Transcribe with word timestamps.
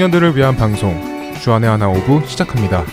청년들을 0.00 0.34
위한 0.34 0.56
방송 0.56 0.98
주안의 1.42 1.68
하나 1.68 1.86
5부 1.90 2.22
시작합니다. 2.26 2.86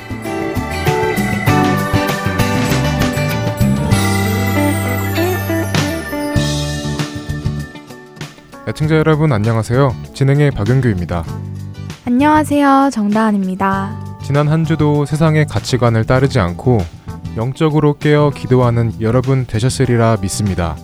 애청자 8.68 8.98
여러분 8.98 9.32
안녕하세요. 9.32 9.96
진행의 10.14 10.52
박영규입니다. 10.52 11.24
안녕하세요. 12.06 12.90
정다은입니다. 12.92 14.18
지난 14.22 14.50
한 14.50 14.66
주도 14.66 15.06
세상의 15.06 15.46
가치관을 15.46 16.04
따르지 16.04 16.42
않고 16.42 16.80
영적으로 17.38 17.94
깨어 17.98 18.32
기도하는 18.32 18.92
여러분 19.00 19.46
되셨으리라 19.46 20.18
믿습니다. 20.20 20.76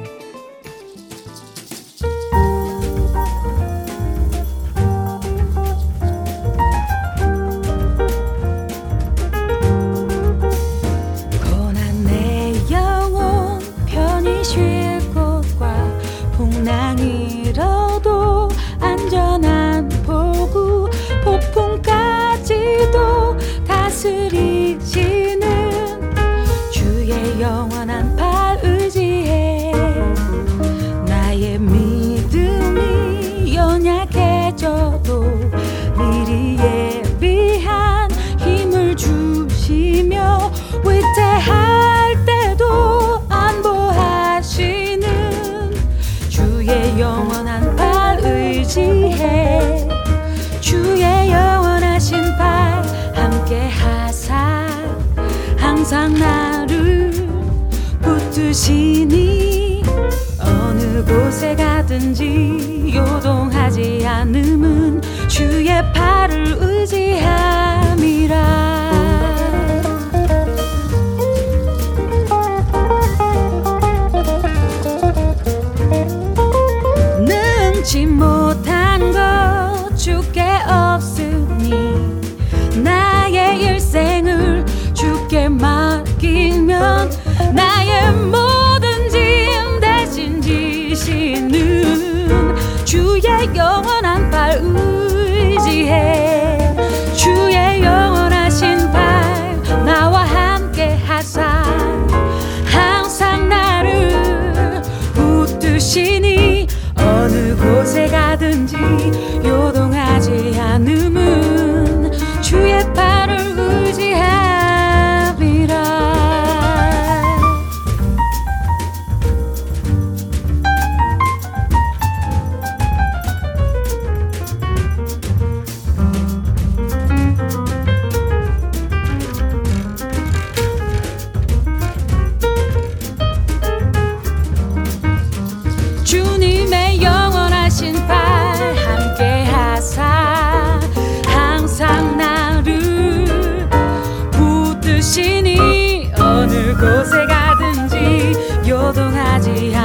gloria. 149.54 149.83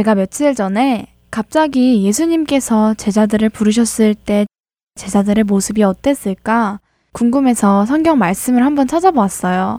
제가 0.00 0.14
며칠 0.14 0.54
전에 0.54 1.08
갑자기 1.30 2.04
예수님께서 2.04 2.94
제자들을 2.94 3.50
부르셨을 3.50 4.14
때 4.14 4.46
제자들의 4.94 5.44
모습이 5.44 5.82
어땠을까 5.82 6.80
궁금해서 7.12 7.84
성경 7.84 8.16
말씀을 8.16 8.64
한번 8.64 8.86
찾아보았어요. 8.86 9.78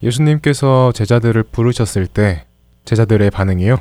예수님께서 0.00 0.92
제자들을 0.92 1.42
부르셨을 1.42 2.06
때 2.06 2.44
제자들의 2.84 3.30
반응이요? 3.30 3.78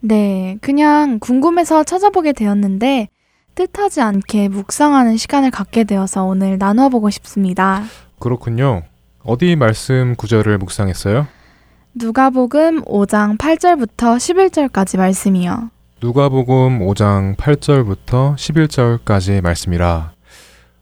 네, 0.00 0.58
그냥 0.60 1.20
궁금해서 1.20 1.84
찾아보게 1.84 2.32
되었는데 2.32 3.08
뜻하지 3.54 4.00
않게 4.00 4.48
묵상하는 4.48 5.16
시간을 5.18 5.52
갖게 5.52 5.84
되어서 5.84 6.24
오늘 6.24 6.58
나누어 6.58 6.88
보고 6.88 7.10
싶습니다. 7.10 7.84
그렇군요. 8.18 8.82
어디 9.22 9.54
말씀 9.54 10.16
구절을 10.16 10.58
묵상했어요? 10.58 11.28
누가복음 11.98 12.82
5장 12.82 13.38
8절부터 13.38 14.18
11절까지 14.18 14.98
말씀이요. 14.98 15.70
누가복음 16.02 16.80
5장 16.80 17.36
8절부터 17.36 18.34
11절까지 18.34 19.40
말씀이라. 19.40 20.12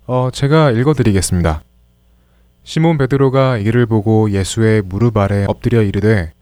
어, 0.06 0.30
제가 0.32 0.72
읽어 0.72 0.92
드리겠습니다. 0.92 1.62
시몬 2.64 2.98
베드로가 2.98 3.58
이를 3.58 3.86
보고 3.86 4.28
예수의 4.32 4.82
무릎 4.82 5.16
아래 5.16 5.44
엎드려 5.46 5.82
이르되 5.82 6.32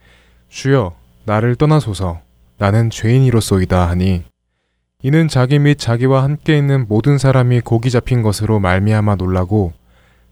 주여 0.49 0.95
나를 1.27 1.57
떠나소서 1.57 2.23
나는 2.57 2.89
죄인이로소이다 2.89 3.91
하니 3.91 4.23
이는 5.03 5.29
자기 5.29 5.59
및 5.59 5.79
자기와 5.79 6.23
함께 6.23 6.57
있는 6.57 6.87
모든 6.89 7.19
사람이 7.19 7.61
고기 7.61 7.91
잡힌 7.91 8.23
것으로 8.23 8.59
말미암아 8.59 9.17
놀라고 9.17 9.75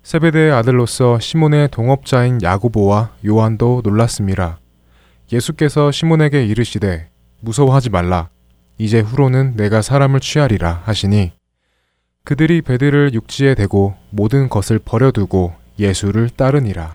세베대의 0.03 0.53
아들로서 0.53 1.19
시몬의 1.19 1.69
동업자인 1.71 2.41
야고보와 2.43 3.11
요한도 3.27 3.83
놀랐습니다. 3.85 4.59
예수께서 5.33 5.93
시몬에게 5.93 6.45
이르시되 6.47 7.11
무서워하지 7.41 7.91
말라 7.91 8.31
이제 8.79 9.01
후로는 9.01 9.57
내가 9.57 9.83
사람을 9.83 10.21
취하리라 10.21 10.83
하시니 10.85 11.33
그들이 12.25 12.63
베드를 12.63 13.13
육지에 13.15 13.55
대고 13.55 13.95
모든 14.11 14.49
것을 14.49 14.79
버려두고 14.79 15.53
예수를 15.79 16.31
따르니라. 16.31 16.95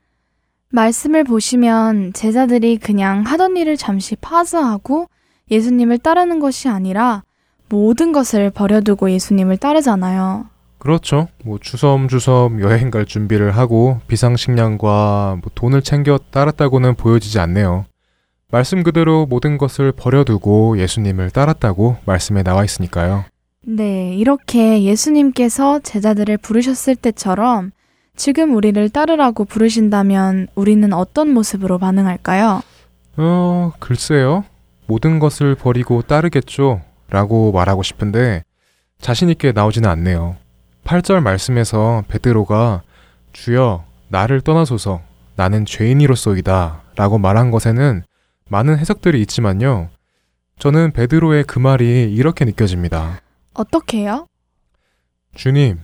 말씀을 0.69 1.23
보시면 1.23 2.13
제자들이 2.13 2.77
그냥 2.77 3.21
하던 3.21 3.55
일을 3.55 3.77
잠시 3.77 4.15
파스하고 4.15 5.07
예수님을 5.49 5.99
따르는 5.99 6.39
것이 6.39 6.69
아니라 6.69 7.23
모든 7.69 8.11
것을 8.11 8.49
버려두고 8.49 9.09
예수님을 9.11 9.57
따르잖아요. 9.57 10.47
그렇죠. 10.85 11.29
뭐 11.43 11.57
주섬주섬 11.59 12.61
여행 12.61 12.91
갈 12.91 13.07
준비를 13.07 13.57
하고 13.57 13.99
비상식량과 14.07 15.39
뭐 15.41 15.51
돈을 15.55 15.81
챙겨 15.81 16.19
따랐다고는 16.29 16.93
보여지지 16.93 17.39
않네요. 17.39 17.85
말씀 18.51 18.83
그대로 18.83 19.25
모든 19.25 19.57
것을 19.57 19.91
버려두고 19.91 20.77
예수님을 20.77 21.31
따랐다고 21.31 21.97
말씀에 22.05 22.43
나와 22.43 22.63
있으니까요. 22.63 23.25
네, 23.63 24.13
이렇게 24.13 24.83
예수님께서 24.83 25.79
제자들을 25.79 26.37
부르셨을 26.37 26.95
때처럼 26.97 27.71
지금 28.15 28.53
우리를 28.53 28.87
따르라고 28.89 29.45
부르신다면 29.45 30.49
우리는 30.53 30.93
어떤 30.93 31.31
모습으로 31.31 31.79
반응할까요? 31.79 32.61
어, 33.17 33.71
글쎄요. 33.79 34.43
모든 34.85 35.17
것을 35.17 35.55
버리고 35.55 36.03
따르겠죠. 36.03 36.81
라고 37.09 37.51
말하고 37.51 37.81
싶은데 37.81 38.43
자신있게 38.99 39.51
나오지는 39.51 39.89
않네요. 39.89 40.35
8절 40.85 41.21
말씀에서 41.21 42.03
베드로가 42.07 42.83
주여 43.33 43.83
나를 44.07 44.41
떠나소서 44.41 45.01
나는 45.35 45.65
죄인이로소이다 45.65 46.83
라고 46.95 47.17
말한 47.17 47.51
것에는 47.51 48.03
많은 48.49 48.77
해석들이 48.77 49.19
있지만요. 49.21 49.89
저는 50.59 50.91
베드로의 50.91 51.43
그 51.43 51.59
말이 51.59 52.13
이렇게 52.13 52.45
느껴집니다. 52.45 53.19
어떻게요? 53.53 54.27
주님, 55.33 55.79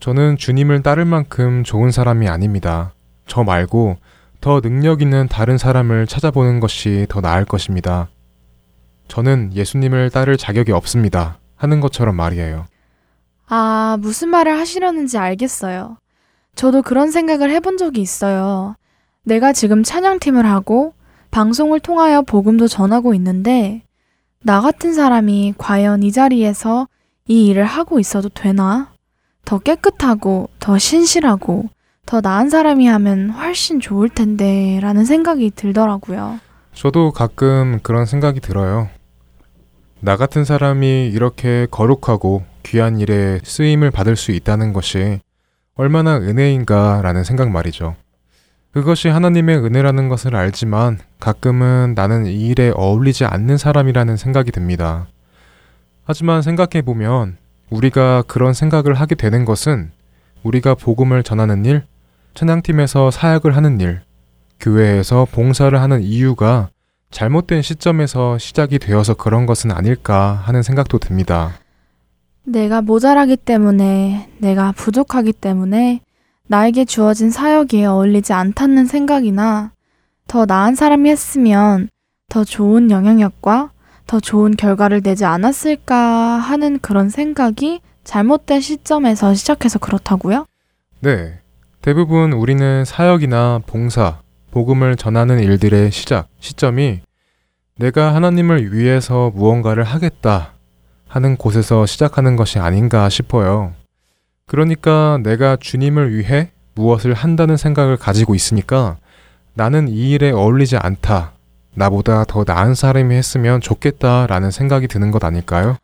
저는 0.00 0.36
주님을 0.36 0.82
따를 0.82 1.04
만큼 1.04 1.62
좋은 1.62 1.92
사람이 1.92 2.28
아닙니다. 2.28 2.94
저 3.26 3.44
말고 3.44 3.98
더 4.40 4.60
능력 4.60 5.02
있는 5.02 5.28
다른 5.28 5.58
사람을 5.58 6.06
찾아보는 6.06 6.58
것이 6.58 7.06
더 7.08 7.20
나을 7.20 7.44
것입니다. 7.44 8.08
저는 9.08 9.52
예수님을 9.54 10.10
따를 10.10 10.36
자격이 10.36 10.72
없습니다. 10.72 11.38
하는 11.56 11.80
것처럼 11.80 12.16
말이에요. 12.16 12.66
아, 13.48 13.96
무슨 14.00 14.28
말을 14.28 14.58
하시려는지 14.58 15.18
알겠어요. 15.18 15.96
저도 16.54 16.82
그런 16.82 17.10
생각을 17.10 17.50
해본 17.50 17.76
적이 17.76 18.00
있어요. 18.00 18.74
내가 19.22 19.52
지금 19.52 19.82
찬양팀을 19.82 20.46
하고 20.46 20.94
방송을 21.30 21.80
통하여 21.80 22.22
복음도 22.22 22.68
전하고 22.68 23.14
있는데 23.14 23.82
나 24.42 24.60
같은 24.60 24.94
사람이 24.94 25.54
과연 25.58 26.02
이 26.02 26.12
자리에서 26.12 26.88
이 27.26 27.46
일을 27.46 27.64
하고 27.64 28.00
있어도 28.00 28.28
되나? 28.28 28.90
더 29.44 29.58
깨끗하고 29.58 30.48
더 30.58 30.78
신실하고 30.78 31.68
더 32.06 32.20
나은 32.22 32.48
사람이 32.48 32.86
하면 32.86 33.30
훨씬 33.30 33.80
좋을 33.80 34.08
텐데 34.08 34.78
라는 34.80 35.04
생각이 35.04 35.50
들더라고요. 35.50 36.40
저도 36.72 37.12
가끔 37.12 37.80
그런 37.82 38.06
생각이 38.06 38.40
들어요. 38.40 38.88
나 40.00 40.16
같은 40.16 40.44
사람이 40.44 41.08
이렇게 41.08 41.66
거룩하고 41.70 42.44
귀한 42.68 43.00
일에 43.00 43.40
쓰임을 43.42 43.90
받을 43.90 44.14
수 44.14 44.30
있다는 44.30 44.74
것이 44.74 45.20
얼마나 45.74 46.16
은혜인가라는 46.18 47.24
생각 47.24 47.50
말이죠. 47.50 47.96
그것이 48.72 49.08
하나님의 49.08 49.56
은혜라는 49.56 50.08
것을 50.08 50.36
알지만 50.36 50.98
가끔은 51.18 51.94
나는 51.96 52.26
이 52.26 52.48
일에 52.48 52.70
어울리지 52.74 53.24
않는 53.24 53.56
사람이라는 53.56 54.18
생각이 54.18 54.52
듭니다. 54.52 55.06
하지만 56.04 56.42
생각해보면 56.42 57.38
우리가 57.70 58.22
그런 58.26 58.52
생각을 58.52 58.94
하게 58.94 59.14
되는 59.14 59.46
것은 59.46 59.90
우리가 60.42 60.74
복음을 60.74 61.22
전하는 61.22 61.64
일, 61.64 61.84
찬양팀에서 62.34 63.10
사역을 63.10 63.56
하는 63.56 63.80
일, 63.80 64.02
교회에서 64.60 65.26
봉사를 65.32 65.80
하는 65.80 66.02
이유가 66.02 66.68
잘못된 67.10 67.62
시점에서 67.62 68.36
시작이 68.36 68.78
되어서 68.78 69.14
그런 69.14 69.46
것은 69.46 69.70
아닐까 69.70 70.42
하는 70.44 70.62
생각도 70.62 70.98
듭니다. 70.98 71.58
내가 72.50 72.80
모자라기 72.80 73.36
때문에, 73.36 74.30
내가 74.38 74.72
부족하기 74.72 75.32
때문에 75.34 76.00
나에게 76.46 76.84
주어진 76.84 77.30
사역에 77.30 77.84
어울리지 77.84 78.32
않다는 78.32 78.86
생각이나 78.86 79.72
더 80.26 80.46
나은 80.46 80.74
사람이 80.74 81.08
했으면 81.10 81.88
더 82.28 82.44
좋은 82.44 82.90
영향력과 82.90 83.70
더 84.06 84.20
좋은 84.20 84.56
결과를 84.56 85.02
내지 85.02 85.24
않았을까 85.24 85.96
하는 85.96 86.78
그런 86.80 87.10
생각이 87.10 87.80
잘못된 88.04 88.60
시점에서 88.60 89.34
시작해서 89.34 89.78
그렇다고요? 89.78 90.46
네. 91.00 91.38
대부분 91.82 92.32
우리는 92.32 92.84
사역이나 92.84 93.60
봉사, 93.66 94.18
복음을 94.50 94.96
전하는 94.96 95.40
일들의 95.40 95.90
시작, 95.92 96.28
시점이 96.40 97.00
내가 97.76 98.14
하나님을 98.14 98.72
위해서 98.72 99.30
무언가를 99.34 99.84
하겠다 99.84 100.57
하는 101.08 101.36
곳에서 101.36 101.86
시작하는 101.86 102.36
것이 102.36 102.58
아닌가 102.58 103.08
싶어요. 103.08 103.72
그러니까 104.46 105.18
내가 105.22 105.56
주님을 105.56 106.14
위해 106.16 106.50
무엇을 106.74 107.14
한다는 107.14 107.56
생각을 107.56 107.96
가지고 107.96 108.34
있으니까 108.34 108.96
나는 109.54 109.88
이 109.88 110.10
일에 110.10 110.30
어울리지 110.30 110.76
않다. 110.76 111.32
나보다 111.74 112.24
더 112.24 112.44
나은 112.46 112.74
사람이 112.74 113.14
했으면 113.14 113.60
좋겠다라는 113.60 114.50
생각이 114.50 114.88
드는 114.88 115.10
것 115.10 115.24
아닐까요? 115.24 115.76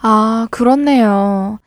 아, 0.00 0.46
그렇네요. 0.50 1.58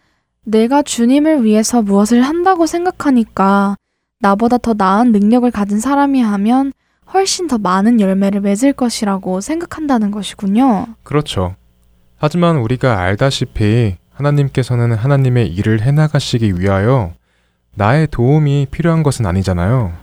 내가 0.44 0.82
주님을 0.82 1.44
위해서 1.44 1.82
무엇을 1.82 2.22
한다고 2.22 2.66
생각하니까 2.66 3.76
나보다 4.20 4.58
더 4.58 4.74
나은 4.78 5.12
능력을 5.12 5.50
가진 5.52 5.80
사람이 5.80 6.22
하면 6.22 6.74
훨씬 7.14 7.48
더 7.48 7.58
많은 7.58 8.00
열매를 8.00 8.42
맺을 8.42 8.74
것이라고 8.74 9.42
생각한다는 9.42 10.12
것이군요. 10.12 10.88
그렇죠. 11.04 11.56
하지만 12.20 12.58
우리가 12.58 13.00
알다시피 13.00 13.96
하나님께서는 14.12 14.94
하나님의 14.94 15.48
일을 15.48 15.82
해나가시기 15.82 16.60
위하여 16.60 17.14
나의 17.76 18.08
도움이 18.12 18.68
필요한 18.72 19.04
것은 19.04 19.26
아니잖아요. 19.26 19.94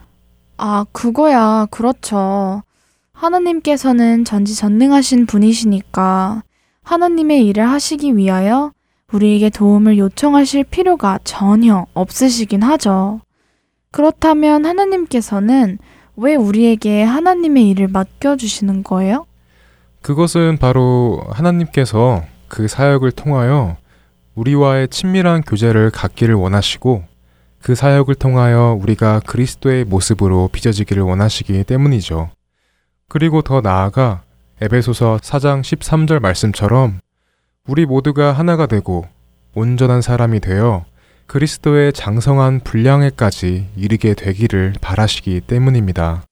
아, 0.56 0.86
그거야. 0.92 1.66
그렇죠. 1.70 2.62
하나님께서는 3.12 4.24
전지전능하신 4.24 5.26
분이시니까 5.26 6.42
하나님의 6.82 7.46
일을 7.46 7.68
하시기 7.68 8.16
위하여 8.16 8.72
우리에게 9.12 9.50
도움을 9.50 9.98
요청하실 9.98 10.64
필요가 10.64 11.18
전혀 11.22 11.86
없으시긴 11.92 12.62
하죠. 12.62 13.20
그렇다면 13.90 14.64
하나님께서는 14.64 15.78
왜 16.16 16.34
우리에게 16.34 17.02
하나님의 17.02 17.68
일을 17.70 17.88
맡겨주시는 17.88 18.82
거예요? 18.82 19.26
그것은 20.06 20.58
바로 20.60 21.20
하나님께서 21.30 22.22
그 22.46 22.68
사역을 22.68 23.10
통하여 23.10 23.76
우리와의 24.36 24.86
친밀한 24.86 25.42
교제를 25.42 25.90
갖기를 25.90 26.32
원하시고 26.36 27.02
그 27.60 27.74
사역을 27.74 28.14
통하여 28.14 28.78
우리가 28.80 29.18
그리스도의 29.26 29.84
모습으로 29.84 30.48
빚어지기를 30.52 31.02
원하시기 31.02 31.64
때문이죠. 31.64 32.30
그리고 33.08 33.42
더 33.42 33.60
나아가 33.60 34.22
에베소서 34.60 35.18
4장 35.22 35.62
13절 35.62 36.20
말씀처럼 36.20 37.00
우리 37.66 37.84
모두가 37.84 38.32
하나가 38.32 38.66
되고 38.66 39.08
온전한 39.56 40.02
사람이 40.02 40.38
되어 40.38 40.84
그리스도의 41.26 41.92
장성한 41.92 42.60
분량에까지 42.60 43.70
이르게 43.74 44.14
되기를 44.14 44.74
바라시기 44.80 45.40
때문입니다. 45.40 46.22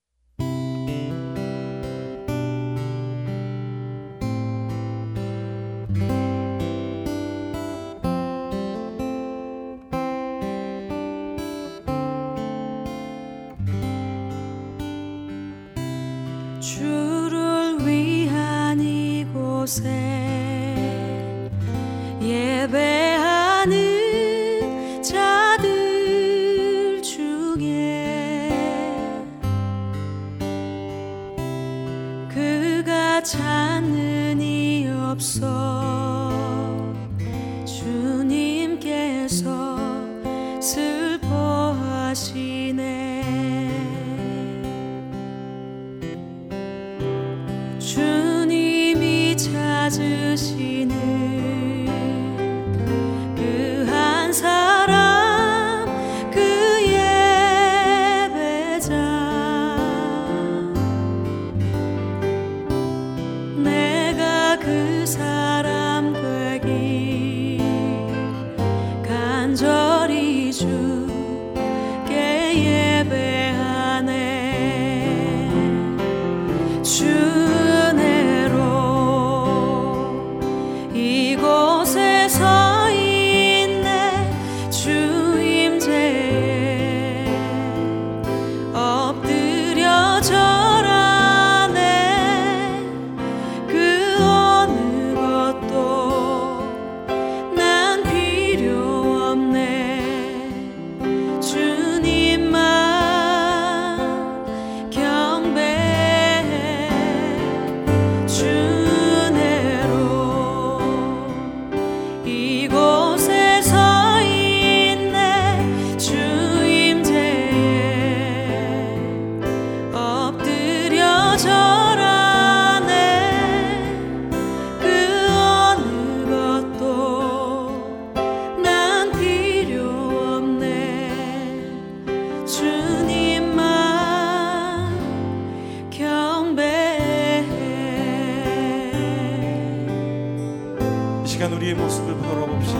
우리의 141.65 141.73
모습을 141.73 142.15
돌아봅시다. 142.21 142.79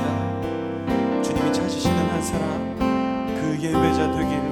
주님이 1.24 1.52
찾으시는 1.52 1.98
한 1.98 2.22
사람, 2.22 2.78
그 2.78 3.58
예배자 3.60 4.12
되길 4.12 4.45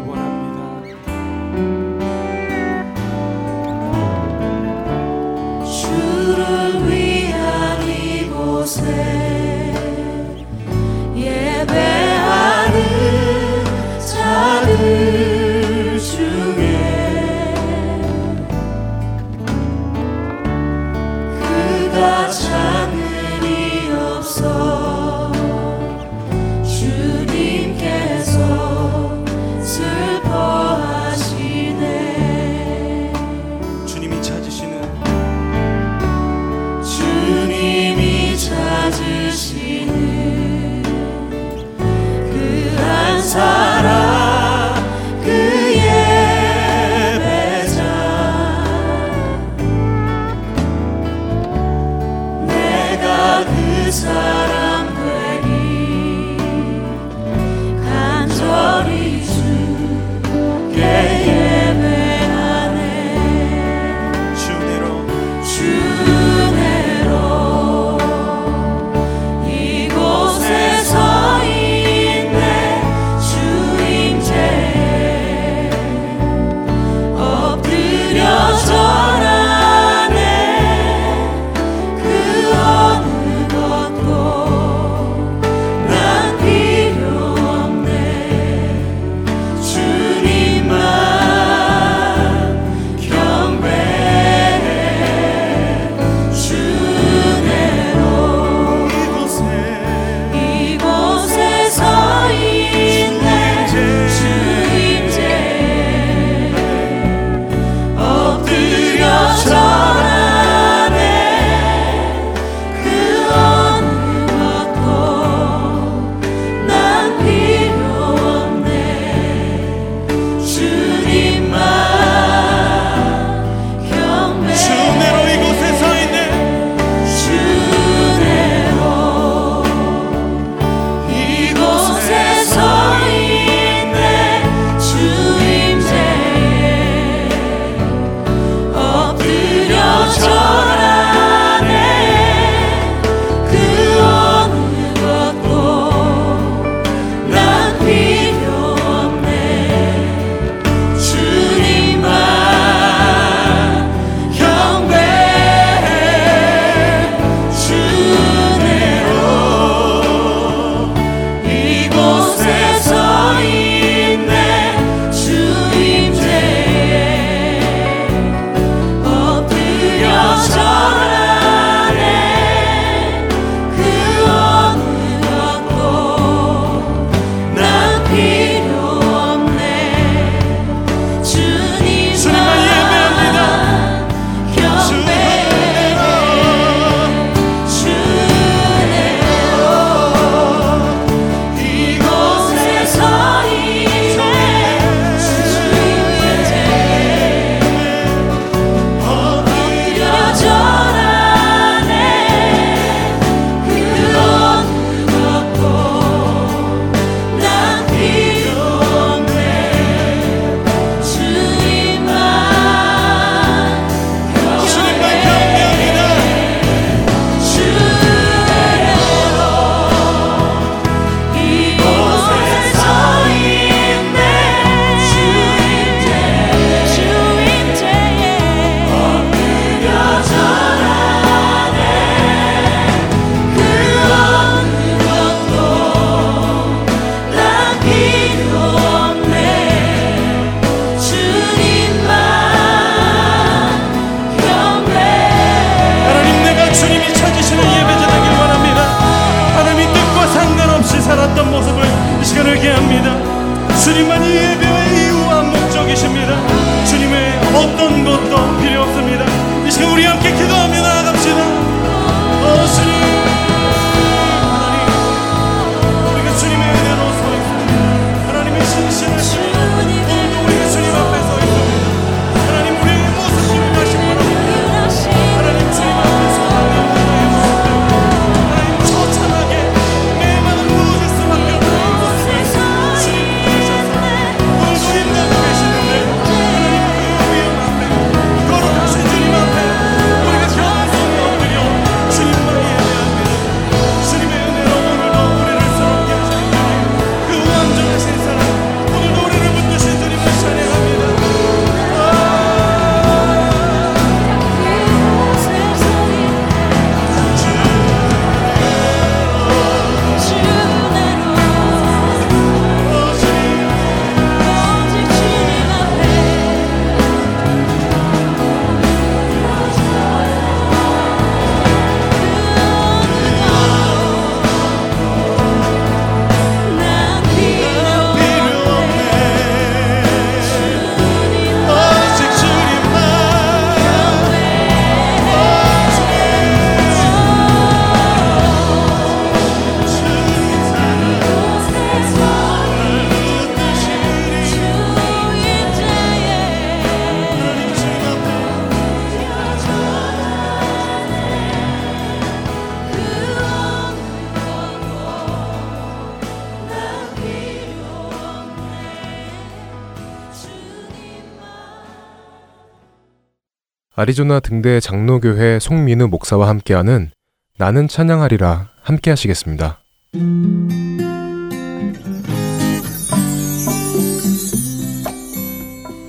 아리조나 364.03 364.41
등대 364.41 364.81
장로교회 364.81 365.59
송민우 365.59 366.09
목사와 366.09 366.49
함께하는 366.49 367.11
나는 367.57 367.87
찬양하리라 367.87 368.71
함께 368.81 369.11
하시겠습니다. 369.11 369.79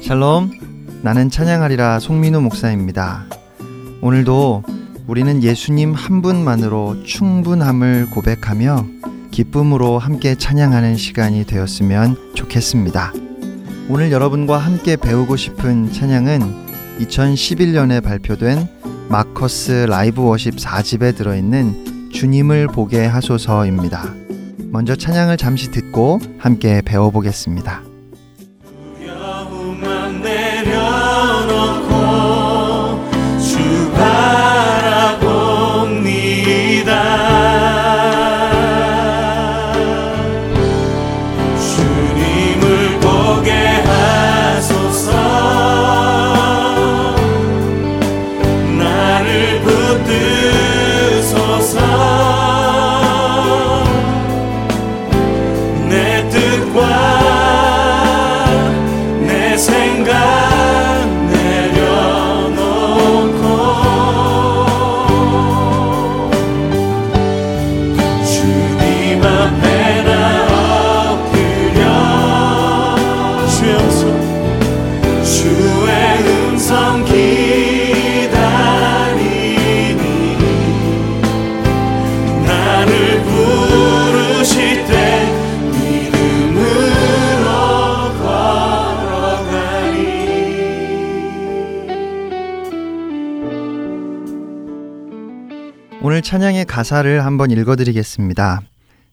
샬롬, 0.02 0.50
나는 1.02 1.30
찬양하리라 1.30 2.00
송민우 2.00 2.40
목사입니다. 2.40 3.26
오늘도 4.00 4.64
우리는 5.07 5.44
예수님 5.44 5.92
한 5.92 6.20
분만으로 6.20 7.04
충분함을 7.04 8.11
고백하며 8.11 8.87
기쁨으로 9.30 10.00
함께 10.00 10.35
찬양하는 10.35 10.96
시간이 10.96 11.44
되었으면 11.44 12.33
좋겠습니다. 12.35 13.12
오늘 13.88 14.11
여러분과 14.11 14.59
함께 14.59 14.96
배우고 14.96 15.37
싶은 15.37 15.92
찬양은 15.92 16.63
2011년에 17.00 18.02
발표된 18.02 18.68
마커스 19.09 19.87
라이브 19.88 20.22
워십 20.22 20.57
4집에 20.57 21.16
들어있는 21.16 22.11
주님을 22.12 22.68
보게 22.68 23.04
하소서입니다. 23.04 24.14
먼저 24.70 24.96
찬양을 24.96 25.37
잠시 25.37 25.70
듣고 25.70 26.20
함께 26.38 26.83
배워보겠습니다. 26.83 27.93
찬양의 96.24 96.64
가사를 96.64 97.22
한번 97.22 97.50
읽어드리겠습니다. 97.50 98.62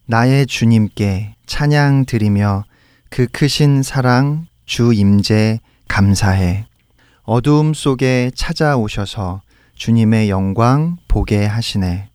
나의 0.06 0.48
주님께 0.48 1.36
찬양 1.46 2.06
드리며 2.06 2.64
그 3.10 3.28
크신 3.28 3.84
사랑 3.84 4.48
주 4.66 4.94
임재 4.94 5.60
감사해. 5.90 6.68
어두움 7.24 7.74
속에 7.74 8.32
찾아오셔서 8.34 9.42
주님의 9.76 10.30
영광 10.30 10.96
보게 11.10 11.46
하시네. 11.46 12.08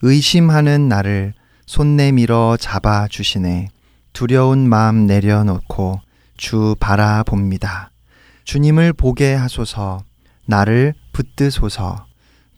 의심하는 0.00 0.88
나를 0.88 1.34
손 1.66 1.96
내밀어 1.96 2.56
잡아 2.58 3.06
주시네. 3.06 3.68
두려운 4.14 4.66
마음 4.66 5.06
내려놓고 5.06 6.00
주 6.38 6.74
바라봅니다. 6.80 7.90
주님을 8.44 8.94
보게 8.94 9.34
하소서. 9.34 10.02
나를 10.46 10.94
붙드소서. 11.12 12.06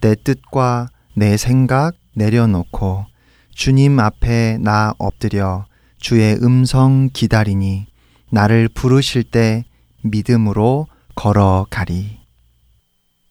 내 0.00 0.14
뜻과 0.14 0.88
내 1.20 1.36
생각 1.36 1.96
내려놓고 2.14 3.04
주님 3.54 4.00
앞에 4.00 4.56
나 4.58 4.94
엎드려 4.96 5.66
주의 5.98 6.34
음성 6.36 7.10
기다리니 7.12 7.88
나를 8.30 8.70
부르실 8.70 9.24
때 9.24 9.66
믿음으로 10.00 10.86
걸어가리. 11.16 12.20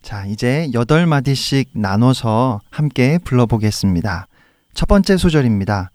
자, 0.03 0.23
이제 0.27 0.69
여덟 0.75 1.07
마디씩 1.07 1.71
나눠서 1.73 2.61
함께 2.69 3.17
불러보겠습니다. 3.23 4.27
첫 4.75 4.87
번째 4.87 5.17
소절입니다. 5.17 5.89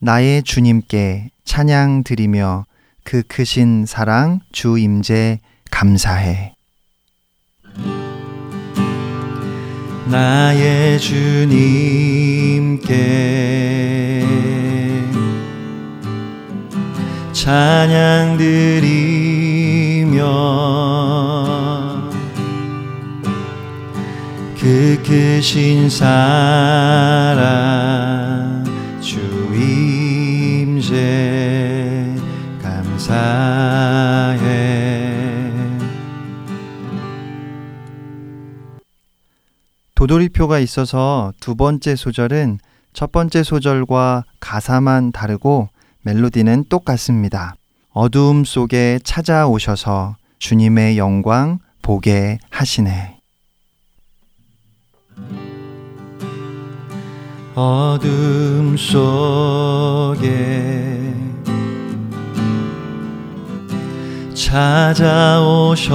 나의 0.00 0.42
주님께 0.42 1.30
찬양 1.44 2.02
드리며 2.02 2.66
그 3.04 3.22
크신 3.22 3.86
사랑 3.86 4.40
주 4.50 4.76
임재 4.76 5.38
감사해. 5.70 6.57
나의 10.10 10.98
주님께 10.98 11.98
찬양 17.32 18.38
드리며 18.38 18.88
그 24.58 25.02
크신 25.06 25.90
사랑 25.90 26.08
주 29.00 29.18
임재 29.54 30.96
감사 32.62 34.27
도돌이표가 39.98 40.60
있어서 40.60 41.32
두 41.40 41.56
번째 41.56 41.96
소절은 41.96 42.60
첫 42.92 43.10
번째 43.10 43.42
소절과 43.42 44.22
가사만 44.38 45.10
다르고 45.10 45.70
멜로디는 46.02 46.66
똑같습니다. 46.68 47.56
어두움 47.90 48.44
속에 48.44 49.00
찾아오셔서 49.02 50.14
주님의 50.38 50.98
영광 50.98 51.58
보게 51.82 52.38
하시네. 52.48 53.18
어둠 57.56 58.76
속에 58.76 60.22
찾아오셔서 64.32 65.88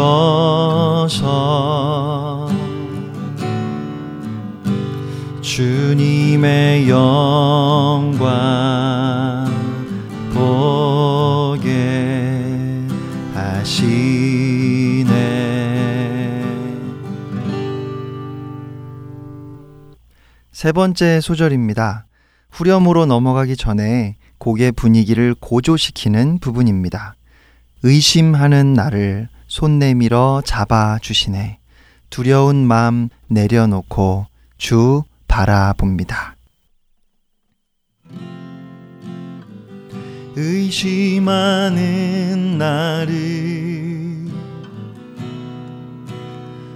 주님의 5.55 6.89
영광 6.89 8.25
보게 10.33 11.59
하시네 13.35 15.03
세 20.51 20.71
번째 20.71 21.21
소절입니다. 21.21 22.07
후렴으로 22.49 23.05
넘어가기 23.05 23.55
전에 23.55 24.15
곡의 24.39 24.71
분위기를 24.71 25.35
고조시키는 25.39 26.39
부분입니다. 26.39 27.13
의심하는 27.83 28.73
나를 28.73 29.29
손 29.45 29.77
내밀어 29.77 30.41
잡아 30.43 30.97
주시네. 30.99 31.59
두려운 32.09 32.65
마음 32.65 33.09
내려놓고 33.27 34.25
주 34.57 35.03
바라봅니다. 35.33 36.35
의심하는 40.35 41.79
나를 42.59 44.27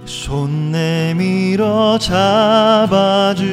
손 0.04 0.72
내밀어 0.72 1.98
잡아주시네 2.00 3.44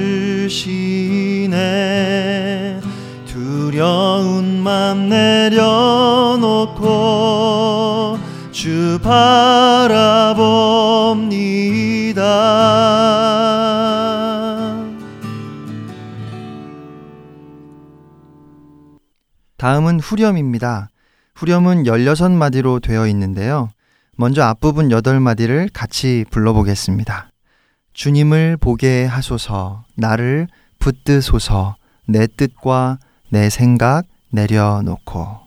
두려운 3.27 4.59
맘 4.63 5.07
내려놓고 5.07 6.79
주 8.51 8.97
바라봅 9.03 10.74
다음은 19.57 19.99
후렴입니다. 19.99 20.89
후렴은 21.35 21.83
16마디로 21.83 22.81
되어 22.81 23.07
있는데요. 23.07 23.69
먼저 24.17 24.43
앞부분 24.43 24.89
8마디를 24.89 25.69
같이 25.73 26.25
불러보겠습니다. 26.29 27.29
주님을 27.93 28.57
보게 28.57 29.05
하소서, 29.05 29.85
나를 29.95 30.47
붙드소서, 30.79 31.75
내 32.07 32.27
뜻과 32.27 32.99
내 33.29 33.49
생각 33.49 34.03
내려놓고. 34.31 35.45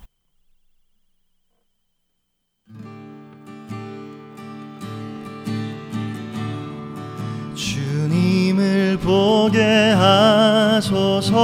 주님을 7.55 8.99
보게 8.99 9.62
하소서, 9.92 11.38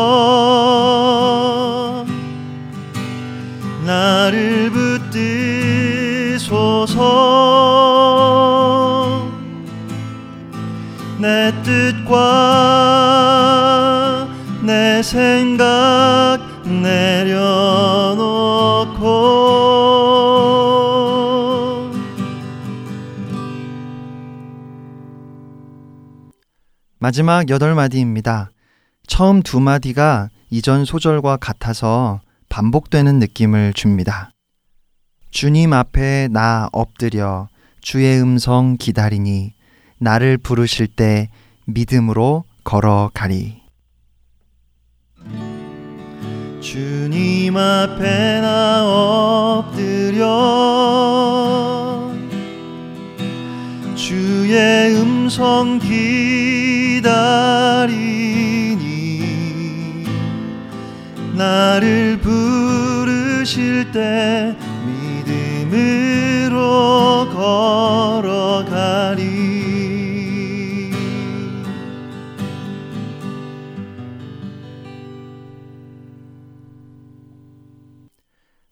나를 3.84 4.70
붙드소서 6.30 6.94
내 11.18 11.52
뜻과 11.62 12.14
내 14.62 15.02
생각 15.02 16.38
내려놓고 16.64 17.34
마지막 26.98 27.50
여덟 27.50 27.74
마디입니다. 27.74 28.48
처음 29.06 29.42
두 29.42 29.60
마디가 29.60 30.30
이전 30.48 30.86
소절과 30.86 31.36
같아서 31.36 32.22
반복되는 32.54 33.18
느낌을 33.18 33.72
줍니다. 33.72 34.30
주님 35.32 35.72
앞에 35.72 36.28
나 36.30 36.68
엎드려 36.70 37.48
주의 37.80 38.20
음성 38.20 38.76
기다리니 38.78 39.54
나를 39.98 40.38
부르실 40.38 40.86
때 40.86 41.30
믿음으로 41.66 42.44
걸어가리. 42.62 43.60
주님 46.60 47.56
앞에 47.56 48.40
나 48.40 48.84
엎드려 49.66 50.22
주의 53.96 54.94
음성 54.94 55.80
기다리니 57.00 57.14
나를 61.36 62.20
부르실 62.20 63.90
때 63.90 64.56
믿음으로 65.66 66.60
걸어가리 68.22 69.24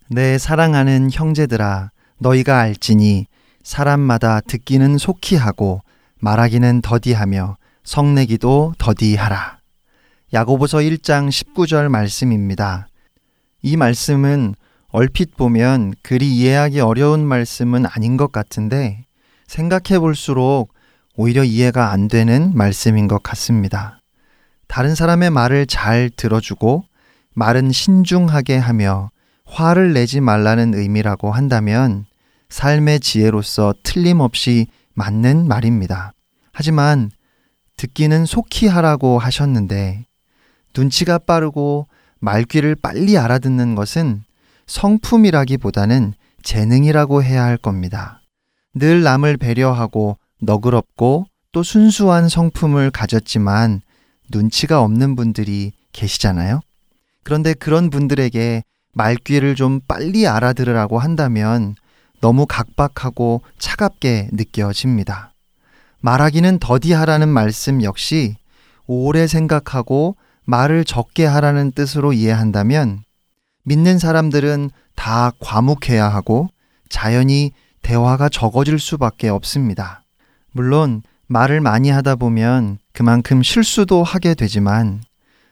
내 0.08 0.38
사랑하는 0.38 1.10
형제들아 1.10 1.90
너희가 2.18 2.60
알지니 2.60 3.26
사람마다 3.62 4.40
듣기는 4.40 4.98
속히 4.98 5.36
하고 5.36 5.80
말하기는 6.20 6.82
더디하며 6.82 7.56
성내기도 7.82 8.74
더디하라. 8.78 9.61
야고보서 10.34 10.78
1장 10.78 11.28
19절 11.28 11.88
말씀입니다. 11.88 12.88
이 13.60 13.76
말씀은 13.76 14.54
얼핏 14.88 15.36
보면 15.36 15.92
그리 16.02 16.34
이해하기 16.36 16.80
어려운 16.80 17.26
말씀은 17.26 17.84
아닌 17.86 18.16
것 18.16 18.32
같은데 18.32 19.04
생각해 19.46 19.98
볼수록 19.98 20.72
오히려 21.16 21.44
이해가 21.44 21.90
안 21.90 22.08
되는 22.08 22.52
말씀인 22.54 23.08
것 23.08 23.22
같습니다. 23.22 24.00
다른 24.68 24.94
사람의 24.94 25.28
말을 25.28 25.66
잘 25.66 26.08
들어주고 26.08 26.84
말은 27.34 27.70
신중하게 27.70 28.56
하며 28.56 29.10
화를 29.44 29.92
내지 29.92 30.22
말라는 30.22 30.72
의미라고 30.74 31.30
한다면 31.30 32.06
삶의 32.48 33.00
지혜로서 33.00 33.74
틀림없이 33.82 34.66
맞는 34.94 35.46
말입니다. 35.46 36.14
하지만 36.52 37.10
듣기는 37.76 38.24
속히 38.24 38.66
하라고 38.66 39.18
하셨는데 39.18 40.06
눈치가 40.76 41.18
빠르고 41.18 41.88
말귀를 42.20 42.76
빨리 42.76 43.18
알아듣는 43.18 43.74
것은 43.74 44.22
성품이라기보다는 44.66 46.14
재능이라고 46.42 47.22
해야 47.22 47.44
할 47.44 47.56
겁니다. 47.56 48.20
늘 48.74 49.02
남을 49.02 49.36
배려하고 49.36 50.16
너그럽고 50.40 51.26
또 51.52 51.62
순수한 51.62 52.28
성품을 52.28 52.90
가졌지만 52.90 53.82
눈치가 54.30 54.80
없는 54.80 55.14
분들이 55.14 55.72
계시잖아요. 55.92 56.60
그런데 57.22 57.54
그런 57.54 57.90
분들에게 57.90 58.62
말귀를 58.94 59.54
좀 59.54 59.80
빨리 59.86 60.26
알아들으라고 60.26 60.98
한다면 60.98 61.74
너무 62.20 62.46
각박하고 62.46 63.42
차갑게 63.58 64.30
느껴집니다. 64.32 65.32
말하기는 66.00 66.58
더디하라는 66.58 67.28
말씀 67.28 67.82
역시 67.82 68.36
오래 68.86 69.26
생각하고 69.26 70.16
말을 70.44 70.84
적게 70.84 71.24
하라는 71.24 71.72
뜻으로 71.72 72.12
이해한다면 72.12 73.04
믿는 73.64 73.98
사람들은 73.98 74.70
다 74.94 75.32
과묵해야 75.40 76.08
하고 76.08 76.48
자연히 76.88 77.52
대화가 77.82 78.28
적어질 78.28 78.78
수밖에 78.78 79.28
없습니다. 79.28 80.02
물론 80.52 81.02
말을 81.26 81.60
많이 81.60 81.90
하다 81.90 82.16
보면 82.16 82.78
그만큼 82.92 83.42
실수도 83.42 84.02
하게 84.02 84.34
되지만 84.34 85.02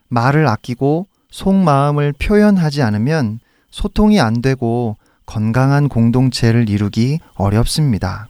말을 0.09 0.46
아끼고 0.46 1.07
속마음을 1.31 2.12
표현하지 2.18 2.83
않으면 2.83 3.40
소통이 3.70 4.20
안 4.20 4.42
되고 4.42 4.96
건강한 5.26 5.88
공동체를 5.88 6.68
이루기 6.68 7.20
어렵습니다. 7.35 8.29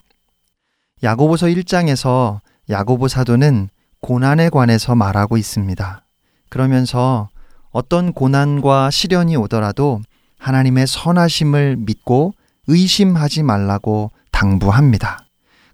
야고보서 1.02 1.46
1장에서 1.46 2.40
야고보 2.68 3.08
사도는 3.08 3.70
고난에 4.00 4.50
관해서 4.50 4.94
말하고 4.94 5.38
있습니다. 5.38 6.04
그러면서 6.50 7.30
어떤 7.70 8.12
고난과 8.12 8.90
시련이 8.90 9.36
오더라도 9.36 10.00
하나님의 10.38 10.86
선하심을 10.86 11.76
믿고 11.78 12.34
의심하지 12.66 13.42
말라고 13.42 14.10
당부합니다. 14.32 15.24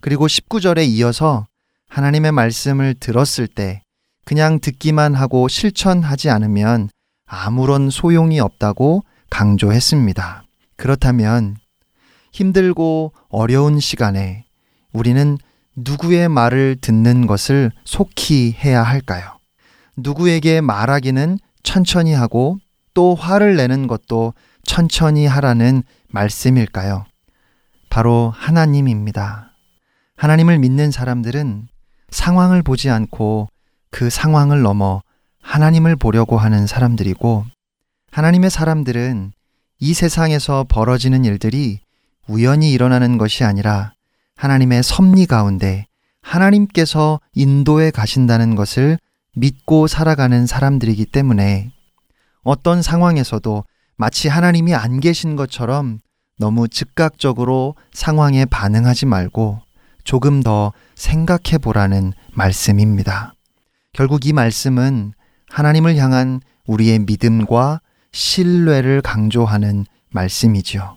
그리고 0.01 0.27
19절에 0.27 0.87
이어서 0.87 1.47
하나님의 1.89 2.33
말씀을 2.33 2.95
들었을 2.95 3.49
때 3.49 3.83
그냥 4.25 4.61
듣기만 4.61 5.15
하고 5.15 5.49
실천하지 5.49 6.31
않으면 6.31 6.91
아무런 7.27 7.91
소용이 7.91 8.41
없다고 8.41 9.05
강조했습니다. 9.31 10.45
그렇다면 10.77 11.57
힘들고 12.33 13.13
어려운 13.29 13.81
시간에 13.81 14.45
우리는 14.93 15.39
누구의 15.75 16.29
말을 16.29 16.77
듣는 16.81 17.27
것을 17.27 17.71
속히 17.85 18.57
해야 18.59 18.83
할까요? 18.83 19.36
누구에게 19.97 20.61
말하기는 20.61 21.39
천천히 21.63 22.13
하고 22.13 22.59
또 22.95 23.15
화를 23.15 23.57
내는 23.57 23.87
것도 23.87 24.35
천천히 24.65 25.27
하라는 25.27 25.83
말씀일까요? 26.09 27.05
바로 27.91 28.33
하나님입니다. 28.35 29.53
하나님을 30.17 30.59
믿는 30.59 30.91
사람들은 30.91 31.69
상황을 32.11 32.63
보지 32.63 32.91
않고 32.91 33.49
그 33.91 34.11
상황을 34.11 34.63
넘어 34.63 35.03
하나님을 35.43 35.97
보려고 35.97 36.39
하는 36.39 36.67
사람들이고 36.67 37.45
하나님의 38.11 38.51
사람들은 38.51 39.33
이 39.79 39.95
세상에서 39.95 40.65
벌어지는 40.69 41.25
일들이 41.25 41.81
우연히 42.29 42.73
일어나는 42.73 43.19
것이 43.19 43.45
아니라 43.45 43.93
하나님의 44.37 44.83
섭리 44.83 45.27
가운데 45.27 45.87
하나님께서 46.23 47.21
인도해 47.35 47.91
가신다는 47.91 48.55
것을 48.57 48.99
믿고 49.37 49.87
살아가는 49.87 50.47
사람들이기 50.47 51.05
때문에 51.05 51.71
어떤 52.43 52.81
상황에서도 52.81 53.65
마치 53.97 54.29
하나님이 54.29 54.75
안 54.75 54.99
계신 54.99 55.37
것처럼 55.37 56.01
너무 56.39 56.69
즉각적으로 56.69 57.75
상황에 57.93 58.47
반응하지 58.47 59.05
말고 59.07 59.61
조금 60.05 60.43
더 60.43 60.73
생각해 60.95 61.59
보라는 61.61 62.15
말씀입니다. 62.33 63.35
결국 63.93 64.25
이 64.27 64.33
말씀은 64.33 65.13
하나님을 65.51 65.97
향한 65.97 66.41
우리의 66.67 67.01
믿음과 67.01 67.81
신뢰를 68.13 69.03
강조하는 69.03 69.85
말씀이지요. 70.11 70.97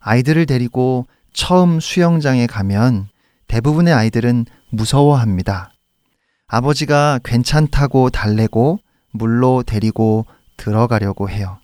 아이들을 0.00 0.44
데리고 0.46 1.06
처음 1.32 1.80
수영장에 1.80 2.46
가면 2.46 3.08
대부분의 3.46 3.94
아이들은 3.94 4.44
무서워합니다. 4.70 5.72
아버지가 6.48 7.20
괜찮다고 7.24 8.10
달래고 8.10 8.78
물로 9.12 9.62
데리고 9.62 10.26
들어가려고 10.56 11.28
해요. 11.30 11.58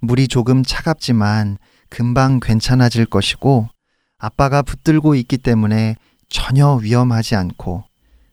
물이 0.00 0.28
조금 0.28 0.62
차갑지만 0.62 1.58
금방 1.88 2.40
괜찮아질 2.40 3.06
것이고 3.06 3.68
아빠가 4.18 4.62
붙들고 4.62 5.14
있기 5.14 5.38
때문에 5.38 5.96
전혀 6.28 6.74
위험하지 6.74 7.36
않고 7.36 7.84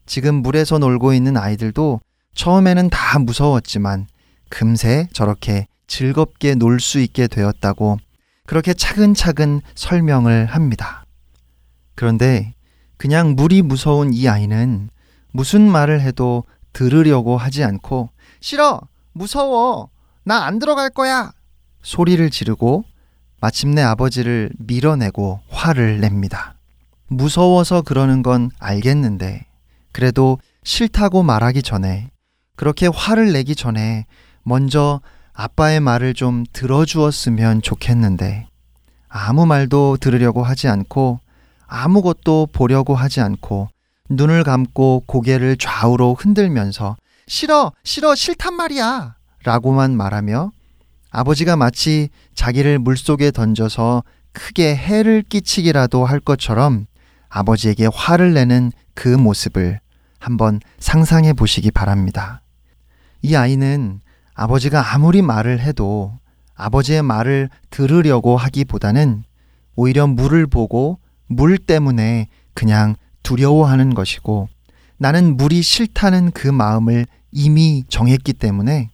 지금 0.05 0.35
물에서 0.35 0.79
놀고 0.79 1.13
있는 1.13 1.37
아이들도 1.37 2.01
처음에는 2.33 2.89
다 2.89 3.19
무서웠지만 3.19 4.07
금세 4.49 5.07
저렇게 5.13 5.67
즐겁게 5.87 6.55
놀 6.55 6.79
수 6.79 6.99
있게 6.99 7.27
되었다고 7.27 7.99
그렇게 8.47 8.73
차근차근 8.73 9.61
설명을 9.75 10.47
합니다. 10.47 11.05
그런데 11.95 12.53
그냥 12.97 13.35
물이 13.35 13.61
무서운 13.61 14.13
이 14.13 14.27
아이는 14.27 14.89
무슨 15.31 15.69
말을 15.69 16.01
해도 16.01 16.43
들으려고 16.73 17.37
하지 17.37 17.63
않고 17.63 18.09
싫어! 18.39 18.81
무서워! 19.13 19.89
나 20.23 20.45
안 20.45 20.59
들어갈 20.59 20.89
거야! 20.89 21.31
소리를 21.83 22.29
지르고 22.29 22.83
마침내 23.41 23.81
아버지를 23.81 24.51
밀어내고 24.59 25.39
화를 25.49 25.99
냅니다. 25.99 26.55
무서워서 27.07 27.81
그러는 27.81 28.21
건 28.21 28.51
알겠는데 28.59 29.45
그래도 29.91 30.37
싫다고 30.63 31.23
말하기 31.23 31.63
전에 31.63 32.11
그렇게 32.55 32.87
화를 32.87 33.33
내기 33.33 33.55
전에 33.55 34.05
먼저 34.43 35.01
아빠의 35.33 35.79
말을 35.79 36.13
좀 36.13 36.43
들어주었으면 36.53 37.61
좋겠는데 37.63 38.47
아무 39.09 39.45
말도 39.45 39.97
들으려고 39.97 40.43
하지 40.43 40.67
않고 40.67 41.19
아무것도 41.67 42.49
보려고 42.53 42.95
하지 42.95 43.21
않고 43.21 43.69
눈을 44.11 44.43
감고 44.43 45.03
고개를 45.07 45.57
좌우로 45.57 46.15
흔들면서 46.15 46.97
싫어, 47.27 47.71
싫어, 47.83 48.13
싫단 48.13 48.53
말이야! 48.53 49.15
라고만 49.43 49.95
말하며 49.95 50.51
아버지가 51.11 51.55
마치 51.55 52.09
자기를 52.35 52.79
물속에 52.79 53.31
던져서 53.31 54.03
크게 54.33 54.75
해를 54.75 55.23
끼치기라도 55.23 56.05
할 56.05 56.19
것처럼 56.19 56.85
아버지에게 57.29 57.87
화를 57.93 58.33
내는 58.33 58.71
그 58.93 59.07
모습을 59.07 59.79
한번 60.19 60.59
상상해 60.77 61.33
보시기 61.33 61.71
바랍니다. 61.71 62.41
이 63.21 63.35
아이는 63.35 64.01
아버지가 64.33 64.93
아무리 64.93 65.21
말을 65.21 65.59
해도 65.59 66.17
아버지의 66.55 67.01
말을 67.01 67.49
들으려고 67.69 68.37
하기보다는 68.37 69.23
오히려 69.75 70.05
물을 70.05 70.47
보고 70.47 70.99
물 71.27 71.57
때문에 71.57 72.27
그냥 72.53 72.95
두려워하는 73.23 73.93
것이고 73.93 74.49
나는 74.97 75.37
물이 75.37 75.61
싫다는 75.61 76.31
그 76.31 76.47
마음을 76.47 77.05
이미 77.31 77.83
정했기 77.89 78.33
때문에 78.33 78.89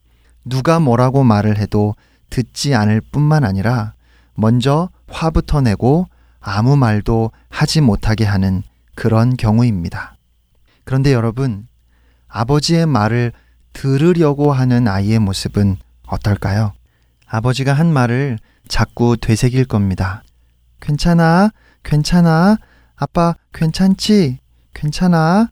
누가 0.45 0.79
뭐라고 0.79 1.23
말을 1.23 1.57
해도 1.57 1.95
듣지 2.29 2.75
않을 2.75 3.01
뿐만 3.01 3.43
아니라 3.43 3.93
먼저 4.35 4.89
화부터 5.09 5.61
내고 5.61 6.07
아무 6.39 6.77
말도 6.77 7.31
하지 7.49 7.81
못하게 7.81 8.25
하는 8.25 8.63
그런 8.95 9.35
경우입니다. 9.35 10.15
그런데 10.83 11.11
여러분, 11.11 11.67
아버지의 12.27 12.85
말을 12.85 13.33
들으려고 13.73 14.53
하는 14.53 14.87
아이의 14.87 15.19
모습은 15.19 15.77
어떨까요? 16.07 16.73
아버지가 17.27 17.73
한 17.73 17.91
말을 17.91 18.39
자꾸 18.67 19.17
되새길 19.17 19.65
겁니다. 19.65 20.23
괜찮아, 20.79 21.51
괜찮아, 21.83 22.57
아빠 22.99 23.35
괜찮지, 23.53 24.39
괜찮아. 24.73 25.51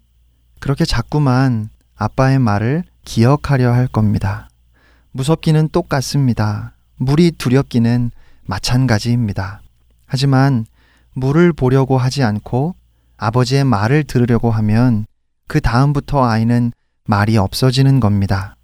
그렇게 0.59 0.83
자꾸만 0.83 1.69
아빠의 1.95 2.39
말을 2.39 2.83
기억하려 3.03 3.71
할 3.71 3.87
겁니다. 3.87 4.49
무섭기는 5.11 5.69
똑같습니다. 5.69 6.73
물이 6.97 7.33
두렵기는 7.37 8.09
마찬가지입니다. 8.45 9.61
하지만 10.07 10.65
물을 11.13 11.53
보려고 11.53 11.99
하지 11.99 12.23
않고 12.23 12.75
아버지의 13.17 13.63
말을 13.63 14.05
들으려고 14.05 14.49
하면 14.49 15.05
그 15.47 15.61
다음부터 15.61 16.25
아이는 16.25 16.71
말이 17.05 17.37
없어지는 17.37 17.99
겁니다. 17.99 18.55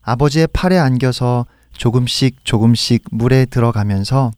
아버지의 0.00 0.48
팔에 0.54 0.78
안겨서 0.78 1.44
조금씩 1.72 2.42
조금씩 2.44 3.04
물에 3.10 3.44
들어가면서 3.44 4.30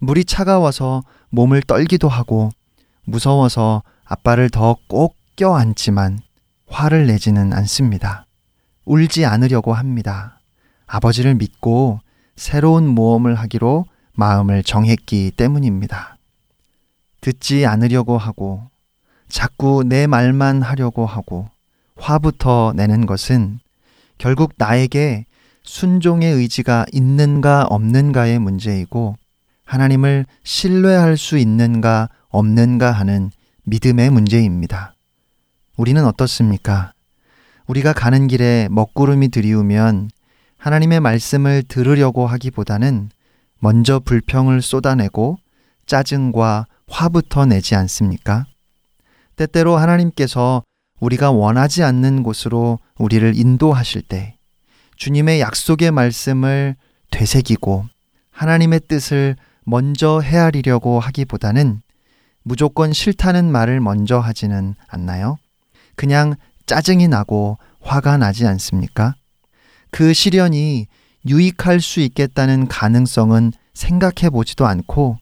물이 0.00 0.24
차가워서 0.24 1.04
몸을 1.30 1.62
떨기도 1.62 2.08
하고 2.08 2.50
무서워서 3.04 3.82
아빠를 4.04 4.50
더 4.50 4.76
꼭 4.88 5.16
껴안지만 5.36 6.20
화를 6.68 7.06
내지는 7.06 7.52
않습니다. 7.52 8.26
울지 8.84 9.24
않으려고 9.24 9.72
합니다. 9.72 10.40
아버지를 10.86 11.34
믿고 11.34 12.00
새로운 12.36 12.86
모험을 12.86 13.34
하기로 13.34 13.86
마음을 14.14 14.62
정했기 14.62 15.32
때문입니다. 15.36 16.18
듣지 17.20 17.66
않으려고 17.66 18.18
하고 18.18 18.68
자꾸 19.28 19.82
내 19.84 20.06
말만 20.06 20.62
하려고 20.62 21.06
하고 21.06 21.48
화부터 21.96 22.74
내는 22.76 23.06
것은 23.06 23.60
결국 24.18 24.52
나에게 24.56 25.24
순종의 25.62 26.32
의지가 26.32 26.86
있는가 26.92 27.64
없는가의 27.64 28.38
문제이고 28.38 29.16
하나님을 29.64 30.26
신뢰할 30.44 31.16
수 31.16 31.38
있는가 31.38 32.10
없는가 32.34 32.90
하는 32.90 33.30
믿음의 33.62 34.10
문제입니다. 34.10 34.94
우리는 35.76 36.04
어떻습니까? 36.04 36.92
우리가 37.68 37.92
가는 37.92 38.26
길에 38.26 38.68
먹구름이 38.72 39.28
들이우면 39.28 40.10
하나님의 40.58 40.98
말씀을 40.98 41.62
들으려고 41.62 42.26
하기보다는 42.26 43.10
먼저 43.60 44.00
불평을 44.00 44.62
쏟아내고 44.62 45.38
짜증과 45.86 46.66
화부터 46.88 47.46
내지 47.46 47.76
않습니까? 47.76 48.46
때때로 49.36 49.76
하나님께서 49.76 50.64
우리가 50.98 51.30
원하지 51.30 51.84
않는 51.84 52.24
곳으로 52.24 52.80
우리를 52.98 53.32
인도하실 53.36 54.02
때 54.02 54.36
주님의 54.96 55.40
약속의 55.40 55.92
말씀을 55.92 56.74
되새기고 57.12 57.86
하나님의 58.32 58.80
뜻을 58.88 59.36
먼저 59.64 60.20
헤아리려고 60.20 60.98
하기보다는 60.98 61.83
무조건 62.44 62.92
싫다는 62.92 63.50
말을 63.50 63.80
먼저 63.80 64.18
하지는 64.18 64.74
않나요? 64.88 65.38
그냥 65.96 66.34
짜증이 66.66 67.08
나고 67.08 67.58
화가 67.80 68.18
나지 68.18 68.46
않습니까? 68.46 69.14
그 69.90 70.12
시련이 70.12 70.86
유익할 71.26 71.80
수 71.80 72.00
있겠다는 72.00 72.68
가능성은 72.68 73.52
생각해 73.72 74.30
보지도 74.30 74.66
않고 74.66 75.18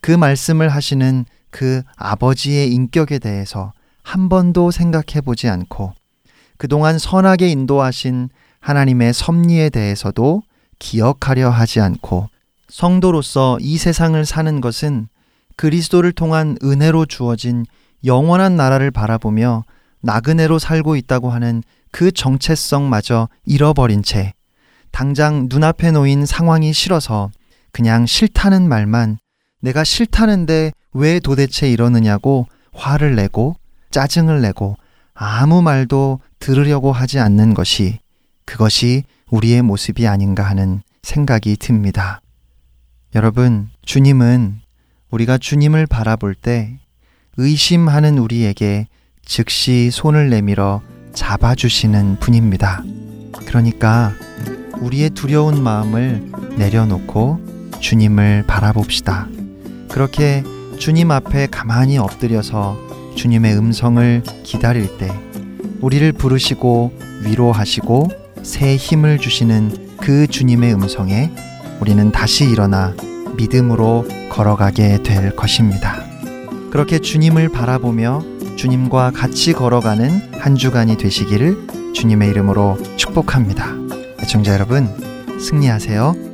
그 0.00 0.12
말씀을 0.12 0.68
하시는 0.68 1.24
그 1.50 1.82
아버지의 1.96 2.72
인격에 2.72 3.18
대해서 3.18 3.72
한 4.02 4.28
번도 4.28 4.70
생각해 4.70 5.20
보지 5.24 5.48
않고 5.48 5.92
그동안 6.56 6.98
선하게 6.98 7.48
인도하신 7.48 8.28
하나님의 8.60 9.12
섭리에 9.12 9.70
대해서도 9.70 10.42
기억하려 10.78 11.50
하지 11.50 11.80
않고 11.80 12.28
성도로서 12.68 13.58
이 13.60 13.76
세상을 13.76 14.24
사는 14.24 14.60
것은 14.60 15.08
그리스도를 15.56 16.12
통한 16.12 16.56
은혜로 16.62 17.06
주어진 17.06 17.64
영원한 18.04 18.56
나라를 18.56 18.90
바라보며 18.90 19.64
나그네로 20.02 20.58
살고 20.58 20.96
있다고 20.96 21.30
하는 21.30 21.62
그 21.90 22.12
정체성마저 22.12 23.28
잃어버린 23.44 24.02
채 24.02 24.32
당장 24.90 25.46
눈앞에 25.48 25.90
놓인 25.90 26.26
상황이 26.26 26.72
싫어서 26.72 27.30
그냥 27.72 28.06
싫다는 28.06 28.68
말만 28.68 29.18
내가 29.60 29.84
싫다는데 29.84 30.72
왜 30.92 31.20
도대체 31.20 31.70
이러느냐고 31.70 32.46
화를 32.72 33.14
내고 33.14 33.56
짜증을 33.90 34.40
내고 34.40 34.76
아무 35.14 35.62
말도 35.62 36.20
들으려고 36.38 36.92
하지 36.92 37.18
않는 37.18 37.54
것이 37.54 37.98
그것이 38.46 39.04
우리의 39.30 39.62
모습이 39.62 40.06
아닌가 40.06 40.42
하는 40.42 40.82
생각이 41.02 41.56
듭니다. 41.56 42.20
여러분, 43.14 43.68
주님은 43.82 44.60
우리가 45.10 45.38
주님을 45.38 45.86
바라볼 45.86 46.34
때 46.34 46.78
의심하는 47.36 48.18
우리에게 48.18 48.86
즉시 49.24 49.90
손을 49.90 50.30
내밀어 50.30 50.82
잡아주시는 51.12 52.18
분입니다. 52.20 52.82
그러니까 53.46 54.12
우리의 54.80 55.10
두려운 55.10 55.62
마음을 55.62 56.30
내려놓고 56.56 57.40
주님을 57.80 58.44
바라봅시다. 58.46 59.28
그렇게 59.88 60.44
주님 60.78 61.10
앞에 61.10 61.48
가만히 61.48 61.98
엎드려서 61.98 62.78
주님의 63.16 63.56
음성을 63.56 64.22
기다릴 64.44 64.98
때 64.98 65.10
우리를 65.80 66.12
부르시고 66.12 66.92
위로하시고 67.24 68.08
새 68.42 68.76
힘을 68.76 69.18
주시는 69.18 69.96
그 69.98 70.26
주님의 70.26 70.74
음성에 70.74 71.30
우리는 71.80 72.12
다시 72.12 72.48
일어나 72.48 72.94
믿음으로 73.40 74.06
걸어가게 74.28 75.02
될 75.02 75.34
것입니다. 75.34 76.04
그렇게 76.70 76.98
주님을 76.98 77.48
바라보며 77.48 78.22
주님과 78.56 79.12
같이 79.12 79.52
걸어가는 79.52 80.34
한 80.38 80.54
주간이 80.54 80.98
되시기를 80.98 81.66
주님의 81.94 82.28
이름으로 82.30 82.78
축복합니다. 82.96 83.74
애청자 84.22 84.52
여러분, 84.52 84.88
승리하세요. 85.40 86.29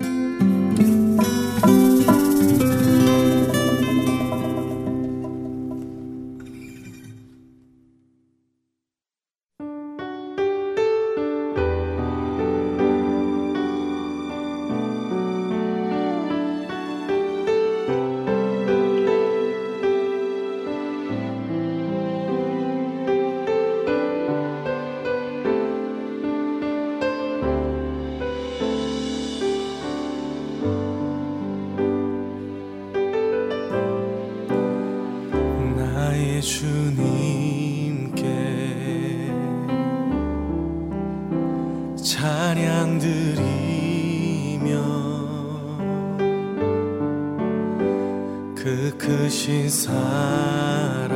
그 48.67 48.91
크신 48.99 49.71
사랑 49.71 51.16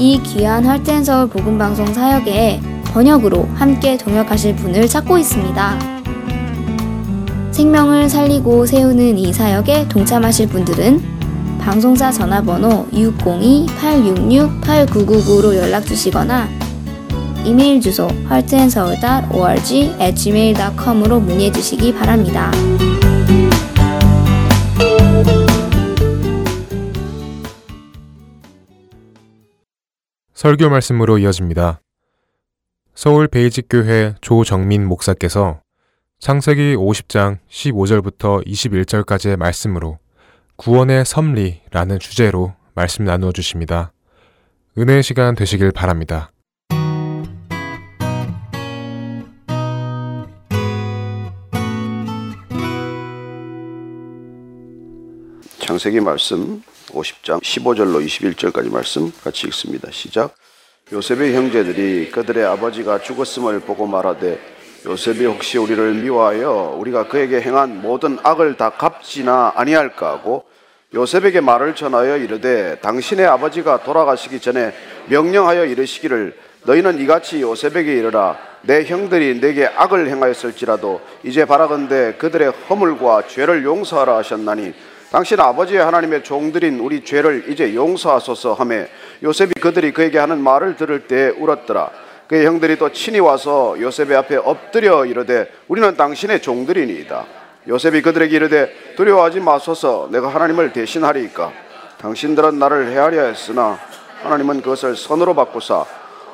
이 0.00 0.20
귀한 0.22 0.64
할텐서울 0.64 1.28
복음방송 1.28 1.92
사역에 1.92 2.60
번역으로 2.86 3.46
함께 3.54 3.98
동역하실 3.98 4.56
분을 4.56 4.88
찾고 4.88 5.18
있습니다. 5.18 5.78
생명을 7.50 8.08
살리고 8.08 8.64
세우는 8.64 9.18
이 9.18 9.30
사역에 9.30 9.88
동참하실 9.88 10.48
분들은 10.48 11.02
방송사 11.60 12.10
전화번호 12.10 12.86
602-866-8999로 12.94 15.54
연락 15.54 15.84
주시거나 15.84 16.48
이메일 17.44 17.82
주소 17.82 18.08
heartandseoul.org 18.30 20.14
gmail.com으로 20.14 21.20
문의해 21.20 21.52
주시기 21.52 21.92
바랍니다. 21.92 22.50
설교 30.40 30.70
말씀으로 30.70 31.18
이어집니다. 31.18 31.82
서울 32.94 33.28
베이직교회 33.28 34.14
조정민 34.22 34.86
목사께서 34.86 35.60
창세기 36.18 36.76
50장 36.76 37.40
15절부터 37.50 38.46
21절까지의 38.46 39.36
말씀으로 39.36 39.98
구원의 40.56 41.04
섭리라는 41.04 41.98
주제로 41.98 42.54
말씀 42.74 43.04
나누어 43.04 43.32
주십니다. 43.32 43.92
은혜의 44.78 45.02
시간 45.02 45.34
되시길 45.34 45.72
바랍니다. 45.72 46.32
창세기 55.58 56.00
말씀 56.00 56.62
50장 56.92 57.42
15절로 57.42 58.04
21절까지 58.04 58.72
말씀 58.72 59.12
같이 59.22 59.46
읽습니다. 59.48 59.88
시작. 59.90 60.34
요셉의 60.92 61.34
형제들이 61.34 62.10
그들의 62.10 62.44
아버지가 62.44 63.00
죽었음을 63.00 63.60
보고 63.60 63.86
말하되 63.86 64.38
요셉이 64.86 65.24
혹시 65.26 65.58
우리를 65.58 65.94
미워하여 65.94 66.76
우리가 66.78 67.06
그에게 67.08 67.40
행한 67.40 67.80
모든 67.82 68.18
악을 68.22 68.56
다 68.56 68.70
갚지나 68.70 69.52
아니할까 69.54 70.08
하고 70.10 70.44
요셉에게 70.94 71.40
말을 71.40 71.74
전하여 71.74 72.16
이르되 72.16 72.78
당신의 72.80 73.26
아버지가 73.26 73.84
돌아가시기 73.84 74.40
전에 74.40 74.72
명령하여 75.08 75.66
이르시기를 75.66 76.36
너희는 76.64 76.98
이같이 77.00 77.40
요셉에게 77.40 77.94
이르라 77.94 78.38
내 78.62 78.84
형들이 78.84 79.40
내게 79.40 79.66
악을 79.66 80.08
행하였을지라도 80.08 81.00
이제 81.22 81.44
바라건대 81.44 82.16
그들의 82.18 82.52
허물과 82.68 83.28
죄를 83.28 83.64
용서하라 83.64 84.16
하셨나니 84.16 84.74
당신 85.10 85.40
아버지의 85.40 85.84
하나님의 85.84 86.22
종들인 86.22 86.78
우리 86.78 87.04
죄를 87.04 87.46
이제 87.48 87.74
용서하소서 87.74 88.54
하매 88.54 88.86
요셉이 89.24 89.54
그들이 89.54 89.92
그에게 89.92 90.18
하는 90.18 90.38
말을 90.38 90.76
들을 90.76 91.08
때 91.08 91.30
울었더라. 91.36 91.90
그의 92.28 92.46
형들이 92.46 92.78
또 92.78 92.92
친히 92.92 93.18
와서 93.18 93.74
요셉의 93.80 94.16
앞에 94.16 94.36
엎드려 94.36 95.04
이르되 95.04 95.50
우리는 95.66 95.96
당신의 95.96 96.42
종들이니이다. 96.42 97.26
요셉이 97.66 98.02
그들에게 98.02 98.36
이르되 98.36 98.72
두려워하지 98.96 99.40
마소서. 99.40 100.08
내가 100.12 100.28
하나님을 100.28 100.72
대신하리이까? 100.72 101.52
당신들은 101.98 102.60
나를 102.60 102.92
해하려 102.92 103.24
했으나 103.24 103.80
하나님은 104.22 104.62
그것을 104.62 104.94
선으로 104.94 105.34
바꾸사 105.34 105.84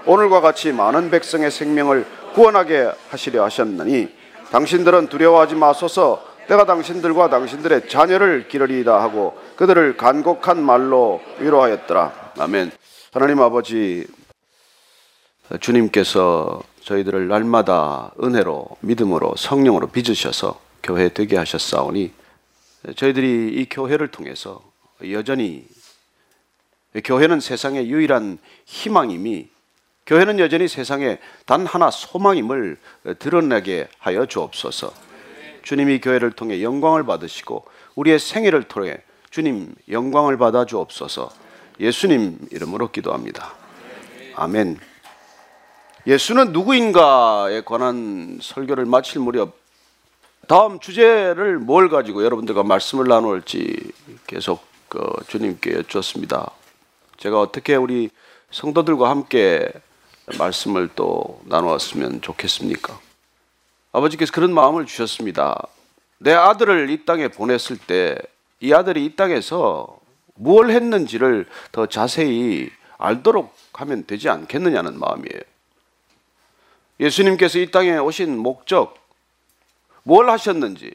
오늘과 0.04 0.42
같이 0.42 0.72
많은 0.72 1.10
백성의 1.10 1.50
생명을 1.50 2.04
구원하게 2.34 2.90
하시려 3.10 3.42
하셨느니 3.42 4.08
당신들은 4.52 5.08
두려워하지 5.08 5.54
마소서 5.54 6.22
내가 6.48 6.64
당신들과 6.64 7.28
당신들의 7.28 7.88
자녀를 7.88 8.48
기르리이다 8.48 9.00
하고 9.02 9.36
그들을 9.56 9.96
간곡한 9.96 10.62
말로 10.62 11.20
위로하였더라. 11.40 12.32
아멘. 12.38 12.70
하나님 13.12 13.40
아버지 13.40 14.06
주님께서 15.60 16.62
저희들을 16.82 17.28
날마다 17.28 18.12
은혜로 18.22 18.68
믿음으로 18.80 19.34
성령으로 19.36 19.88
빚으셔서 19.88 20.60
교회 20.82 21.08
되게 21.08 21.36
하셨사오니 21.36 22.12
저희들이 22.94 23.54
이 23.54 23.66
교회를 23.68 24.08
통해서 24.08 24.62
여전히 25.10 25.66
교회는 27.04 27.40
세상의 27.40 27.90
유일한 27.90 28.38
희망임이 28.66 29.48
교회는 30.06 30.38
여전히 30.38 30.68
세상에 30.68 31.18
단 31.46 31.66
하나 31.66 31.90
소망임을 31.90 32.78
드러나게 33.18 33.88
하여 33.98 34.24
주옵소서. 34.26 35.05
주님이 35.66 36.00
교회를 36.00 36.30
통해 36.30 36.62
영광을 36.62 37.02
받으시고 37.02 37.64
우리의 37.96 38.20
생애를 38.20 38.62
통해 38.62 38.98
주님 39.30 39.74
영광을 39.90 40.38
받아 40.38 40.64
주옵소서. 40.64 41.28
예수님 41.80 42.38
이름으로 42.52 42.92
기도합니다. 42.92 43.52
아멘. 44.36 44.78
예수는 46.06 46.52
누구인가에 46.52 47.62
관한 47.62 48.38
설교를 48.40 48.84
마칠 48.84 49.20
무렵 49.20 49.58
다음 50.46 50.78
주제를 50.78 51.58
뭘 51.58 51.88
가지고 51.88 52.24
여러분들과 52.24 52.62
말씀을 52.62 53.08
나눌지 53.08 53.90
계속 54.28 54.64
그 54.88 55.00
주님께 55.26 55.72
여쭈었습니다. 55.78 56.48
제가 57.16 57.40
어떻게 57.40 57.74
우리 57.74 58.10
성도들과 58.52 59.10
함께 59.10 59.68
말씀을 60.38 60.90
또 60.94 61.40
나누었으면 61.46 62.20
좋겠습니까? 62.20 63.05
아버지께서 63.96 64.32
그런 64.32 64.52
마음을 64.52 64.86
주셨습니다. 64.86 65.66
내 66.18 66.32
아들을 66.32 66.90
이 66.90 67.04
땅에 67.04 67.28
보냈을 67.28 67.76
때 67.76 68.16
이 68.60 68.72
아들이 68.72 69.04
이 69.04 69.16
땅에서 69.16 69.98
무엇 70.34 70.70
했는지를 70.70 71.46
더 71.72 71.86
자세히 71.86 72.70
알도록 72.98 73.54
하면 73.74 74.06
되지 74.06 74.28
않겠느냐는 74.28 74.98
마음이에요. 74.98 75.40
예수님께서 76.98 77.58
이 77.58 77.70
땅에 77.70 77.98
오신 77.98 78.38
목적, 78.38 78.96
뭘 80.02 80.30
하셨는지, 80.30 80.94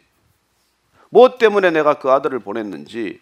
무엇 1.10 1.38
때문에 1.38 1.70
내가 1.70 2.00
그 2.00 2.12
아들을 2.12 2.40
보냈는지, 2.40 3.22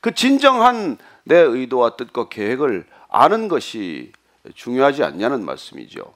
그 0.00 0.14
진정한 0.14 0.96
내 1.24 1.36
의도와 1.36 1.96
뜻과 1.96 2.28
계획을 2.28 2.86
아는 3.08 3.48
것이 3.48 4.12
중요하지 4.54 5.02
않냐는 5.02 5.44
말씀이죠. 5.44 6.14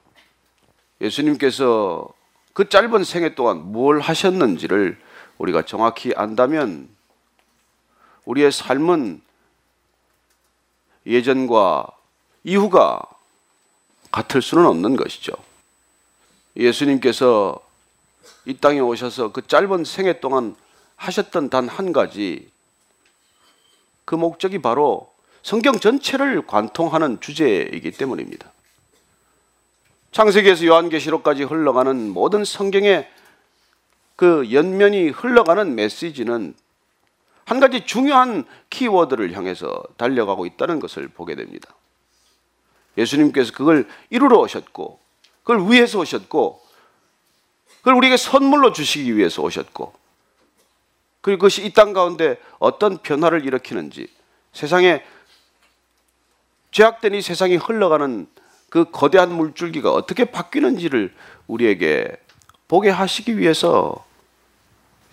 예수님께서 1.01 2.11
그 2.53 2.69
짧은 2.69 3.03
생애 3.03 3.35
동안 3.35 3.71
뭘 3.71 3.99
하셨는지를 3.99 4.99
우리가 5.37 5.63
정확히 5.63 6.13
안다면 6.15 6.87
우리의 8.25 8.51
삶은 8.51 9.21
예전과 11.05 11.87
이후가 12.43 13.01
같을 14.11 14.41
수는 14.41 14.65
없는 14.65 14.95
것이죠. 14.95 15.33
예수님께서 16.55 17.59
이 18.45 18.55
땅에 18.57 18.79
오셔서 18.79 19.31
그 19.31 19.45
짧은 19.45 19.83
생애 19.85 20.19
동안 20.19 20.55
하셨던 20.95 21.49
단 21.49 21.67
한 21.67 21.91
가지 21.91 22.49
그 24.05 24.15
목적이 24.15 24.59
바로 24.61 25.11
성경 25.41 25.79
전체를 25.79 26.45
관통하는 26.45 27.19
주제이기 27.19 27.91
때문입니다. 27.91 28.52
창세기에서 30.13 30.65
요한계시록까지 30.67 31.43
흘러가는 31.43 32.09
모든 32.09 32.45
성경의 32.45 33.09
그 34.15 34.51
연면이 34.53 35.09
흘러가는 35.09 35.73
메시지는 35.73 36.53
한 37.45 37.59
가지 37.59 37.85
중요한 37.85 38.45
키워드를 38.69 39.33
향해서 39.33 39.83
달려가고 39.97 40.45
있다는 40.45 40.79
것을 40.79 41.07
보게 41.07 41.35
됩니다. 41.35 41.73
예수님께서 42.95 43.53
그걸 43.53 43.87
이루러 44.11 44.37
오셨고, 44.37 44.99
그걸 45.41 45.71
위해서 45.71 45.99
오셨고, 45.99 46.61
그걸 47.79 47.95
우리에게 47.95 48.15
선물로 48.15 48.71
주시기 48.71 49.17
위해서 49.17 49.41
오셨고, 49.41 49.93
그리고 51.21 51.39
그것이 51.39 51.65
이 51.65 51.73
땅 51.73 51.91
가운데 51.93 52.39
어떤 52.59 52.99
변화를 52.99 53.45
일으키는지, 53.45 54.07
세상에 54.53 55.03
죄악된 56.69 57.15
이 57.15 57.21
세상이 57.23 57.55
흘러가는 57.55 58.27
그 58.73 58.85
거대한 58.89 59.31
물줄기가 59.31 59.93
어떻게 59.93 60.25
바뀌는지를 60.25 61.13
우리에게 61.45 62.17
보게 62.67 62.89
하시기 62.89 63.37
위해서 63.37 64.03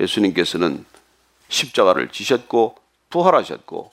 예수님께서는 0.00 0.86
십자가를 1.50 2.08
지셨고 2.08 2.76
부활하셨고 3.11 3.92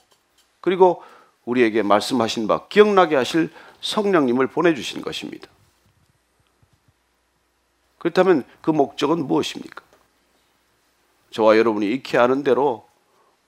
그리고 0.61 1.03
우리에게 1.43 1.84
말씀하신 1.84 2.47
바 2.47 2.70
기억나게 2.70 3.18
하실 3.18 3.51
성령님을 3.82 4.47
보내주신 4.47 5.01
것입니다. 5.01 5.49
그렇다면 7.97 8.45
그 8.61 8.72
목적은 8.72 9.28
무엇입니까? 9.28 9.84
저와 11.32 11.57
여러분이 11.57 11.91
익히 11.91 12.18
아는 12.18 12.41
대로 12.41 12.88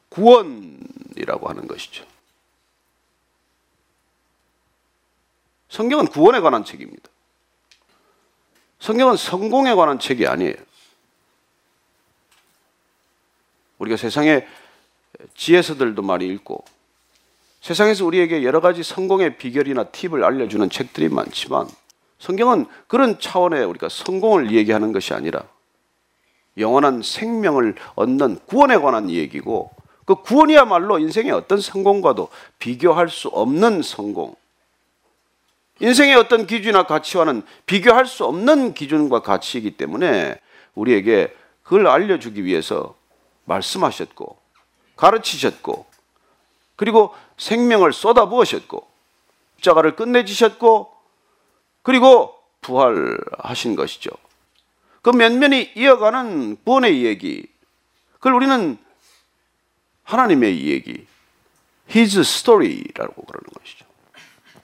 구원이라고 0.09 1.47
하는 1.47 1.65
것이죠. 1.65 2.09
성경은 5.70 6.07
구원에 6.07 6.39
관한 6.39 6.65
책입니다. 6.65 7.09
성경은 8.80 9.17
성공에 9.17 9.74
관한 9.74 9.99
책이 9.99 10.28
아니에요. 10.28 10.55
우리가 13.78 13.97
세상에 13.97 14.45
지혜서들도 15.36 16.01
많이 16.01 16.28
읽고 16.28 16.63
세상에서 17.61 18.05
우리에게 18.05 18.43
여러 18.43 18.61
가지 18.61 18.84
성공의 18.84 19.38
비결이나 19.38 19.86
팁을 19.86 20.24
알려주는 20.24 20.70
책들이 20.70 21.09
많지만 21.09 21.67
성경은 22.20 22.65
그런 22.88 23.20
차원의 23.20 23.65
우리가 23.65 23.89
성공을 23.89 24.51
얘기하는 24.51 24.91
것이 24.91 25.13
아니라 25.13 25.43
영원한 26.57 27.01
생명을 27.01 27.76
얻는 27.95 28.39
구원에 28.45 28.78
관한 28.78 29.09
얘기고 29.09 29.72
그 30.05 30.15
구원이야말로 30.15 30.99
인생의 30.99 31.32
어떤 31.32 31.61
성공과도 31.61 32.30
비교할 32.57 33.09
수 33.09 33.28
없는 33.28 33.82
성공. 33.82 34.36
인생의 35.80 36.15
어떤 36.15 36.45
기준이나 36.45 36.84
가치와는 36.84 37.43
비교할 37.65 38.05
수 38.05 38.25
없는 38.25 38.73
기준과 38.73 39.21
가치이기 39.21 39.77
때문에 39.77 40.39
우리에게 40.75 41.34
그걸 41.63 41.88
알려주기 41.88 42.43
위해서 42.43 42.95
말씀하셨고 43.45 44.38
가르치셨고 44.95 45.86
그리고 46.75 47.13
생명을 47.38 47.93
쏟아부으셨고 47.93 48.88
자가를 49.61 49.95
끝내주셨고 49.95 50.93
그리고 51.82 52.36
부활하신 52.61 53.75
것이죠. 53.75 54.09
그 55.01 55.09
면면이 55.09 55.71
이어가는 55.75 56.57
구원의 56.63 57.05
얘기 57.05 57.47
그걸 58.13 58.34
우리는 58.34 58.77
하나님의 60.03 60.65
얘기 60.65 61.05
His 61.89 62.19
story라고 62.19 63.23
그러는 63.25 63.47
것이죠. 63.57 63.88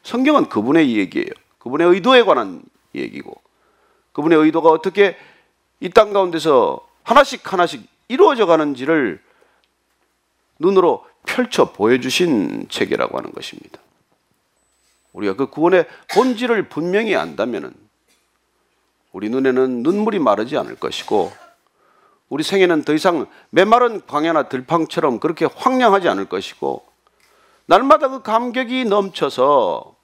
성경은 0.05 0.49
그분의 0.49 0.95
얘기예요. 0.97 1.29
그분의 1.57 1.87
의도에 1.89 2.23
관한 2.23 2.61
얘기고 2.93 3.41
그분의 4.13 4.37
의도가 4.37 4.69
어떻게 4.69 5.17
이 5.81 5.89
땅 5.89 6.13
가운데서 6.13 6.87
하나씩 7.03 7.51
하나씩 7.51 7.85
이루어져 8.07 8.45
가는지를 8.45 9.19
눈으로 10.59 11.05
펼쳐 11.25 11.71
보여주신 11.73 12.67
책이라고 12.69 13.17
하는 13.17 13.31
것입니다. 13.31 13.79
우리가 15.13 15.35
그 15.35 15.47
구원의 15.47 15.87
본질을 16.13 16.69
분명히 16.69 17.15
안다면 17.15 17.73
우리 19.11 19.29
눈에는 19.29 19.81
눈물이 19.81 20.19
마르지 20.19 20.55
않을 20.57 20.75
것이고 20.75 21.31
우리 22.29 22.43
생애는 22.43 22.83
더 22.83 22.93
이상 22.93 23.25
메마른 23.49 24.05
광야나 24.05 24.49
들판처럼 24.49 25.19
그렇게 25.19 25.45
황량하지 25.45 26.09
않을 26.09 26.25
것이고 26.25 26.85
날마다 27.65 28.09
그 28.09 28.21
감격이 28.21 28.85
넘쳐서 28.85 29.94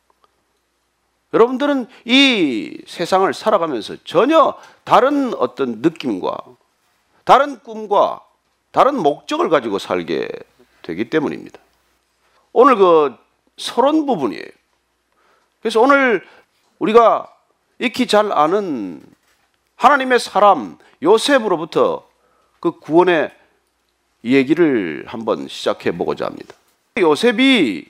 여러분들은 1.33 1.87
이 2.05 2.81
세상을 2.87 3.33
살아가면서 3.33 3.95
전혀 4.03 4.53
다른 4.83 5.33
어떤 5.35 5.81
느낌과 5.81 6.37
다른 7.23 7.59
꿈과 7.59 8.21
다른 8.71 9.01
목적을 9.01 9.49
가지고 9.49 9.79
살게 9.79 10.27
되기 10.81 11.09
때문입니다. 11.09 11.59
오늘 12.53 12.75
그 12.75 13.15
서론 13.57 14.05
부분이에요. 14.05 14.43
그래서 15.61 15.79
오늘 15.79 16.25
우리가 16.79 17.31
익히 17.79 18.07
잘 18.07 18.31
아는 18.31 19.01
하나님의 19.75 20.19
사람 20.19 20.77
요셉으로부터 21.01 22.07
그 22.59 22.79
구원의 22.79 23.31
얘기를 24.23 25.03
한번 25.07 25.47
시작해 25.47 25.91
보고자 25.91 26.25
합니다. 26.25 26.55
요셉이 26.97 27.85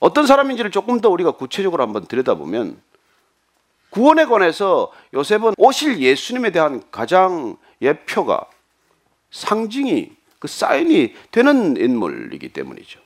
어떤 0.00 0.26
사람인지를 0.26 0.70
조금 0.70 1.00
더 1.00 1.08
우리가 1.10 1.32
구체적으로 1.32 1.82
한번 1.82 2.06
들여다보면 2.06 2.80
구원에 3.96 4.26
관해서 4.26 4.92
요셉은 5.14 5.54
오실 5.56 6.00
예수님에 6.02 6.50
대한 6.50 6.82
가장 6.90 7.56
예표가 7.80 8.44
상징이 9.30 10.12
그 10.38 10.48
사인이 10.48 11.14
되는 11.30 11.78
인물이기 11.78 12.50
때문이죠. 12.50 13.00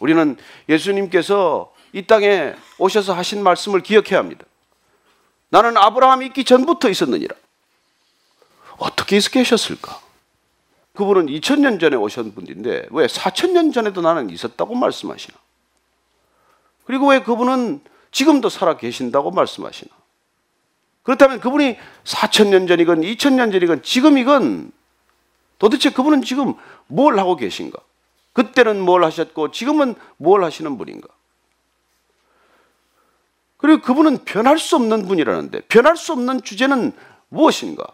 우리는 0.00 0.36
예수님께서 0.68 1.72
이 1.94 2.02
땅에 2.02 2.54
오셔서 2.76 3.14
하신 3.14 3.42
말씀을 3.42 3.80
기억해야 3.80 4.18
합니다. 4.18 4.44
나는 5.48 5.78
아브라함이 5.78 6.26
있기 6.26 6.44
전부터 6.44 6.90
있었느니라. 6.90 7.34
어떻게 8.76 9.16
있어 9.16 9.30
계셨을까? 9.30 9.98
그분은 10.92 11.28
2000년 11.28 11.80
전에 11.80 11.96
오신 11.96 12.34
분인데 12.34 12.88
왜 12.90 13.06
4000년 13.06 13.72
전에도 13.72 14.02
나는 14.02 14.28
있었다고 14.28 14.74
말씀하시나? 14.74 15.38
그리고 16.84 17.06
왜 17.06 17.22
그분은 17.22 17.80
지금도 18.12 18.48
살아 18.48 18.76
계신다고 18.76 19.30
말씀하시나? 19.32 19.90
그렇다면 21.02 21.40
그분이 21.40 21.76
4천년 22.04 22.68
전이건 22.68 23.00
2천년 23.00 23.50
전이건 23.50 23.82
지금이건 23.82 24.70
도대체 25.58 25.90
그분은 25.90 26.22
지금 26.22 26.54
뭘 26.86 27.18
하고 27.18 27.34
계신가? 27.34 27.78
그때는 28.32 28.80
뭘 28.80 29.04
하셨고 29.04 29.50
지금은 29.50 29.94
뭘 30.16 30.44
하시는 30.44 30.78
분인가? 30.78 31.08
그리고 33.56 33.82
그분은 33.82 34.24
변할 34.24 34.58
수 34.58 34.76
없는 34.76 35.06
분이라는데 35.06 35.62
변할 35.62 35.96
수 35.96 36.12
없는 36.12 36.42
주제는 36.42 36.92
무엇인가? 37.28 37.84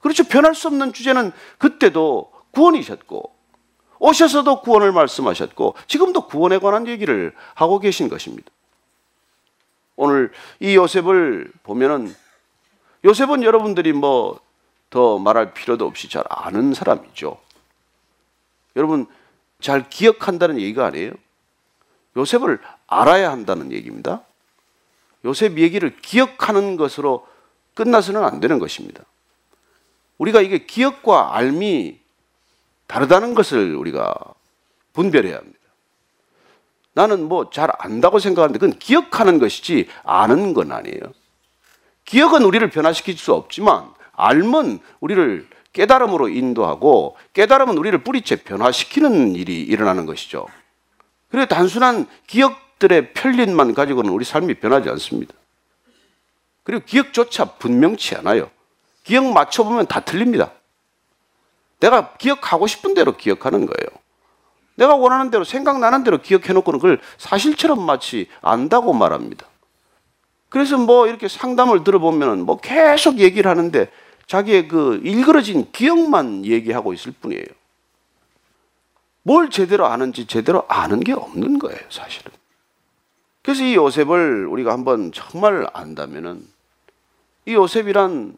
그렇죠. 0.00 0.24
변할 0.24 0.54
수 0.54 0.68
없는 0.68 0.92
주제는 0.92 1.32
그때도 1.58 2.32
구원이셨고 2.52 3.37
오셔서도 3.98 4.62
구원을 4.62 4.92
말씀하셨고 4.92 5.74
지금도 5.86 6.26
구원에 6.26 6.58
관한 6.58 6.86
얘기를 6.86 7.34
하고 7.54 7.78
계신 7.78 8.08
것입니다. 8.08 8.50
오늘 9.96 10.32
이 10.60 10.76
요셉을 10.76 11.50
보면은 11.62 12.14
요셉은 13.04 13.42
여러분들이 13.42 13.92
뭐 13.92 14.40
더 14.90 15.18
말할 15.18 15.52
필요도 15.52 15.86
없이 15.86 16.08
잘 16.08 16.24
아는 16.28 16.72
사람이죠. 16.72 17.38
여러분 18.76 19.06
잘 19.60 19.88
기억한다는 19.88 20.60
얘기가 20.60 20.86
아니에요. 20.86 21.12
요셉을 22.16 22.60
알아야 22.86 23.30
한다는 23.30 23.72
얘기입니다. 23.72 24.22
요셉 25.24 25.58
얘기를 25.58 25.96
기억하는 26.00 26.76
것으로 26.76 27.26
끝나서는 27.74 28.24
안 28.24 28.40
되는 28.40 28.58
것입니다. 28.58 29.04
우리가 30.16 30.40
이게 30.40 30.64
기억과 30.64 31.36
알미 31.36 32.00
다르다는 32.88 33.34
것을 33.34 33.76
우리가 33.76 34.14
분별해야 34.92 35.36
합니다. 35.36 35.58
나는 36.94 37.28
뭐 37.28 37.50
잘 37.50 37.70
안다고 37.78 38.18
생각하는데 38.18 38.58
그건 38.58 38.78
기억하는 38.80 39.38
것이지 39.38 39.88
아는 40.02 40.52
건 40.52 40.72
아니에요. 40.72 41.00
기억은 42.04 42.42
우리를 42.42 42.68
변화시킬 42.70 43.16
수 43.16 43.32
없지만 43.34 43.92
알면 44.12 44.80
우리를 44.98 45.46
깨달음으로 45.72 46.28
인도하고 46.28 47.16
깨달음은 47.34 47.78
우리를 47.78 48.02
뿌리째 48.02 48.42
변화시키는 48.42 49.36
일이 49.36 49.60
일어나는 49.60 50.06
것이죠. 50.06 50.46
그래 51.30 51.46
단순한 51.46 52.06
기억들의 52.26 53.12
편린만 53.12 53.74
가지고는 53.74 54.10
우리 54.10 54.24
삶이 54.24 54.54
변하지 54.54 54.88
않습니다. 54.88 55.34
그리고 56.64 56.84
기억조차 56.84 57.44
분명치 57.44 58.16
않아요. 58.16 58.50
기억 59.04 59.24
맞춰보면 59.26 59.86
다 59.86 60.00
틀립니다. 60.00 60.52
내가 61.80 62.14
기억하고 62.14 62.66
싶은 62.66 62.94
대로 62.94 63.16
기억하는 63.16 63.66
거예요. 63.66 63.88
내가 64.74 64.94
원하는 64.94 65.30
대로 65.30 65.44
생각나는 65.44 66.04
대로 66.04 66.18
기억해놓고는 66.18 66.78
그걸 66.78 67.00
사실처럼 67.16 67.84
마치 67.84 68.28
안다고 68.42 68.92
말합니다. 68.92 69.46
그래서 70.48 70.78
뭐 70.78 71.06
이렇게 71.06 71.28
상담을 71.28 71.84
들어보면은 71.84 72.46
뭐 72.46 72.58
계속 72.58 73.18
얘기를 73.18 73.50
하는데 73.50 73.90
자기의 74.26 74.68
그 74.68 75.00
일그러진 75.02 75.72
기억만 75.72 76.44
얘기하고 76.44 76.92
있을 76.92 77.12
뿐이에요. 77.12 77.44
뭘 79.22 79.50
제대로 79.50 79.86
아는지 79.86 80.26
제대로 80.26 80.64
아는 80.68 81.00
게 81.00 81.12
없는 81.12 81.58
거예요, 81.58 81.78
사실은. 81.90 82.32
그래서 83.42 83.64
이 83.64 83.74
요셉을 83.74 84.46
우리가 84.46 84.72
한번 84.72 85.10
정말 85.12 85.66
안다면은 85.72 86.46
이 87.46 87.54
요셉이란 87.54 88.36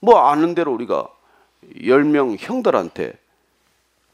뭐 0.00 0.20
아는 0.20 0.54
대로 0.54 0.72
우리가 0.72 1.08
열명 1.84 2.36
형들한테 2.38 3.18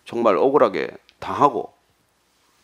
정말 0.05 0.37
억울하게 0.37 0.91
당하고 1.19 1.73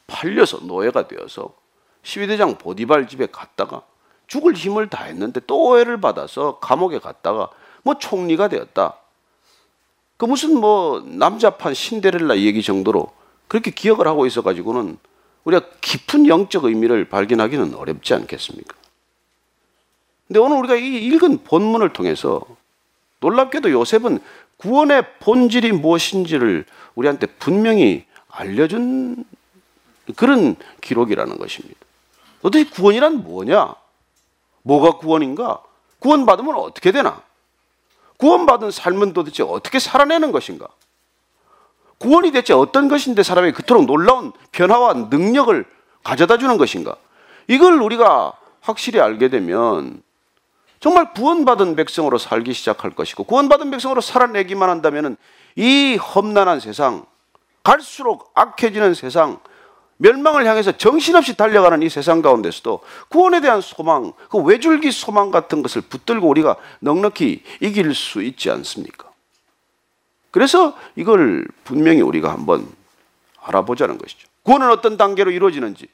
팔려서 0.06 0.58
노예가 0.58 1.08
되어서 1.08 1.54
시위대장 2.02 2.58
보디발 2.58 3.08
집에 3.08 3.26
갔다가 3.26 3.82
죽을 4.26 4.54
힘을 4.54 4.88
다했는데 4.88 5.40
또 5.46 5.68
오해를 5.68 6.00
받아서 6.00 6.58
감옥에 6.58 6.98
갔다가 6.98 7.50
뭐 7.82 7.98
총리가 7.98 8.48
되었다. 8.48 8.98
그 10.16 10.24
무슨 10.24 10.58
뭐 10.58 11.00
남자판 11.00 11.74
신데렐라 11.74 12.38
얘기 12.38 12.62
정도로 12.62 13.12
그렇게 13.46 13.70
기억을 13.70 14.06
하고 14.06 14.26
있어 14.26 14.42
가지고는 14.42 14.98
우리가 15.44 15.66
깊은 15.80 16.26
영적 16.26 16.64
의미를 16.64 17.08
발견하기는 17.08 17.74
어렵지 17.74 18.14
않겠습니까? 18.14 18.76
근데 20.26 20.40
오늘 20.40 20.58
우리가 20.58 20.74
이 20.76 21.06
읽은 21.06 21.44
본문을 21.44 21.94
통해서 21.94 22.42
놀랍게도 23.20 23.70
요셉은 23.70 24.20
구원의 24.58 25.04
본질이 25.20 25.72
무엇인지를 25.72 26.64
우리한테 26.94 27.26
분명히 27.26 28.04
알려준 28.28 29.24
그런 30.16 30.56
기록이라는 30.80 31.38
것입니다. 31.38 31.78
도대체 32.42 32.70
구원이란 32.70 33.22
뭐냐? 33.24 33.74
뭐가 34.62 34.98
구원인가? 34.98 35.62
구원받으면 36.00 36.54
어떻게 36.56 36.92
되나? 36.92 37.22
구원받은 38.18 38.70
삶은 38.70 39.12
도대체 39.12 39.42
어떻게 39.42 39.78
살아내는 39.78 40.32
것인가? 40.32 40.68
구원이 41.98 42.30
대체 42.32 42.52
어떤 42.52 42.88
것인데 42.88 43.22
사람이 43.22 43.52
그토록 43.52 43.86
놀라운 43.86 44.32
변화와 44.52 44.94
능력을 45.10 45.64
가져다 46.04 46.38
주는 46.38 46.56
것인가? 46.56 46.96
이걸 47.48 47.80
우리가 47.80 48.32
확실히 48.60 49.00
알게 49.00 49.28
되면 49.28 50.02
정말 50.80 51.12
구원받은 51.12 51.76
백성으로 51.76 52.18
살기 52.18 52.52
시작할 52.52 52.92
것이고 52.92 53.24
구원받은 53.24 53.70
백성으로 53.70 54.00
살아내기만 54.00 54.68
한다면 54.68 55.16
이 55.56 55.96
험난한 55.96 56.60
세상, 56.60 57.04
갈수록 57.64 58.30
악해지는 58.34 58.94
세상, 58.94 59.40
멸망을 59.98 60.46
향해서 60.46 60.72
정신없이 60.72 61.36
달려가는 61.36 61.82
이 61.82 61.88
세상 61.88 62.22
가운데서도 62.22 62.80
구원에 63.08 63.40
대한 63.40 63.60
소망, 63.60 64.12
그 64.30 64.38
외줄기 64.38 64.92
소망 64.92 65.30
같은 65.32 65.62
것을 65.62 65.82
붙들고 65.82 66.28
우리가 66.28 66.56
넉넉히 66.80 67.42
이길 67.60 67.94
수 67.94 68.22
있지 68.22 68.50
않습니까? 68.50 69.08
그래서 70.30 70.76
이걸 70.94 71.46
분명히 71.64 72.00
우리가 72.00 72.30
한번 72.30 72.68
알아보자는 73.42 73.98
것이죠. 73.98 74.28
구원은 74.44 74.70
어떤 74.70 74.96
단계로 74.96 75.32
이루어지는지, 75.32 75.88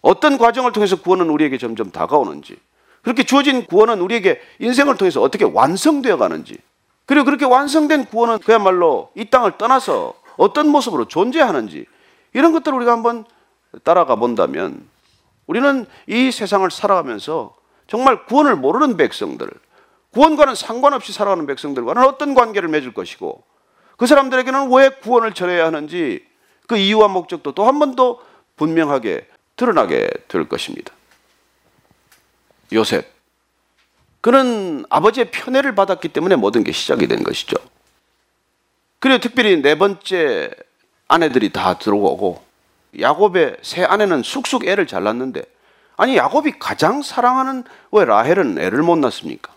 어떤 0.00 0.38
과정을 0.38 0.72
통해서 0.72 0.96
구원은 1.00 1.28
우리에게 1.28 1.58
점점 1.58 1.90
다가오는지, 1.90 2.56
그렇게 3.02 3.24
주어진 3.24 3.66
구원은 3.66 4.00
우리에게 4.00 4.40
인생을 4.60 4.96
통해서 4.96 5.20
어떻게 5.20 5.44
완성되어 5.44 6.16
가는지, 6.16 6.56
그리고 7.06 7.24
그렇게 7.24 7.44
완성된 7.44 8.06
구원은 8.06 8.38
그야말로 8.38 9.10
이 9.16 9.24
땅을 9.24 9.58
떠나서 9.58 10.14
어떤 10.36 10.68
모습으로 10.68 11.06
존재하는지, 11.06 11.86
이런 12.32 12.52
것들을 12.52 12.76
우리가 12.78 12.92
한번 12.92 13.24
따라가 13.84 14.16
본다면 14.16 14.86
우리는 15.46 15.86
이 16.06 16.30
세상을 16.30 16.70
살아가면서 16.70 17.54
정말 17.88 18.24
구원을 18.26 18.56
모르는 18.56 18.96
백성들, 18.96 19.48
구원과는 20.12 20.54
상관없이 20.54 21.12
살아가는 21.12 21.46
백성들과는 21.46 22.04
어떤 22.04 22.34
관계를 22.34 22.68
맺을 22.68 22.94
것이고 22.94 23.42
그 23.96 24.06
사람들에게는 24.06 24.70
왜 24.72 24.90
구원을 24.90 25.32
전해야 25.32 25.66
하는지 25.66 26.24
그 26.68 26.76
이유와 26.76 27.08
목적도 27.08 27.52
또 27.52 27.64
한 27.64 27.78
번 27.78 27.96
더 27.96 28.18
분명하게 28.56 29.26
드러나게 29.56 30.08
될 30.28 30.48
것입니다. 30.48 30.92
요셉. 32.72 33.10
그는 34.20 34.84
아버지의 34.88 35.30
편애를 35.30 35.74
받았기 35.74 36.08
때문에 36.08 36.36
모든 36.36 36.62
게 36.64 36.72
시작이 36.72 37.06
된 37.08 37.22
것이죠. 37.24 37.56
그리고 39.00 39.18
특별히 39.18 39.60
네 39.60 39.76
번째 39.76 40.50
아내들이 41.08 41.50
다 41.50 41.78
들어오고 41.78 42.42
야곱의 43.00 43.56
새 43.62 43.82
아내는 43.84 44.22
쑥쑥 44.22 44.66
애를 44.66 44.86
잘 44.86 45.02
낳는데 45.02 45.42
아니 45.96 46.16
야곱이 46.16 46.58
가장 46.58 47.02
사랑하는 47.02 47.64
왜 47.90 48.04
라헬은 48.04 48.58
애를 48.58 48.82
못 48.82 48.96
낳습니까? 48.96 49.52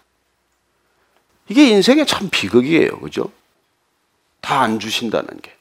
이게 1.47 1.69
인생의 1.69 2.07
참 2.07 2.29
비극이에요. 2.31 2.99
그죠? 2.99 3.31
다 4.41 4.61
안 4.61 4.79
주신다는 4.79 5.27
게. 5.41 5.55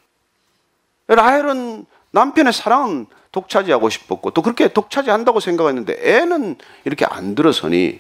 라헬은 1.09 1.85
남편의 2.11 2.53
사랑은 2.53 3.07
독차지하고 3.35 3.91
싶었고 3.91 4.31
또 4.31 4.43
그렇게 4.43 4.69
독차지한다고 4.69 5.41
생각했는데 5.41 5.99
애는 6.01 6.57
이렇게 6.85 7.05
안 7.05 7.35
들어서니 7.35 7.99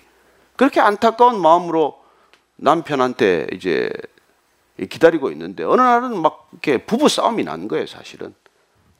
그렇게 0.55 0.80
안타까운 0.80 1.41
마음으로 1.41 1.99
남편한테 2.57 3.49
이제 3.53 3.91
기다리고 4.89 5.32
있는데 5.32 5.64
어느 5.64 5.80
날은 5.80 6.16
막 6.22 6.49
이렇게 6.53 6.78
부부 6.78 7.09
싸움이 7.09 7.43
난 7.43 7.66
거예요, 7.66 7.87
사실은. 7.87 8.32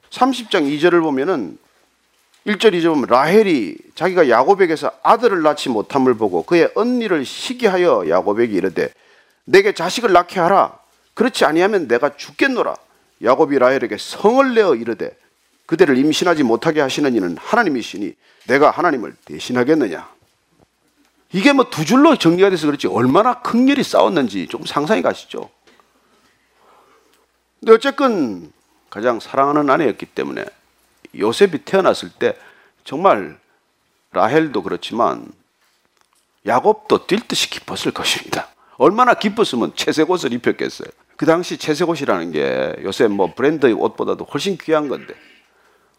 30장 0.09 0.69
2절을 0.69 1.01
보면은 1.01 1.57
1절 2.45 2.73
2절 2.73 2.89
보면 2.89 3.05
라헬이 3.09 3.77
자기가 3.95 4.29
야곱에게서 4.29 4.91
아들을 5.03 5.41
낳지 5.41 5.69
못함을 5.69 6.15
보고 6.15 6.43
그의 6.43 6.69
언니를 6.75 7.25
시기하여 7.25 8.09
야곱에게 8.09 8.53
이르되 8.53 8.93
내게 9.45 9.73
자식을 9.73 10.11
낳게 10.11 10.39
하라 10.39 10.77
그렇지 11.15 11.45
아니하면 11.45 11.87
내가 11.87 12.15
죽겠노라 12.17 12.75
야곱이 13.23 13.57
라헬에게 13.57 13.97
성을 13.97 14.53
내어 14.53 14.75
이르되 14.75 15.17
그대를 15.65 15.97
임신하지 15.97 16.43
못하게 16.43 16.81
하시는 16.81 17.15
이는 17.15 17.37
하나님이시니 17.37 18.13
내가 18.47 18.71
하나님을 18.71 19.15
대신하겠느냐 19.25 20.07
이게 21.33 21.53
뭐 21.53 21.69
두 21.69 21.83
줄로 21.85 22.15
정리가 22.15 22.49
돼서 22.49 22.67
그렇지 22.67 22.87
얼마나 22.87 23.41
극렬히 23.41 23.83
싸웠는지 23.83 24.47
조금 24.47 24.65
상상이 24.65 25.01
가시죠 25.01 25.49
근데 27.59 27.73
어쨌건 27.73 28.51
가장 28.89 29.19
사랑하는 29.19 29.69
아내였기 29.69 30.05
때문에 30.05 30.45
요셉이 31.17 31.65
태어났을 31.65 32.09
때 32.09 32.37
정말 32.83 33.37
라헬도 34.11 34.63
그렇지만 34.63 35.27
야곱도 36.45 37.07
뛸 37.07 37.27
듯이 37.27 37.49
기뻤을 37.49 37.91
것입니다. 37.91 38.49
얼마나 38.77 39.15
기뻤으면 39.15 39.73
채색 39.75 40.09
옷을 40.09 40.31
입혔겠어요. 40.33 40.87
그 41.17 41.25
당시 41.25 41.57
채색 41.57 41.89
옷이라는 41.89 42.31
게 42.31 42.75
요새 42.83 43.07
뭐 43.07 43.33
브랜드의 43.33 43.73
옷보다도 43.73 44.25
훨씬 44.25 44.57
귀한 44.57 44.87
건데 44.87 45.15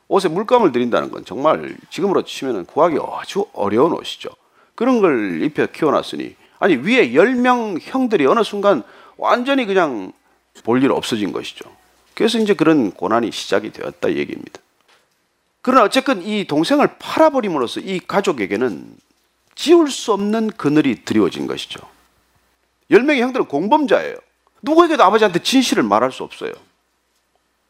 옷에 0.09 0.29
물감을 0.29 0.73
들인다는 0.73 1.11
건 1.11 1.25
정말 1.25 1.77
지금으로 1.91 2.23
치면 2.23 2.67
구하기 2.67 2.99
아주 3.19 3.47
어려운 3.53 3.93
옷이죠. 3.93 4.31
그런 4.75 5.01
걸 5.01 5.43
입혀 5.43 5.67
키워놨으니 5.67 6.37
아니 6.59 6.77
위에 6.77 7.15
열명 7.15 7.79
형들이 7.81 8.27
어느 8.27 8.43
순간 8.43 8.83
완전히 9.17 9.67
그냥 9.67 10.13
볼 10.65 10.83
일 10.83 10.91
없어진 10.93 11.33
것이죠. 11.33 11.65
그래서 12.15 12.39
이제 12.39 12.55
그런 12.55 12.93
고난이 12.93 13.31
시작이 13.31 13.73
되었다 13.73 14.15
얘기입니다. 14.15 14.61
그러나 15.61 15.83
어쨌건 15.85 16.23
이 16.23 16.47
동생을 16.47 16.97
팔아버림으로써 16.99 17.81
이 17.81 17.99
가족에게는 17.99 18.97
지울 19.55 19.91
수 19.91 20.13
없는 20.13 20.49
그늘이 20.51 21.05
드리워진 21.05 21.47
것이죠. 21.47 21.81
열 22.91 23.03
명의 23.03 23.21
형들은 23.23 23.47
공범자예요. 23.47 24.17
누구에게도 24.63 25.03
아버지한테 25.03 25.41
진실을 25.41 25.83
말할 25.83 26.13
수 26.13 26.23
없어요. 26.23 26.53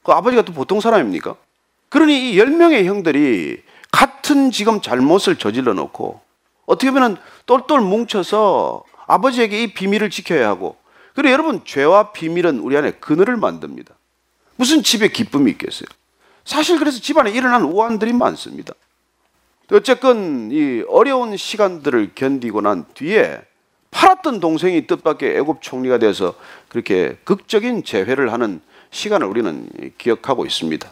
그 0.02 0.12
아버지가 0.12 0.42
또 0.42 0.52
보통 0.52 0.80
사람입니까? 0.80 1.34
그러니 1.88 2.32
이 2.32 2.38
열 2.38 2.50
명의 2.50 2.86
형들이 2.86 3.62
같은 3.92 4.50
지금 4.50 4.80
잘못을 4.80 5.36
저질러 5.36 5.72
놓고 5.74 6.20
어떻게 6.66 6.90
보면 6.90 7.16
똘똘 7.46 7.80
뭉쳐서 7.80 8.84
아버지에게 9.06 9.62
이 9.62 9.72
비밀을 9.72 10.10
지켜야 10.10 10.48
하고 10.48 10.76
그리고 11.14 11.32
여러분 11.32 11.64
죄와 11.64 12.12
비밀은 12.12 12.58
우리 12.58 12.76
안에 12.76 12.92
그늘을 12.92 13.36
만듭니다. 13.36 13.94
무슨 14.56 14.82
집에 14.82 15.08
기쁨이 15.08 15.50
있겠어요? 15.52 15.86
사실 16.44 16.78
그래서 16.78 17.00
집안에 17.00 17.30
일어난 17.30 17.62
우환들이 17.62 18.12
많습니다. 18.12 18.74
어쨌건 19.72 20.50
이 20.52 20.82
어려운 20.88 21.36
시간들을 21.36 22.12
견디고 22.14 22.60
난 22.60 22.84
뒤에 22.94 23.40
팔았던 23.90 24.40
동생이 24.40 24.86
뜻밖의 24.86 25.36
애굽 25.38 25.62
총리가 25.62 25.98
되어서 25.98 26.34
그렇게 26.68 27.16
극적인 27.24 27.84
재회를 27.84 28.32
하는 28.32 28.60
시간을 28.90 29.26
우리는 29.26 29.68
기억하고 29.98 30.44
있습니다. 30.46 30.90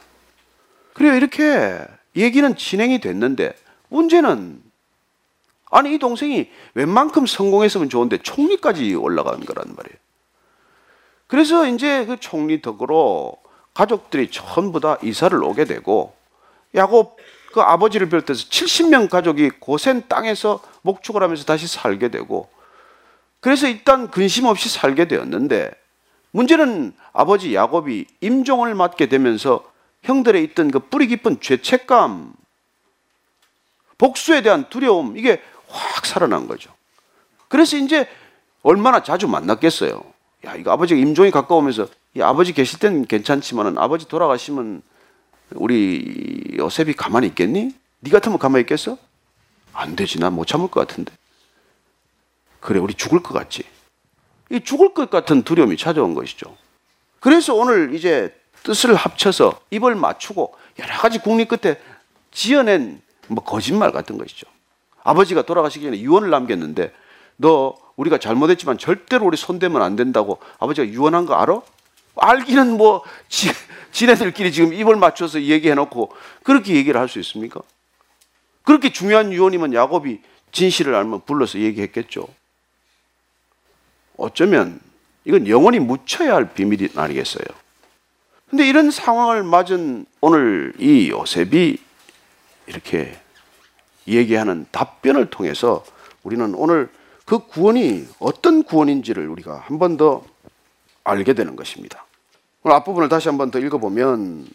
그래요 0.95 1.15
이렇게 1.15 1.87
얘기는 2.17 2.57
진행이 2.57 3.01
됐는데 3.01 3.55
문제는 3.89 4.63
아니 5.71 5.95
이 5.95 5.99
동생이 5.99 6.49
웬만큼 6.75 7.27
성공했으면 7.27 7.89
좋은데 7.89 8.19
총리까지 8.19 8.95
올라간 8.95 9.45
거란 9.45 9.75
말이에요. 9.77 9.99
그래서 11.27 11.67
이제 11.67 12.07
그 12.07 12.17
총리 12.21 12.63
덕으로 12.63 13.37
가족들이 13.75 14.31
전부 14.31 14.79
다 14.79 14.99
이사를 15.03 15.43
오게 15.43 15.65
되고 15.65 16.15
야곱 16.77 17.17
그 17.53 17.61
아버지를 17.61 18.09
비롯해서 18.09 18.49
70명 18.49 19.09
가족이 19.09 19.51
고센 19.59 20.07
땅에서 20.09 20.61
목축을 20.83 21.23
하면서 21.23 21.45
다시 21.45 21.67
살게 21.67 22.09
되고 22.09 22.49
그래서 23.41 23.69
일단 23.69 24.11
근심 24.11 24.45
없이 24.45 24.69
살게 24.69 25.09
되었는데 25.09 25.73
문제는 26.31 26.95
아버지 27.13 27.55
야곱이 27.55 28.07
임종을 28.21 28.75
맡게 28.75 29.07
되면서 29.07 29.65
형들의 30.05 30.43
있던 30.45 30.71
그 30.71 30.79
뿌리 30.79 31.07
깊은 31.07 31.41
죄책감, 31.41 32.35
복수에 33.99 34.43
대한 34.43 34.69
두려움 34.69 35.17
이게 35.17 35.43
확 35.69 36.07
살아난 36.07 36.47
거죠. 36.47 36.73
그래서 37.49 37.77
이제 37.77 38.07
얼마나 38.63 39.03
자주 39.03 39.29
만났겠어요. 39.29 40.03
야, 40.47 40.55
이거 40.57 40.73
아버지가 40.73 41.01
임종이 41.01 41.31
가까우면서 41.31 41.89
이 42.15 42.23
아버지 42.23 42.53
계실 42.53 42.79
땐 42.79 43.05
괜찮지만은 43.07 43.79
아버지 43.79 44.07
돌아가시면 44.07 44.83
우리 45.53 46.55
요셉이 46.57 46.95
가만히 46.95 47.29
있겠니? 47.29 47.75
네 48.01 48.11
같으면 48.11 48.39
가만히 48.39 48.63
있겠어? 48.63 48.99
안 49.73 49.97
되지. 49.97 50.21
난 50.21 50.33
못 50.33 50.47
참을 50.47 50.69
것 50.69 50.87
같은데. 50.87 51.13
그래, 52.61 52.79
우리 52.79 52.95
죽을 52.95 53.23
것 53.23 53.35
같지. 53.35 53.65
이 54.51 54.61
죽을 54.61 54.95
것 54.95 55.11
같은 55.11 55.43
두려움이 55.43 55.77
찾아온 55.77 56.15
것이죠. 56.15 56.57
그래서 57.21 57.55
오늘 57.55 57.95
이제 57.95 58.35
뜻을 58.65 58.95
합쳐서 58.97 59.61
입을 59.71 59.95
맞추고 59.95 60.55
여러 60.81 60.95
가지 60.97 61.19
국리 61.21 61.45
끝에 61.45 61.81
지어낸 62.33 63.01
뭐 63.29 63.45
거짓말 63.45 63.93
같은 63.93 64.19
것이죠. 64.19 64.47
아버지가 65.05 65.43
돌아가시기 65.43 65.85
전에 65.85 66.01
유언을 66.01 66.31
남겼는데 66.31 66.93
너 67.37 67.77
우리가 67.97 68.19
잘못했지만 68.19 68.79
절대로 68.79 69.27
우리 69.27 69.37
손대면 69.37 69.83
안 69.83 69.95
된다고 69.97 70.39
아버지가 70.59 70.89
유언한 70.89 71.27
거 71.27 71.35
알아? 71.35 71.61
알기는 72.17 72.77
뭐 72.77 73.03
지, 73.29 73.51
지네들끼리 73.93 74.51
지금 74.53 74.73
입을 74.73 74.97
맞춰서 74.97 75.43
얘기해놓고 75.43 76.13
그렇게 76.43 76.75
얘기를 76.75 76.99
할 77.01 77.09
수 77.09 77.21
있습니까? 77.21 77.61
그렇게 78.63 78.91
중요한 78.91 79.33
유언이면 79.33 79.75
야곱이 79.75 80.21
진실을 80.53 80.95
알면 80.95 81.23
불러서 81.27 81.59
얘기했겠죠. 81.59 82.27
어쩌면 84.17 84.81
이건 85.25 85.49
영원히 85.49 85.81
묻혀야 85.81 86.35
할 86.35 86.55
비밀이 86.55 86.91
아니겠어요. 86.97 87.45
근데 88.51 88.69
이런 88.69 88.91
상황을 88.91 89.43
맞은 89.43 90.07
오늘 90.21 90.73
이 90.79 91.11
요셉이 91.11 91.79
이렇게 92.67 93.17
얘기하는 94.07 94.67
답변을 94.71 95.31
통해서 95.31 95.85
우리는 96.23 96.55
오늘 96.55 96.89
그 97.25 97.39
구원이 97.47 98.07
어떤 98.19 98.63
구원인지를 98.63 99.29
우리가 99.29 99.65
한 99.67 99.79
번 99.79 99.97
더 99.97 100.25
알게 101.05 101.33
되는 101.35 101.57
것입니다. 101.57 102.05
오늘 102.63 102.77
앞부분을 102.77 103.09
다시 103.09 103.29
한 103.29 103.39
번 103.39 103.51
더 103.51 103.59
읽어보면 103.59 104.47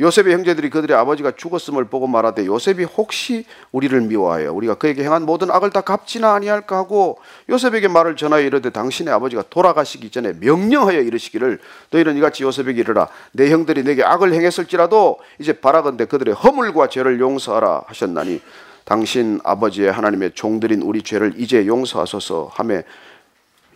요셉의 0.00 0.32
형제들이 0.32 0.70
그들의 0.70 0.96
아버지가 0.96 1.32
죽었음을 1.36 1.86
보고 1.86 2.06
말하되 2.06 2.46
요셉이 2.46 2.84
혹시 2.84 3.44
우리를 3.72 4.00
미워하여 4.02 4.52
우리가 4.52 4.74
그에게 4.74 5.02
행한 5.02 5.24
모든 5.26 5.50
악을 5.50 5.70
다 5.70 5.80
갚지나 5.80 6.34
아니할까 6.34 6.76
하고 6.76 7.18
요셉에게 7.48 7.88
말을 7.88 8.14
전하여 8.16 8.42
이르되 8.42 8.70
당신의 8.70 9.12
아버지가 9.12 9.44
돌아가시기 9.50 10.10
전에 10.10 10.34
명령하여 10.40 11.00
이르시기를 11.00 11.58
너희는 11.90 12.16
이같이 12.16 12.44
요셉에게 12.44 12.80
이르라 12.80 13.08
내 13.32 13.50
형들이 13.50 13.82
내게 13.82 14.04
악을 14.04 14.32
행했을지라도 14.32 15.18
이제 15.40 15.52
바라건대 15.54 16.04
그들의 16.04 16.34
허물과 16.34 16.88
죄를 16.88 17.18
용서하라 17.18 17.82
하셨나니 17.86 18.40
당신 18.84 19.40
아버지의 19.42 19.90
하나님의 19.90 20.32
종들인 20.34 20.82
우리 20.82 21.02
죄를 21.02 21.34
이제 21.36 21.66
용서하소서 21.66 22.52
하매 22.54 22.84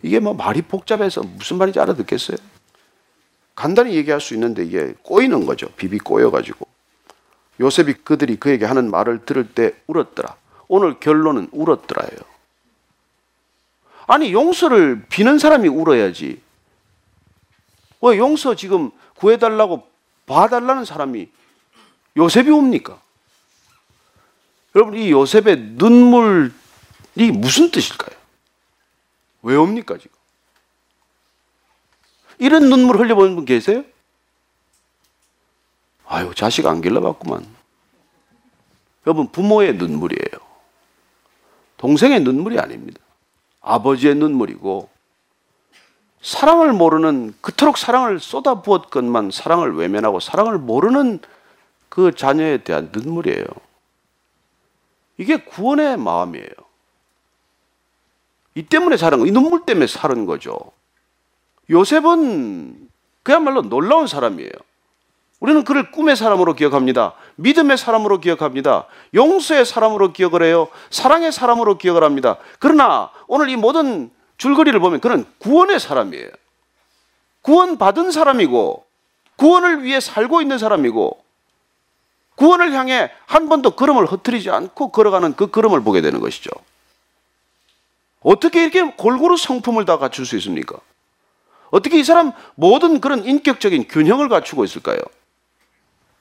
이게 0.01 0.19
뭐 0.19 0.33
말이 0.33 0.61
복잡해서 0.61 1.21
무슨 1.21 1.57
말인지 1.57 1.79
알아듣겠어요? 1.79 2.37
간단히 3.55 3.95
얘기할 3.95 4.19
수 4.19 4.33
있는데 4.33 4.63
이게 4.65 4.93
꼬이는 5.03 5.45
거죠. 5.45 5.69
비비 5.75 5.99
꼬여가지고. 5.99 6.67
요셉이 7.59 7.93
그들이 8.03 8.37
그에게 8.37 8.65
하는 8.65 8.89
말을 8.89 9.25
들을 9.25 9.47
때 9.53 9.73
울었더라. 9.87 10.35
오늘 10.67 10.99
결론은 10.99 11.49
울었더라예요. 11.51 12.19
아니 14.07 14.33
용서를 14.33 15.05
비는 15.09 15.39
사람이 15.39 15.67
울어야지. 15.67 16.41
왜 18.01 18.17
용서 18.17 18.55
지금 18.55 18.91
구해달라고 19.15 19.87
봐달라는 20.25 20.83
사람이 20.83 21.29
요셉이 22.17 22.49
옵니까? 22.49 22.99
여러분 24.75 24.95
이 24.95 25.11
요셉의 25.11 25.57
눈물이 25.77 26.51
무슨 27.33 27.71
뜻일까요? 27.71 28.17
왜 29.43 29.55
옵니까 29.55 29.97
지금? 29.97 30.17
이런 32.43 32.69
눈물 32.69 32.97
흘려보는 32.97 33.35
분 33.35 33.45
계세요? 33.45 33.85
아유, 36.05 36.33
자식 36.35 36.65
안 36.65 36.81
길러봤구만. 36.81 37.47
여러분, 39.07 39.29
부모의 39.31 39.75
눈물이에요. 39.75 40.43
동생의 41.77 42.19
눈물이 42.19 42.59
아닙니다. 42.59 42.99
아버지의 43.61 44.15
눈물이고, 44.15 44.89
사랑을 46.21 46.73
모르는, 46.73 47.33
그토록 47.39 47.77
사랑을 47.77 48.19
쏟아 48.19 48.61
부었건만 48.61 49.31
사랑을 49.31 49.77
외면하고 49.77 50.19
사랑을 50.19 50.57
모르는 50.57 51.19
그 51.87 52.13
자녀에 52.13 52.57
대한 52.57 52.89
눈물이에요. 52.91 53.45
이게 55.17 55.37
구원의 55.37 55.95
마음이에요. 55.95 56.49
이 58.55 58.63
때문에 58.63 58.97
사는 58.97 59.17
거, 59.17 59.25
이 59.25 59.31
눈물 59.31 59.65
때문에 59.65 59.87
사는 59.87 60.25
거죠. 60.25 60.73
요셉은 61.69 62.89
그야말로 63.23 63.61
놀라운 63.61 64.07
사람이에요. 64.07 64.51
우리는 65.39 65.63
그를 65.63 65.91
꿈의 65.91 66.15
사람으로 66.15 66.53
기억합니다. 66.53 67.13
믿음의 67.35 67.77
사람으로 67.77 68.19
기억합니다. 68.19 68.85
용서의 69.13 69.65
사람으로 69.65 70.13
기억을 70.13 70.43
해요. 70.43 70.69
사랑의 70.89 71.31
사람으로 71.33 71.77
기억을 71.77 72.03
합니다. 72.03 72.37
그러나 72.59 73.11
오늘 73.27 73.49
이 73.49 73.57
모든 73.57 74.09
줄거리를 74.37 74.79
보면 74.79 75.01
그는 75.01 75.25
구원의 75.39 75.79
사람이에요. 75.79 76.29
구원받은 77.41 78.11
사람이고, 78.11 78.85
구원을 79.35 79.83
위해 79.83 79.99
살고 79.99 80.41
있는 80.41 80.57
사람이고, 80.57 81.21
구원을 82.35 82.71
향해 82.73 83.11
한 83.25 83.49
번도 83.49 83.71
걸음을 83.71 84.05
흐트리지 84.05 84.49
않고 84.49 84.91
걸어가는 84.91 85.35
그 85.35 85.51
걸음을 85.51 85.83
보게 85.83 86.01
되는 86.01 86.19
것이죠. 86.19 86.49
어떻게 88.21 88.63
이렇게 88.63 88.81
골고루 88.95 89.35
성품을 89.35 89.83
다 89.85 89.97
갖출 89.97 90.25
수 90.25 90.37
있습니까? 90.37 90.77
어떻게 91.73 91.97
이 91.97 92.03
사람 92.03 92.33
모든 92.53 93.01
그런 93.01 93.25
인격적인 93.25 93.87
균형을 93.87 94.29
갖추고 94.29 94.63
있을까요? 94.63 94.99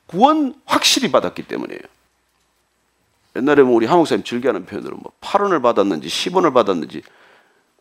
구원 0.06 0.54
확실히 0.64 1.12
받았기 1.12 1.42
때문이에요. 1.42 1.80
옛날에 3.36 3.62
뭐 3.62 3.74
우리 3.74 3.84
한국사님 3.84 4.24
즐겨하는 4.24 4.64
표현으로 4.64 4.96
뭐 4.96 5.12
8원을 5.20 5.60
받았는지 5.60 6.08
10원을 6.08 6.54
받았는지 6.54 7.02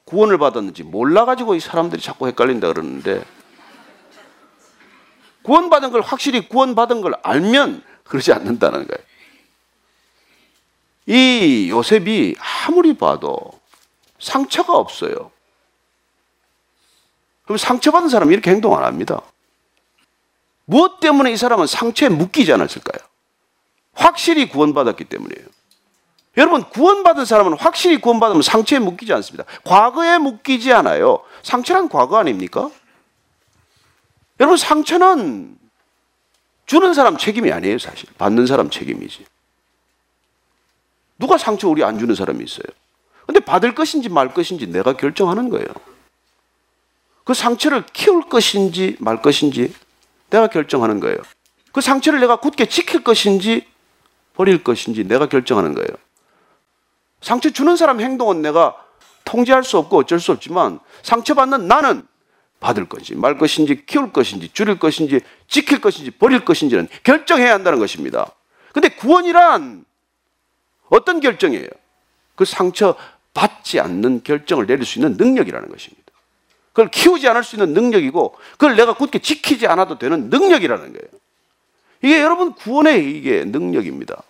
구원을 0.04 0.38
받았는지 0.38 0.84
몰라가지고 0.84 1.56
이 1.56 1.62
사람들이 1.62 2.02
자꾸 2.02 2.28
헷갈린다 2.28 2.68
그러는데 2.68 3.24
구원받은 5.44 5.92
걸 5.92 6.02
확실히 6.02 6.50
구원받은 6.50 7.00
걸 7.00 7.14
알면 7.24 7.84
그러지 8.04 8.34
않는다는 8.34 8.86
거예요. 8.86 9.02
이 11.06 11.70
요셉이 11.70 12.36
아무리 12.68 12.98
봐도 12.98 13.62
상처가 14.20 14.74
없어요. 14.74 15.32
그럼 17.44 17.58
상처받은 17.58 18.10
사람은 18.10 18.34
이렇게 18.34 18.52
행동 18.52 18.78
안 18.78 18.84
합니다. 18.84 19.22
무엇 20.66 21.00
때문에 21.00 21.32
이 21.32 21.38
사람은 21.38 21.68
상처에 21.68 22.10
묶이지 22.10 22.54
않았을까요? 22.54 23.02
확실히 23.94 24.48
구원받았기 24.48 25.04
때문이에요. 25.06 25.48
여러분 26.38 26.64
구원받은 26.64 27.26
사람은 27.26 27.58
확실히 27.58 28.00
구원받으면 28.00 28.42
상처에 28.42 28.80
묶이지 28.80 29.12
않습니다. 29.14 29.44
과거에 29.64 30.18
묶이지 30.18 30.72
않아요. 30.72 31.24
상처란 31.44 31.90
과거 31.90 32.18
아닙니까? 32.18 32.70
여러분 34.40 34.58
상처는 34.58 35.58
주는 36.66 36.94
사람 36.94 37.18
책임이 37.18 37.52
아니에요, 37.52 37.78
사실. 37.80 38.08
받는 38.18 38.48
사람 38.48 38.70
책임이지. 38.70 39.26
누가 41.20 41.38
상처 41.38 41.68
우리 41.68 41.84
안 41.84 42.00
주는 42.00 42.16
사람이 42.16 42.44
있어요? 42.44 42.66
근데 43.26 43.42
받을 43.42 43.76
것인지 43.76 44.08
말 44.08 44.34
것인지 44.34 44.68
내가 44.68 44.94
결정하는 44.94 45.50
거예요. 45.50 45.68
그 47.24 47.34
상처를 47.34 47.86
키울 47.94 48.22
것인지 48.28 48.96
말 49.00 49.22
것인지 49.22 49.74
내가 50.30 50.48
결정하는 50.48 51.00
거예요. 51.00 51.18
그 51.72 51.82
상처를 51.82 52.20
내가 52.20 52.38
굳게 52.38 52.66
지킬 52.66 53.04
것인지 53.04 53.66
버릴 54.34 54.64
것인지 54.64 55.04
내가 55.04 55.28
결정하는 55.28 55.74
거예요. 55.74 55.90
상처 57.22 57.50
주는 57.50 57.76
사람 57.76 58.02
행동은 58.02 58.42
내가 58.42 58.76
통제할 59.24 59.64
수 59.64 59.78
없고 59.78 59.98
어쩔 59.98 60.20
수 60.20 60.32
없지만 60.32 60.80
상처받는 61.04 61.68
나는 61.68 62.08
받을 62.60 62.88
것인지 62.88 63.16
말 63.16 63.38
것인지 63.38 63.86
키울 63.86 64.12
것인지 64.12 64.50
줄일 64.54 64.80
것인지 64.80 65.22
지킬 65.48 65.82
것인지 65.82 66.12
버릴 66.12 66.46
것인지는 66.46 66.88
결정해야 67.04 67.54
한다는 67.54 67.80
것입니다. 67.80 68.32
근데 68.74 68.90
구원이란 68.90 69.86
어떤 70.90 71.20
결정이에요? 71.20 71.68
그 72.36 72.46
상처 72.46 72.96
받지 73.34 73.80
않는 73.80 74.24
결정을 74.24 74.66
내릴 74.66 74.86
수 74.86 75.00
있는 75.00 75.16
능력이라는 75.18 75.70
것입니다. 75.70 76.01
그걸 76.74 76.90
키우지 76.90 77.28
않을 77.28 77.44
수 77.44 77.56
있는 77.56 77.74
능력이고 77.74 78.36
그걸 78.54 78.76
내가 78.76 78.94
굳게 78.94 79.20
지키지 79.20 79.68
않아도 79.68 79.98
되는 79.98 80.30
능력이라는 80.30 80.94
거예요. 80.94 81.08
이게 82.02 82.22
여러분 82.22 82.54
구원의 82.54 83.16
이게 83.16 83.44
능력입니다. 83.46 84.24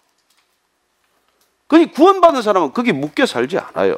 그니 1.67 1.91
구원받은 1.91 2.41
사람은 2.41 2.73
거기 2.73 2.91
묶여 2.91 3.25
살지 3.25 3.57
않아요. 3.57 3.97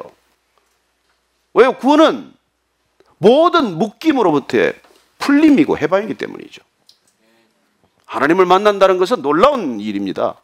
왜요? 1.54 1.76
구원은 1.78 2.32
모든 3.18 3.78
묶임으로부터의 3.78 4.74
풀림이고 5.18 5.78
해방이기 5.78 6.14
때문이죠. 6.14 6.62
하나님을 8.04 8.46
만난다는 8.46 8.98
것은 8.98 9.22
놀라운 9.22 9.80
일입니다. 9.80 10.36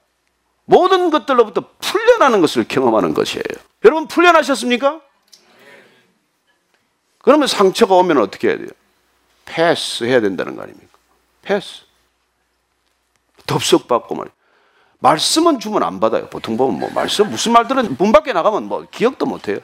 모든 0.64 1.10
것들로부터 1.10 1.64
풀려나는 1.80 2.40
것을 2.40 2.66
경험하는 2.66 3.14
것이에요. 3.14 3.44
여러분 3.84 4.08
풀려나셨습니까? 4.08 5.00
그러면 7.22 7.48
상처가 7.48 7.94
오면 7.96 8.18
어떻게 8.18 8.48
해야 8.48 8.58
돼요? 8.58 8.68
패스 9.44 10.04
해야 10.04 10.20
된다는 10.20 10.56
거 10.56 10.62
아닙니까? 10.62 10.88
패스. 11.42 11.82
덥석 13.46 13.88
받고 13.88 14.14
말. 14.14 14.28
말씀은 15.00 15.60
주면 15.60 15.82
안 15.82 15.98
받아요. 15.98 16.28
보통 16.28 16.56
보면 16.56 16.78
뭐 16.78 16.90
말씀 16.90 17.30
무슨 17.30 17.52
말들은 17.52 17.96
문 17.98 18.12
밖에 18.12 18.32
나가면 18.32 18.64
뭐 18.64 18.86
기억도 18.90 19.26
못 19.26 19.48
해요. 19.48 19.58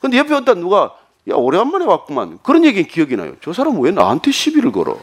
근데 0.00 0.18
옆에 0.18 0.34
어떤 0.34 0.60
누가 0.60 0.96
야 1.28 1.34
오래간만에 1.34 1.84
왔구만 1.84 2.38
그런 2.42 2.64
얘기 2.64 2.86
기억이 2.86 3.16
나요. 3.16 3.34
저 3.42 3.52
사람 3.52 3.80
왜 3.80 3.90
나한테 3.90 4.30
시비를 4.30 4.72
걸어? 4.72 4.98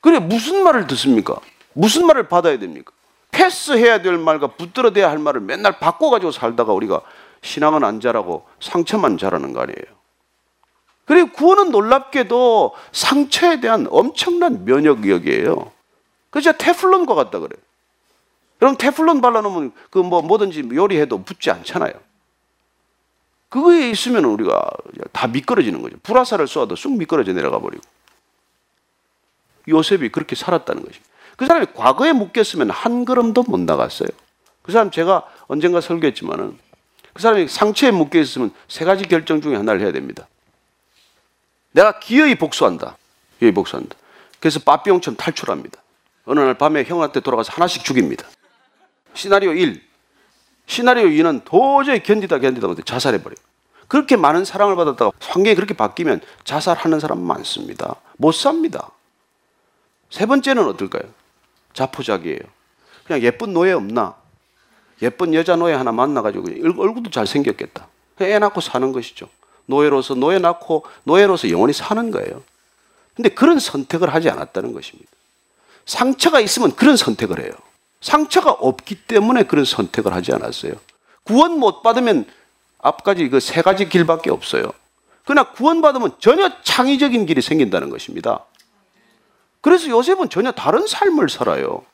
그래 0.00 0.18
무슨 0.20 0.62
말을 0.62 0.86
듣습니까? 0.88 1.36
무슨 1.72 2.06
말을 2.06 2.28
받아야 2.28 2.58
됩니까? 2.58 2.92
패스해야 3.30 4.02
될 4.02 4.18
말과 4.18 4.48
붙들어대야 4.48 5.10
할 5.10 5.18
말을 5.18 5.40
맨날 5.40 5.78
바꿔가지고 5.78 6.32
살다가 6.32 6.72
우리가 6.72 7.00
신앙은 7.42 7.84
안 7.84 8.00
자라고 8.00 8.46
상처만 8.60 9.18
자라는 9.18 9.52
거 9.52 9.60
아니에요. 9.60 10.02
그리고 11.04 11.32
구원은 11.32 11.70
놀랍게도 11.70 12.74
상처에 12.92 13.60
대한 13.60 13.86
엄청난 13.90 14.64
면역력이에요. 14.64 15.72
그죠? 16.30 16.52
테플론과 16.52 17.14
같다 17.14 17.38
그래요. 17.40 17.60
여러분 18.62 18.78
테플론 18.78 19.20
발라놓으면 19.20 19.72
그 19.90 19.98
뭐 19.98 20.22
뭐든지 20.22 20.68
요리해도 20.72 21.24
붙지 21.24 21.50
않잖아요. 21.50 21.92
그거에 23.48 23.90
있으면 23.90 24.24
우리가 24.24 24.70
다 25.10 25.26
미끄러지는 25.26 25.82
거죠. 25.82 25.96
불화살을 26.02 26.46
쏘아도 26.46 26.74
쑥 26.76 26.96
미끄러져 26.96 27.32
내려가 27.34 27.58
버리고. 27.58 27.82
요셉이 29.68 30.08
그렇게 30.10 30.34
살았다는 30.34 30.84
것입니다. 30.84 31.08
그 31.36 31.46
사람이 31.46 31.66
과거에 31.74 32.12
묶였으면 32.12 32.70
한 32.70 33.04
걸음도 33.04 33.42
못 33.42 33.60
나갔어요. 33.60 34.08
그 34.62 34.72
사람 34.72 34.90
제가 34.90 35.26
언젠가 35.48 35.80
설교했지만은 35.80 36.56
그 37.12 37.22
사람이 37.22 37.48
상처에 37.48 37.90
묶여 37.90 38.18
있으면 38.18 38.52
세 38.68 38.84
가지 38.84 39.04
결정 39.04 39.40
중에 39.40 39.56
하나를 39.56 39.80
해야 39.80 39.92
됩니다. 39.92 40.26
내가 41.72 41.98
기어이 41.98 42.34
복수한다. 42.34 42.96
기어이 43.38 43.52
복수한다. 43.52 43.96
그래서 44.40 44.60
빠삐용처럼 44.60 45.16
탈출합니다. 45.16 45.80
어느 46.24 46.40
날 46.40 46.54
밤에 46.54 46.84
형한테 46.84 47.20
돌아가서 47.20 47.52
하나씩 47.52 47.84
죽입니다. 47.84 48.26
시나리오 49.14 49.52
1. 49.52 49.82
시나리오 50.66 51.06
2는 51.06 51.42
도저히 51.44 52.02
견디다 52.02 52.38
견디다 52.38 52.66
못해 52.66 52.82
자살해버려요. 52.84 53.36
그렇게 53.88 54.16
많은 54.16 54.44
사랑을 54.44 54.74
받았다가 54.76 55.10
환경이 55.20 55.54
그렇게 55.54 55.74
바뀌면 55.74 56.22
자살하는 56.44 56.98
사람 56.98 57.20
많습니다. 57.20 57.96
못 58.16 58.32
삽니다. 58.32 58.90
세 60.08 60.24
번째는 60.24 60.66
어떨까요? 60.66 61.02
자포자기예요. 61.74 62.40
그냥 63.04 63.22
예쁜 63.22 63.52
노예 63.52 63.72
없나? 63.72 64.14
예쁜 65.02 65.34
여자 65.34 65.56
노예 65.56 65.74
하나 65.74 65.92
만나가지고 65.92 66.48
얼굴도 66.80 67.10
잘생겼겠다. 67.10 67.88
애 68.20 68.38
낳고 68.38 68.60
사는 68.60 68.92
것이죠. 68.92 69.28
노예로서 69.66 70.14
노예 70.14 70.38
낳고 70.38 70.84
노예로서 71.04 71.50
영원히 71.50 71.72
사는 71.72 72.10
거예요. 72.10 72.42
근데 73.14 73.28
그런 73.28 73.58
선택을 73.58 74.14
하지 74.14 74.30
않았다는 74.30 74.72
것입니다. 74.72 75.10
상처가 75.84 76.40
있으면 76.40 76.74
그런 76.76 76.96
선택을 76.96 77.40
해요. 77.40 77.52
상처가 78.00 78.52
없기 78.52 78.94
때문에 79.06 79.44
그런 79.44 79.64
선택을 79.64 80.12
하지 80.12 80.32
않았어요. 80.32 80.74
구원 81.24 81.58
못 81.58 81.82
받으면 81.82 82.26
앞까지 82.78 83.28
그 83.28 83.40
세 83.40 83.62
가지 83.62 83.88
길밖에 83.88 84.30
없어요. 84.30 84.72
그러나 85.24 85.50
구원받으면 85.52 86.16
전혀 86.18 86.50
창의적인 86.62 87.26
길이 87.26 87.42
생긴다는 87.42 87.90
것입니다. 87.90 88.44
그래서 89.60 89.88
요셉은 89.88 90.30
전혀 90.30 90.50
다른 90.50 90.86
삶을 90.86 91.28
살아요. 91.28 91.84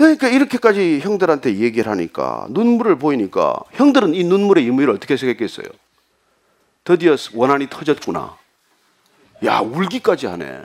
그러니까 0.00 0.28
이렇게까지 0.28 1.00
형들한테 1.00 1.56
얘기를 1.56 1.92
하니까 1.92 2.46
눈물을 2.48 2.98
보이니까 2.98 3.54
형들은 3.72 4.14
이 4.14 4.24
눈물의 4.24 4.64
의미를 4.64 4.94
어떻게 4.94 5.18
생각했어요? 5.18 5.66
드디어 6.84 7.16
원한이 7.34 7.68
터졌구나. 7.68 8.34
야, 9.44 9.58
울기까지 9.58 10.24
하네. 10.24 10.62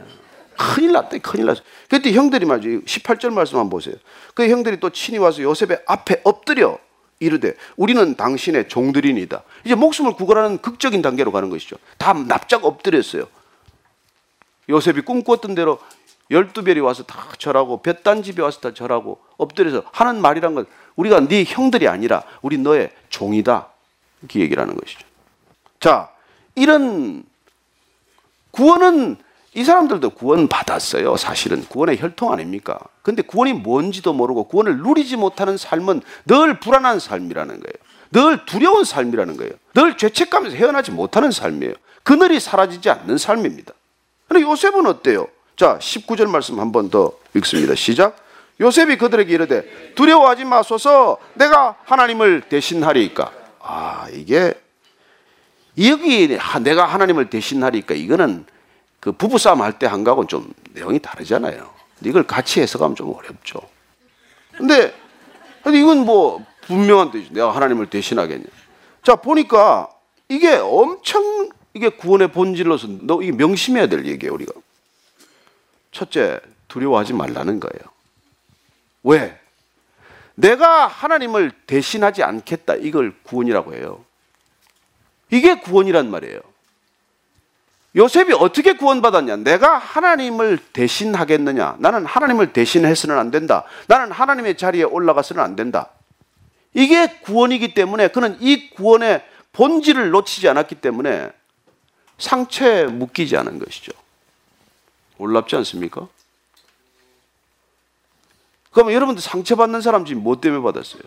큰일 0.57 0.93
났다, 0.93 1.17
큰일 1.17 1.47
났어. 1.47 1.61
그때 1.89 2.13
형들이 2.13 2.45
말이죠. 2.45 2.85
18절 2.85 3.33
말씀 3.33 3.57
한번 3.57 3.71
보세요. 3.71 3.95
그 4.33 4.47
형들이 4.47 4.79
또 4.79 4.89
친히 4.89 5.17
와서 5.17 5.41
요셉의 5.41 5.81
앞에 5.85 6.21
엎드려 6.23 6.79
이르되 7.19 7.55
우리는 7.75 8.15
당신의 8.15 8.69
종들이니다. 8.69 9.43
이제 9.65 9.75
목숨을 9.75 10.13
구걸하는 10.13 10.59
극적인 10.59 11.01
단계로 11.01 11.33
가는 11.33 11.49
것이죠. 11.49 11.75
다 11.97 12.13
납작 12.13 12.63
엎드렸어요. 12.63 13.27
요셉이 14.69 15.01
꿈꿨던 15.01 15.55
대로 15.55 15.79
열두 16.31 16.63
별이 16.63 16.79
와서 16.79 17.03
다 17.03 17.27
절하고 17.37 17.81
볕단 17.81 18.23
집에 18.23 18.41
와서 18.41 18.59
다 18.59 18.73
절하고 18.73 19.19
엎드려서 19.37 19.83
하는 19.91 20.21
말이란 20.21 20.55
건 20.55 20.65
우리가 20.95 21.27
네 21.27 21.43
형들이 21.45 21.87
아니라 21.87 22.23
우리 22.41 22.57
너의 22.57 22.91
종이다 23.09 23.69
이렇게 24.21 24.39
얘기를 24.39 24.61
하는 24.61 24.75
것이죠. 24.75 25.05
자 25.79 26.09
이런 26.55 27.23
구원은 28.51 29.17
이 29.53 29.63
사람들도 29.63 30.09
구원 30.11 30.47
받았어요. 30.47 31.15
사실은 31.15 31.63
구원의 31.65 31.97
혈통 31.99 32.31
아닙니까? 32.31 32.77
근데 33.01 33.21
구원이 33.21 33.53
뭔지도 33.53 34.11
모르고 34.11 34.45
구원을 34.45 34.79
누리지 34.79 35.15
못하는 35.15 35.57
삶은 35.57 36.01
늘 36.25 36.59
불안한 36.59 36.99
삶이라는 36.99 37.59
거예요. 37.59 37.73
늘 38.11 38.45
두려운 38.45 38.83
삶이라는 38.83 39.37
거예요. 39.37 39.53
늘 39.73 39.97
죄책감에서 39.97 40.55
헤어나지 40.55 40.91
못하는 40.91 41.31
삶이에요. 41.31 41.73
그늘이 42.03 42.39
사라지지 42.39 42.89
않는 42.89 43.17
삶입니다. 43.17 43.73
근데 44.27 44.41
요셉은 44.41 44.85
어때요? 44.85 45.27
자, 45.55 45.77
19절 45.79 46.27
말씀 46.29 46.59
한 46.59 46.71
번 46.71 46.89
더 46.89 47.13
읽습니다. 47.35 47.75
시작. 47.75 48.17
요셉이 48.59 48.97
그들에게 48.97 49.33
이르되 49.33 49.93
두려워하지 49.95 50.45
마소서 50.45 51.17
내가 51.33 51.75
하나님을 51.85 52.41
대신하리까. 52.49 53.31
아, 53.59 54.07
이게 54.13 54.53
여기 55.81 56.37
내가 56.63 56.85
하나님을 56.85 57.29
대신하리까 57.29 57.95
이거는 57.95 58.45
그 58.99 59.11
부부싸움 59.11 59.61
할 59.61 59.77
때한 59.77 60.03
거하고는 60.03 60.27
좀 60.27 60.53
내용이 60.73 60.99
다르잖아요. 60.99 61.69
이걸 62.03 62.23
같이 62.23 62.61
해석하면 62.61 62.95
좀 62.95 63.13
어렵죠. 63.13 63.59
근데, 64.57 64.93
근데 65.63 65.79
이건 65.79 66.05
뭐 66.05 66.43
분명한 66.67 67.11
뜻이죠. 67.11 67.33
내가 67.33 67.53
하나님을 67.55 67.89
대신하겠냐. 67.89 68.45
자, 69.03 69.15
보니까 69.15 69.89
이게 70.29 70.55
엄청 70.55 71.49
이게 71.73 71.89
구원의 71.89 72.29
본질로서 72.31 72.87
너 73.01 73.21
이게 73.21 73.31
명심해야 73.33 73.87
될 73.87 74.05
얘기예요, 74.05 74.33
우리가. 74.33 74.53
첫째, 75.95 76.41
두려워하지 76.67 77.13
말라는 77.13 77.61
거예요. 77.61 77.81
왜? 79.03 79.39
내가 80.35 80.87
하나님을 80.87 81.51
대신하지 81.65 82.21
않겠다. 82.21 82.75
이걸 82.75 83.15
구원이라고 83.23 83.75
해요. 83.75 84.03
이게 85.31 85.55
구원이란 85.55 86.11
말이에요. 86.11 86.41
요셉이 87.95 88.33
어떻게 88.33 88.73
구원받았냐? 88.73 89.37
내가 89.37 89.77
하나님을 89.77 90.57
대신하겠느냐? 90.73 91.77
나는 91.79 92.05
하나님을 92.05 92.51
대신해서는 92.51 93.17
안 93.17 93.31
된다. 93.31 93.63
나는 93.87 94.11
하나님의 94.11 94.57
자리에 94.57 94.83
올라가서는 94.83 95.41
안 95.41 95.55
된다. 95.55 95.91
이게 96.73 97.07
구원이기 97.21 97.73
때문에 97.73 98.09
그는 98.09 98.35
이 98.41 98.69
구원의 98.71 99.23
본질을 99.53 100.09
놓치지 100.09 100.49
않았기 100.49 100.75
때문에 100.75 101.31
상처에 102.17 102.87
묶이지 102.87 103.37
않은 103.37 103.59
것이죠. 103.59 103.93
놀랍지 105.17 105.55
않습니까? 105.57 106.07
그러면 108.71 108.93
여러분들 108.93 109.21
상처받는 109.21 109.81
사람 109.81 110.05
지금 110.05 110.23
뭐 110.23 110.39
때문에 110.39 110.61
받았어요? 110.61 111.01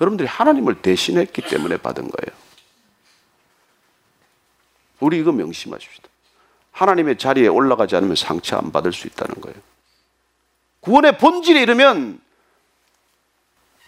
여러분들이 0.00 0.28
하나님을 0.28 0.82
대신했기 0.82 1.42
때문에 1.42 1.76
받은 1.76 2.08
거예요. 2.08 2.36
우리 5.00 5.18
이거 5.18 5.32
명심하십시다. 5.32 6.08
하나님의 6.72 7.18
자리에 7.18 7.48
올라가지 7.48 7.96
않으면 7.96 8.16
상처 8.16 8.56
안 8.56 8.72
받을 8.72 8.92
수 8.92 9.06
있다는 9.06 9.40
거예요. 9.40 9.56
구원의 10.80 11.18
본질에 11.18 11.62
이르면 11.62 12.20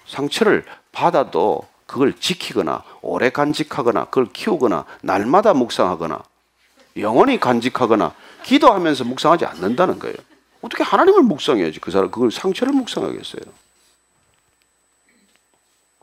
상처를 0.07 0.65
받아도 0.93 1.69
그걸 1.87 2.15
지키거나 2.15 2.83
오래 3.03 3.31
간직하거나 3.31 4.07
그걸 4.07 4.27
키우거나 4.33 4.85
날마다 5.03 5.55
묵상하거나 5.55 6.23
영원히 6.97 7.39
간직하거나 7.39 8.15
기도하면서 8.49 9.05
묵상하지 9.05 9.45
않는다는 9.45 9.99
거예요. 9.99 10.17
어떻게 10.63 10.83
하나님을 10.83 11.23
묵상해야지 11.23 11.81
그 11.81 11.91
사람 11.91 12.11
그걸 12.11 12.33
상처를 12.33 12.73
묵상하겠어요. 12.73 13.43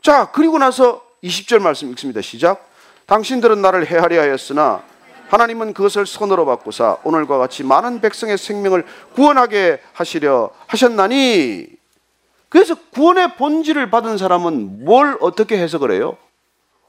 자, 0.00 0.30
그리고 0.30 0.56
나서 0.58 1.04
20절 1.24 1.60
말씀 1.60 1.90
읽습니다. 1.90 2.20
시작. 2.22 2.70
당신들은 3.06 3.60
나를 3.60 3.90
해하려 3.90 4.20
하였으나 4.22 4.84
하나님은 5.28 5.74
그것을 5.74 6.06
손으로 6.06 6.46
바꾸사 6.46 6.98
오늘과 7.02 7.38
같이 7.38 7.64
많은 7.64 8.00
백성의 8.00 8.38
생명을 8.38 8.86
구원하게 9.14 9.82
하시려 9.92 10.50
하셨나니 10.68 11.66
그래서 12.48 12.76
구원의 12.92 13.34
본질을 13.34 13.90
받은 13.90 14.18
사람은 14.18 14.84
뭘 14.84 15.18
어떻게 15.20 15.58
해석을 15.58 15.90
해요? 15.90 16.16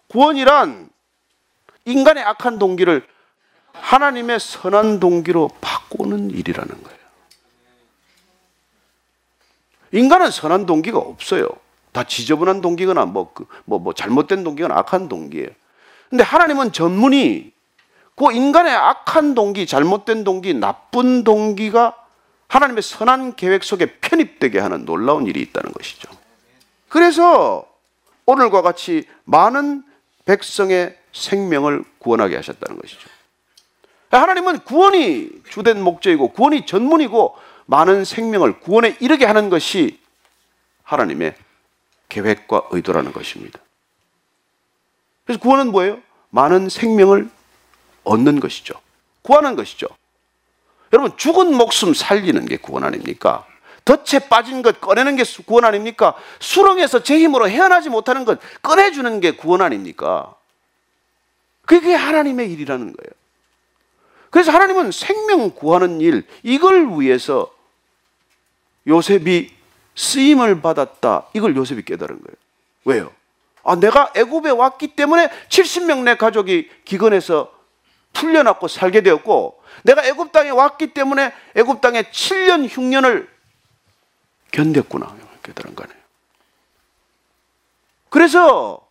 구원이란 0.09 0.89
인간의 1.85 2.23
악한 2.23 2.59
동기를 2.59 3.07
하나님의 3.81 4.39
선한 4.39 4.99
동기로 4.99 5.49
바꾸는 5.61 6.31
일이라는 6.31 6.83
거예요. 6.83 6.97
인간은 9.91 10.31
선한 10.31 10.65
동기가 10.65 10.99
없어요. 10.99 11.47
다 11.91 12.03
지저분한 12.03 12.61
동기거나 12.61 13.05
뭐, 13.05 13.31
그, 13.33 13.47
뭐, 13.65 13.79
뭐 13.79 13.93
잘못된 13.93 14.43
동기거나 14.43 14.77
악한 14.77 15.07
동기예요. 15.07 15.49
근데 16.09 16.23
하나님은 16.23 16.71
전문이 16.71 17.51
그 18.15 18.31
인간의 18.31 18.73
악한 18.73 19.35
동기, 19.35 19.65
잘못된 19.65 20.23
동기, 20.23 20.53
나쁜 20.53 21.23
동기가 21.23 21.95
하나님의 22.47 22.81
선한 22.81 23.35
계획 23.35 23.63
속에 23.63 23.97
편입되게 23.99 24.59
하는 24.59 24.85
놀라운 24.85 25.27
일이 25.27 25.41
있다는 25.41 25.71
것이죠. 25.71 26.09
그래서 26.89 27.67
오늘과 28.25 28.61
같이 28.61 29.05
많은 29.25 29.83
백성의 30.25 30.97
생명을 31.13 31.83
구원하게 31.99 32.35
하셨다는 32.35 32.79
것이죠. 32.81 33.16
하나님은 34.09 34.59
구원이 34.59 35.29
주된 35.49 35.81
목적이고 35.81 36.29
구원이 36.29 36.65
전문이고 36.65 37.35
많은 37.65 38.05
생명을 38.05 38.59
구원에 38.59 38.95
이르게 38.99 39.25
하는 39.25 39.49
것이 39.49 39.99
하나님의 40.83 41.35
계획과 42.09 42.67
의도라는 42.71 43.11
것입니다. 43.11 43.59
그래서 45.25 45.39
구원은 45.41 45.71
뭐예요? 45.71 45.99
많은 46.29 46.69
생명을 46.69 47.29
얻는 48.05 48.39
것이죠. 48.39 48.75
구하는 49.21 49.55
것이죠. 49.57 49.87
여러분, 50.93 51.17
죽은 51.17 51.53
목숨 51.53 51.93
살리는 51.93 52.45
게 52.45 52.55
구원 52.55 52.85
아닙니까? 52.85 53.45
덫에 53.83 54.19
빠진 54.29 54.61
것 54.61 54.79
꺼내는 54.79 55.17
게 55.17 55.23
구원 55.45 55.65
아닙니까? 55.65 56.15
수렁에서 56.39 57.03
제 57.03 57.19
힘으로 57.19 57.49
헤어나지 57.49 57.89
못하는 57.89 58.23
것 58.23 58.39
꺼내주는 58.61 59.19
게 59.19 59.31
구원 59.31 59.61
아닙니까? 59.61 60.35
그게 61.65 61.93
하나님의 61.93 62.51
일이라는 62.51 62.85
거예요. 62.85 63.11
그래서 64.29 64.51
하나님은 64.51 64.91
생명 64.91 65.51
구하는 65.51 66.01
일, 66.01 66.25
이걸 66.43 66.99
위해서 66.99 67.51
요셉이 68.87 69.53
쓰임을 69.95 70.61
받았다. 70.61 71.27
이걸 71.33 71.55
요셉이 71.55 71.83
깨달은 71.83 72.21
거예요. 72.21 72.35
왜요? 72.85 73.11
아, 73.63 73.75
내가 73.75 74.13
애굽에 74.15 74.51
왔기 74.51 74.95
때문에 74.95 75.29
70명 75.49 76.03
내 76.03 76.15
가족이 76.15 76.69
기근해서 76.85 77.51
풀려났고 78.13 78.67
살게 78.67 79.01
되었고 79.01 79.61
내가 79.83 80.05
애굽 80.05 80.31
땅에 80.31 80.49
왔기 80.49 80.93
때문에 80.93 81.33
애굽 81.55 81.81
땅에 81.81 82.03
7년 82.03 82.67
흉년을 82.69 83.29
견뎠구나. 84.51 85.13
깨달은 85.43 85.75
거네요. 85.75 85.97
그래서 88.09 88.86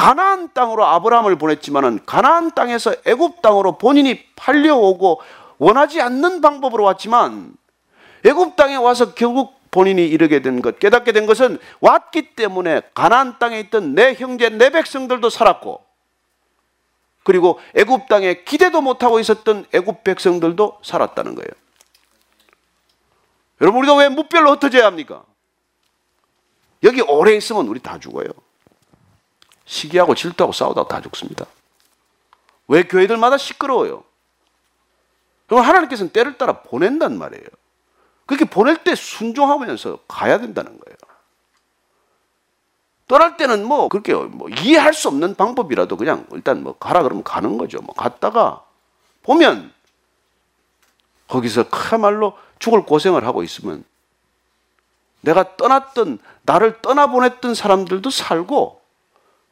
가나안 0.00 0.54
땅으로 0.54 0.86
아브라함을 0.86 1.36
보냈지만은 1.36 2.06
가나안 2.06 2.52
땅에서 2.52 2.94
애굽 3.04 3.42
땅으로 3.42 3.76
본인이 3.76 4.24
팔려오고 4.34 5.20
원하지 5.58 6.00
않는 6.00 6.40
방법으로 6.40 6.84
왔지만 6.84 7.52
애굽 8.24 8.56
땅에 8.56 8.76
와서 8.76 9.12
결국 9.12 9.60
본인이 9.70 10.06
이르게 10.08 10.40
된 10.40 10.62
것, 10.62 10.78
깨닫게 10.78 11.12
된 11.12 11.26
것은 11.26 11.58
왔기 11.82 12.34
때문에 12.34 12.80
가나안 12.94 13.38
땅에 13.38 13.60
있던 13.60 13.94
내 13.94 14.14
형제, 14.14 14.48
내 14.48 14.70
백성들도 14.70 15.28
살았고 15.28 15.84
그리고 17.22 17.60
애굽 17.76 18.08
땅에 18.08 18.42
기대도 18.44 18.80
못하고 18.80 19.20
있었던 19.20 19.66
애굽 19.70 20.02
백성들도 20.02 20.78
살았다는 20.82 21.34
거예요. 21.34 21.50
여러분 23.60 23.80
우리가 23.80 23.96
왜 23.96 24.08
무별로 24.08 24.52
흩어져야 24.52 24.86
합니까? 24.86 25.24
여기 26.84 27.02
오래 27.02 27.36
있으면 27.36 27.68
우리 27.68 27.80
다 27.80 27.98
죽어요. 27.98 28.28
시기하고 29.70 30.16
질투하고 30.16 30.52
싸우다가 30.52 30.88
다 30.88 31.00
죽습니다. 31.00 31.46
왜 32.66 32.82
교회들마다 32.82 33.38
시끄러워요? 33.38 34.02
그럼 35.46 35.64
하나님께서는 35.64 36.12
때를 36.12 36.36
따라 36.36 36.62
보낸단 36.62 37.16
말이에요. 37.16 37.46
그렇게 38.26 38.44
보낼 38.44 38.82
때 38.82 38.96
순종하면서 38.96 40.00
가야 40.08 40.38
된다는 40.38 40.72
거예요. 40.72 40.96
떠날 43.06 43.36
때는 43.36 43.64
뭐 43.64 43.88
그렇게 43.88 44.14
뭐 44.14 44.48
이해할 44.48 44.92
수 44.92 45.08
없는 45.08 45.36
방법이라도 45.36 45.96
그냥 45.96 46.26
일단 46.32 46.62
뭐 46.62 46.76
가라 46.76 47.02
그러면 47.02 47.22
가는 47.22 47.56
거죠. 47.56 47.80
뭐 47.80 47.94
갔다가 47.94 48.64
보면 49.22 49.72
거기서 51.28 51.70
그야말로 51.70 52.36
죽을 52.58 52.84
고생을 52.84 53.24
하고 53.24 53.44
있으면 53.44 53.84
내가 55.20 55.56
떠났던 55.56 56.18
나를 56.42 56.82
떠나보냈던 56.82 57.54
사람들도 57.54 58.10
살고 58.10 58.79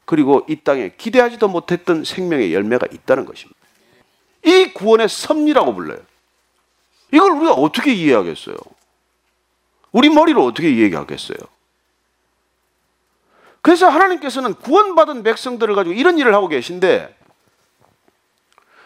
그리고 0.09 0.43
이 0.49 0.57
땅에 0.57 0.91
기대하지도 0.97 1.49
못했던 1.49 2.03
생명의 2.03 2.55
열매가 2.55 2.87
있다는 2.91 3.27
것입니다. 3.27 3.61
이 4.43 4.73
구원의 4.73 5.07
섭리라고 5.07 5.75
불러요. 5.75 5.99
이걸 7.13 7.33
우리가 7.33 7.53
어떻게 7.53 7.93
이해하겠어요? 7.93 8.57
우리 9.93 10.09
머리로 10.09 10.43
어떻게 10.47 10.71
이해하겠어요? 10.71 11.37
그래서 13.61 13.91
하나님께서는 13.91 14.55
구원받은 14.55 15.25
백성들을 15.25 15.75
가지고 15.75 15.95
이런 15.95 16.17
일을 16.17 16.33
하고 16.33 16.49
계신데 16.49 17.15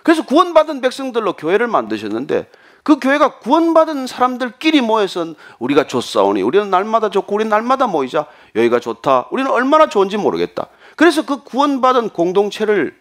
그래서 0.03 0.27
구원받은 0.27 0.81
백성들로 0.81 1.35
교회를 1.35 1.69
만드셨는데 1.69 2.51
그 2.83 2.99
교회가 2.99 3.39
구원받은 3.39 4.09
사람들끼리 4.09 4.81
모여서 4.81 5.37
우리가 5.61 5.87
좋사오니 5.87 6.43
우리는 6.43 6.69
날마다 6.69 7.11
좋고 7.11 7.37
우리는 7.37 7.49
날마다 7.49 7.87
모이자 7.87 8.27
여기가 8.57 8.81
좋다 8.81 9.29
우리는 9.31 9.49
얼마나 9.49 9.89
좋은지 9.89 10.17
모르겠다 10.17 10.67
그래서 10.97 11.25
그 11.25 11.43
구원받은 11.43 12.11
공동체를 12.11 12.97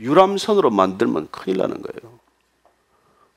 유람선으로 0.00 0.70
만들면 0.70 1.28
큰일 1.30 1.58
나는 1.58 1.82
거예요 1.82 2.18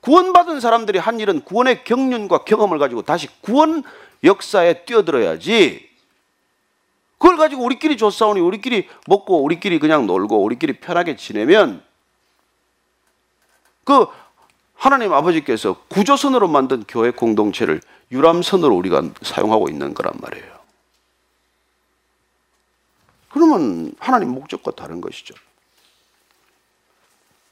구원받은 0.01 0.59
사람들이 0.59 0.99
한 0.99 1.19
일은 1.19 1.41
구원의 1.41 1.83
경륜과 1.83 2.39
경험을 2.39 2.79
가지고 2.79 3.03
다시 3.03 3.27
구원 3.41 3.83
역사에 4.23 4.83
뛰어들어야지. 4.85 5.89
그걸 7.17 7.37
가지고 7.37 7.63
우리끼리 7.63 7.97
좋사오니 7.97 8.39
우리끼리 8.41 8.87
먹고 9.07 9.43
우리끼리 9.43 9.77
그냥 9.77 10.07
놀고 10.07 10.43
우리끼리 10.43 10.79
편하게 10.79 11.15
지내면 11.15 11.83
그 13.83 14.07
하나님 14.73 15.13
아버지께서 15.13 15.75
구조선으로 15.89 16.47
만든 16.47 16.83
교회 16.87 17.11
공동체를 17.11 17.81
유람선으로 18.11 18.75
우리가 18.75 19.03
사용하고 19.21 19.69
있는 19.69 19.93
거란 19.93 20.13
말이에요. 20.19 20.60
그러면 23.31 23.93
하나님 23.99 24.29
목적과 24.29 24.71
다른 24.71 25.01
것이죠. 25.01 25.33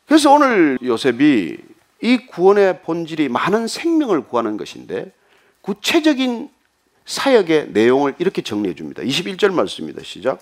그래서 0.07 0.31
오늘 0.31 0.77
요셉이 0.83 1.57
이 2.01 2.17
구원의 2.27 2.81
본질이 2.81 3.29
많은 3.29 3.67
생명을 3.67 4.21
구하는 4.27 4.57
것인데 4.57 5.11
구체적인 5.61 6.49
사역의 7.05 7.69
내용을 7.71 8.15
이렇게 8.19 8.41
정리해 8.41 8.75
줍니다. 8.75 9.03
21절 9.03 9.51
말씀입니다. 9.53 10.01
시작. 10.03 10.39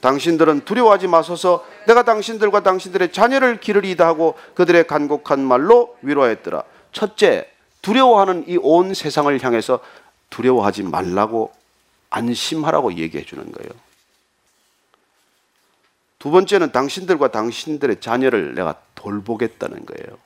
당신들은 0.00 0.64
두려워하지 0.64 1.08
마소서 1.08 1.64
내가 1.86 2.04
당신들과 2.04 2.62
당신들의 2.62 3.12
자녀를 3.12 3.60
기르리이다 3.60 4.06
하고 4.06 4.34
그들의 4.54 4.86
간곡한 4.86 5.40
말로 5.40 5.96
위로하였더라. 6.02 6.64
첫째, 6.92 7.50
두려워하는 7.82 8.44
이 8.48 8.56
온 8.56 8.94
세상을 8.94 9.42
향해서 9.42 9.80
두려워하지 10.30 10.84
말라고 10.84 11.52
안심하라고 12.08 12.94
얘기해 12.94 13.24
주는 13.24 13.50
거예요. 13.52 13.70
두 16.20 16.30
번째는 16.30 16.70
당신들과 16.70 17.32
당신들의 17.32 18.00
자녀를 18.00 18.54
내가 18.54 18.76
돌보겠다는 18.94 19.86
거예요. 19.86 20.18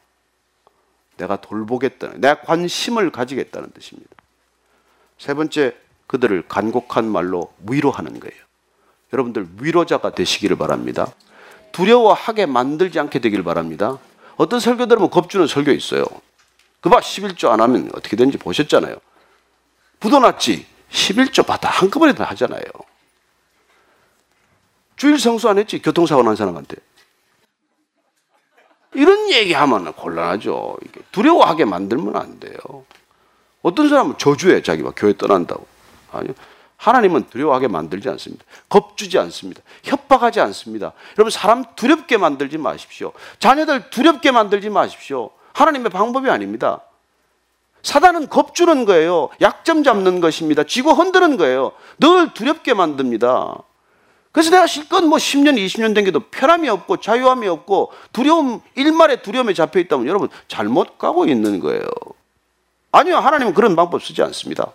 내가 1.17 1.37
돌보겠다는, 1.37 2.21
내가 2.21 2.41
관심을 2.41 3.13
가지겠다는 3.13 3.71
뜻입니다. 3.71 4.11
세 5.19 5.35
번째, 5.35 5.77
그들을 6.09 6.49
간곡한 6.49 7.07
말로 7.07 7.55
위로하는 7.69 8.19
거예요. 8.19 8.37
여러분들 9.13 9.47
위로자가 9.61 10.11
되시기를 10.11 10.59
바랍니다. 10.59 11.07
두려워하게 11.71 12.47
만들지 12.47 12.99
않게 12.99 13.21
되길 13.21 13.45
바랍니다. 13.45 13.99
어떤 14.37 14.59
설교들은 14.59 15.11
겁주는 15.11 15.47
설교 15.47 15.71
있어요. 15.71 16.05
그봐 16.81 16.99
11조 16.99 17.51
안 17.51 17.61
하면 17.61 17.89
어떻게 17.95 18.17
되는지 18.17 18.37
보셨잖아요. 18.39 18.97
부도났지 20.01 20.67
11조 20.91 21.47
받아 21.47 21.71
한꺼번에 21.71 22.15
다 22.15 22.25
하잖아요. 22.25 22.65
주일 24.97 25.19
성수 25.19 25.49
안 25.49 25.59
했지 25.59 25.81
교통사고 25.81 26.23
난 26.23 26.37
사람한테. 26.37 26.77
이런 28.95 29.31
얘기하면 29.31 29.93
곤란하죠. 29.93 30.77
두려워하게 31.11 31.65
만들면 31.65 32.17
안 32.17 32.39
돼요. 32.39 32.57
어떤 33.63 33.89
사람은 33.89 34.19
저주해 34.19 34.63
자기 34.63 34.83
막 34.83 34.95
교회 34.97 35.17
떠난다고. 35.17 35.67
아니요. 36.13 36.33
하나님은 36.77 37.29
두려워하게 37.31 37.69
만들지 37.69 38.09
않습니다. 38.11 38.45
겁주지 38.69 39.19
않습니다. 39.19 39.63
협박하지 39.85 40.41
않습니다. 40.41 40.93
여러분 41.19 41.31
사람 41.31 41.65
두렵게 41.75 42.19
만들지 42.19 42.59
마십시오. 42.59 43.13
자녀들 43.39 43.91
두렵게 43.91 44.31
만들지 44.31 44.71
마십시오. 44.71 45.31
하나님의 45.55 45.91
방법이 45.91 46.29
아닙니다. 46.29 46.83
사단은 47.83 48.29
겁주는 48.29 48.85
거예요. 48.85 49.31
약점 49.41 49.83
잡는 49.83 50.21
것입니다. 50.21 50.65
쥐고 50.65 50.93
흔드는 50.93 51.37
거예요. 51.37 51.73
늘 51.99 52.33
두렵게 52.35 52.75
만듭니다. 52.75 53.59
그래서 54.35 54.51
내가 54.51 54.67
실컷 54.67 55.05
뭐 55.05 55.17
10년, 55.17 55.55
20년 55.65 55.95
된 55.95 56.05
게도 56.05 56.19
편함이 56.29 56.69
없고 56.69 56.97
자유함이 56.97 57.47
없고 57.47 57.93
두려움, 58.13 58.61
일말의 58.75 59.23
두려움에 59.23 59.55
잡혀 59.55 59.79
있다면 59.79 60.09
여러분 60.09 60.29
잘못 60.49 60.99
가고 60.99 61.25
있는 61.25 61.61
거예요. 61.61 61.85
아니요. 62.91 63.19
하나님은 63.19 63.55
그런 63.55 63.77
방법 63.77 64.03
쓰지 64.03 64.23
않습니다. 64.23 64.73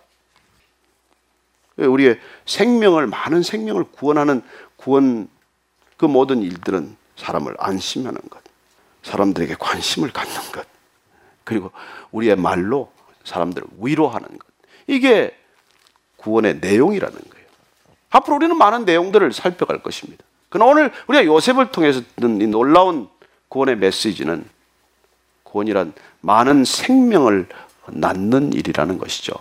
우리의 1.76 2.22
생명을, 2.46 3.08
많은 3.08 3.44
생명을 3.44 3.84
구원하는 3.92 4.44
구원 4.78 5.28
그 5.98 6.06
모든 6.06 6.42
일들은 6.42 6.96
사람을 7.18 7.56
안심하는 7.60 8.18
것, 8.30 8.42
사람들에게 9.04 9.56
관심을 9.60 10.14
갖는 10.14 10.54
것, 10.54 10.66
그리고 11.44 11.74
우리의 12.12 12.38
말로 12.38 12.94
사람들을 13.26 13.68
위로하는 13.78 14.26
것. 14.30 14.48
이게 14.88 15.38
구원의 16.16 16.60
내용이라는 16.60 17.14
거예요. 17.14 17.39
앞으로 18.10 18.38
우리는 18.38 18.58
많은 18.58 18.86
내용들을 18.86 19.32
살펴갈 19.34 19.82
것입니다. 19.82 20.24
그러나 20.50 20.72
오늘 20.72 20.92
우리가 21.08 21.26
요셉을 21.26 21.72
통해서 21.72 22.02
듣는 22.16 22.42
이 22.42 22.48
놀라운 22.48 23.08
구원의 23.50 23.78
메시지는 23.78 24.46
구원이란 25.44 25.94
많은 26.22 26.66
생명을 26.66 27.48
낳는 27.88 28.54
일이라는 28.54 28.98
것이죠. 28.98 29.34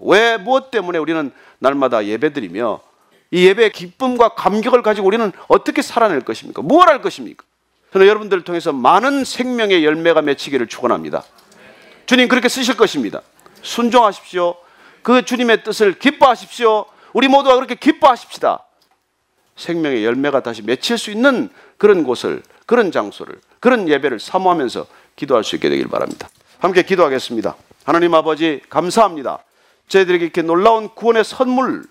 왜 0.00 0.36
무엇 0.36 0.70
때문에 0.70 0.98
우리는 0.98 1.32
날마다 1.58 2.04
예배드리며 2.04 2.80
이 3.30 3.46
예배의 3.46 3.72
기쁨과 3.72 4.30
감격을 4.30 4.82
가지고 4.82 5.06
우리는 5.06 5.32
어떻게 5.48 5.82
살아낼 5.82 6.20
것입니까? 6.20 6.62
무엇 6.62 6.88
할 6.88 7.02
것입니까? 7.02 7.44
저는 7.92 8.06
여러분들을 8.06 8.44
통해서 8.44 8.72
많은 8.72 9.24
생명의 9.24 9.84
열매가 9.84 10.22
맺히기를 10.22 10.66
축원합니다. 10.66 11.24
주님 12.04 12.28
그렇게 12.28 12.48
쓰실 12.48 12.76
것입니다. 12.76 13.22
순종하십시오. 13.62 14.54
그 15.02 15.24
주님의 15.24 15.64
뜻을 15.64 15.98
기뻐하십시오. 15.98 16.86
우리 17.16 17.28
모두가 17.28 17.54
그렇게 17.54 17.76
기뻐하십시다. 17.76 18.62
생명의 19.56 20.04
열매가 20.04 20.42
다시 20.42 20.60
맺힐 20.60 20.98
수 20.98 21.10
있는 21.10 21.48
그런 21.78 22.04
곳을, 22.04 22.42
그런 22.66 22.92
장소를, 22.92 23.40
그런 23.58 23.88
예배를 23.88 24.20
사모하면서 24.20 24.86
기도할 25.16 25.42
수 25.42 25.56
있게 25.56 25.70
되길 25.70 25.88
바랍니다. 25.88 26.28
함께 26.58 26.82
기도하겠습니다. 26.82 27.56
하나님 27.84 28.12
아버지, 28.12 28.60
감사합니다. 28.68 29.38
저희들에게 29.88 30.26
이렇게 30.26 30.42
놀라운 30.42 30.90
구원의 30.90 31.24
선물, 31.24 31.84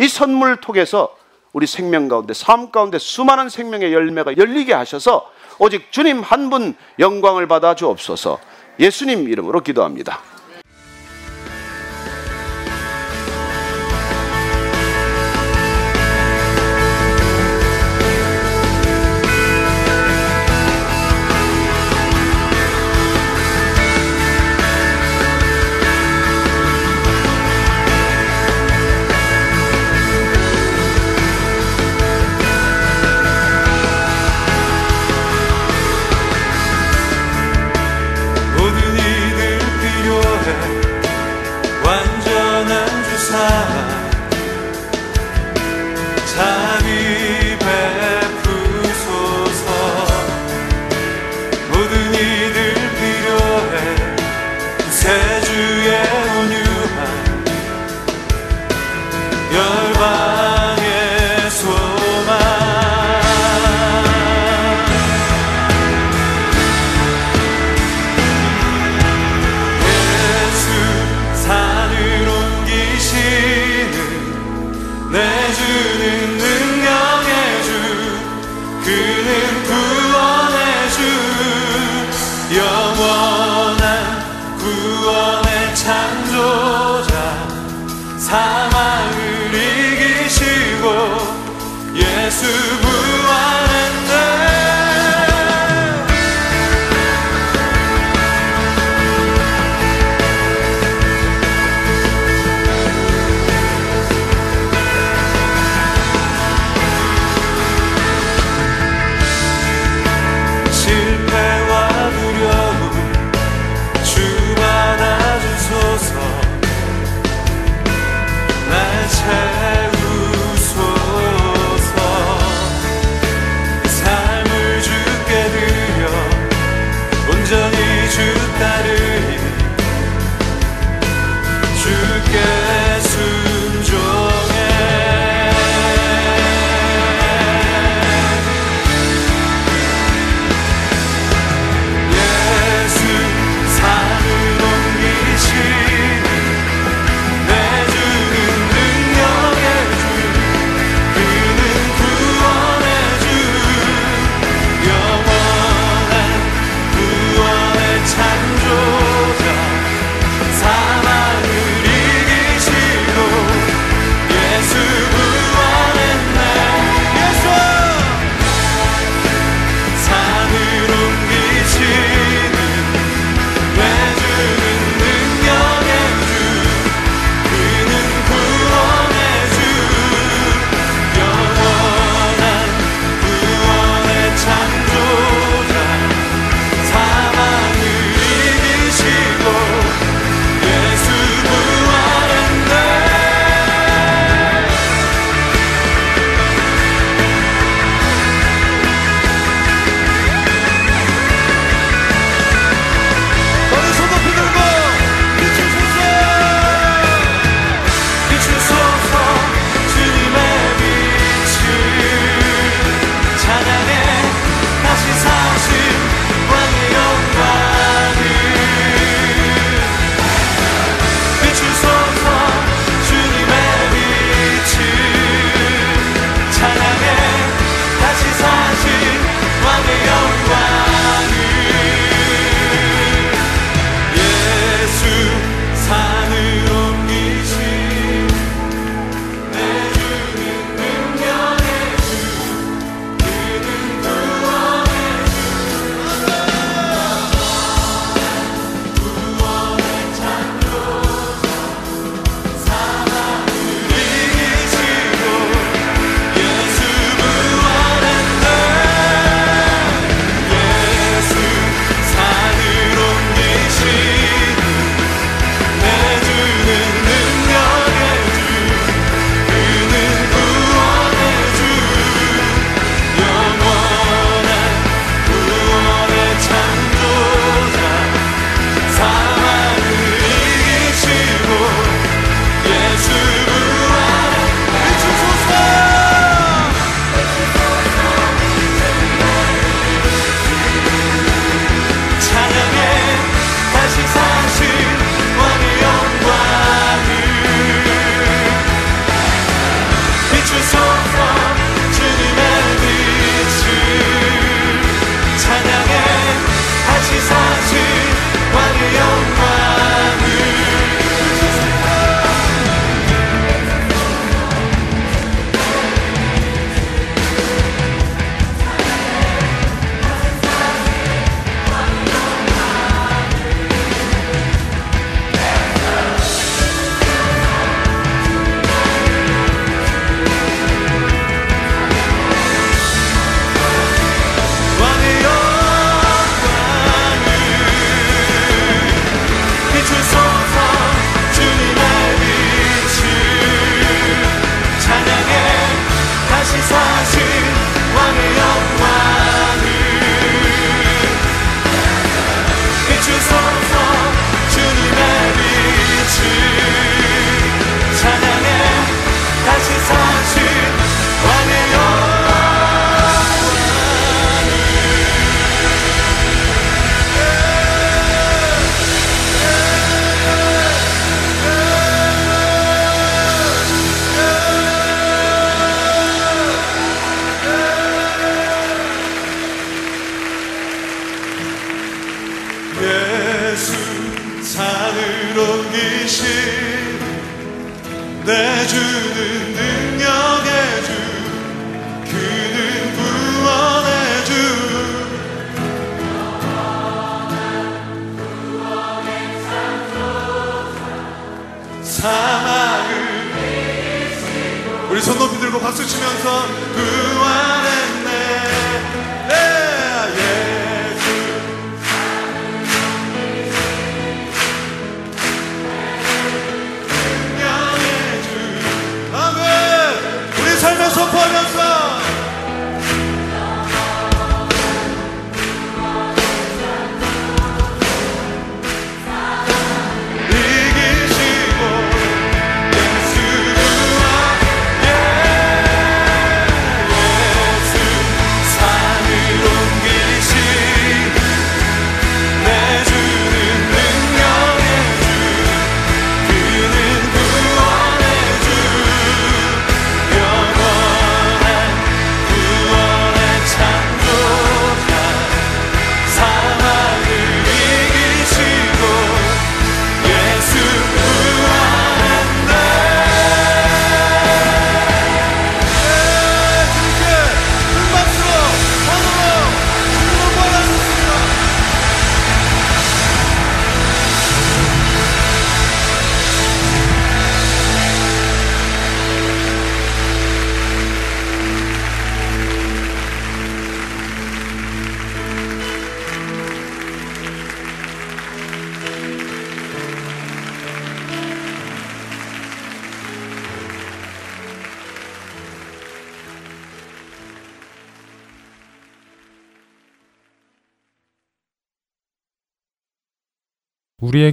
이 0.00 0.08
선물 0.08 0.56
통해서 0.56 1.14
우리 1.52 1.66
생명 1.66 2.08
가운데, 2.08 2.32
삶 2.32 2.70
가운데 2.70 2.98
수많은 2.98 3.50
생명의 3.50 3.92
열매가 3.92 4.38
열리게 4.38 4.72
하셔서 4.72 5.30
오직 5.58 5.92
주님 5.92 6.22
한 6.22 6.48
분 6.48 6.74
영광을 6.98 7.46
받아 7.46 7.74
주옵소서 7.74 8.40
예수님 8.80 9.28
이름으로 9.28 9.60
기도합니다. 9.60 10.31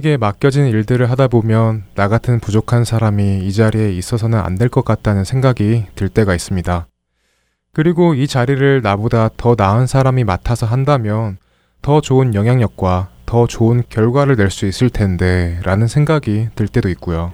우리에게 0.00 0.16
맡겨진 0.16 0.66
일들을 0.66 1.10
하다 1.10 1.28
보면 1.28 1.84
나 1.94 2.08
같은 2.08 2.40
부족한 2.40 2.84
사람이 2.84 3.46
이 3.46 3.52
자리에 3.52 3.92
있어서는 3.92 4.38
안 4.38 4.56
될 4.56 4.68
것 4.68 4.84
같다는 4.84 5.24
생각이 5.24 5.84
들 5.94 6.08
때가 6.08 6.34
있습니다. 6.34 6.86
그리고 7.72 8.14
이 8.14 8.26
자리를 8.26 8.80
나보다 8.82 9.30
더 9.36 9.54
나은 9.56 9.86
사람이 9.86 10.24
맡아서 10.24 10.66
한다면 10.66 11.36
더 11.82 12.00
좋은 12.00 12.34
영향력과 12.34 13.08
더 13.26 13.46
좋은 13.46 13.82
결과를 13.88 14.36
낼 14.36 14.50
수 14.50 14.66
있을 14.66 14.90
텐데 14.90 15.60
라는 15.64 15.86
생각이 15.86 16.48
들 16.54 16.68
때도 16.68 16.88
있고요. 16.90 17.32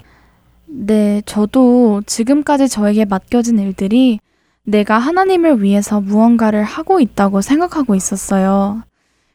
네, 0.67 1.21
저도 1.25 2.01
지금까지 2.05 2.67
저에게 2.69 3.05
맡겨진 3.05 3.59
일들이 3.59 4.19
내가 4.63 4.97
하나님을 4.99 5.61
위해서 5.63 6.01
무언가를 6.01 6.63
하고 6.63 6.99
있다고 6.99 7.41
생각하고 7.41 7.95
있었어요. 7.95 8.83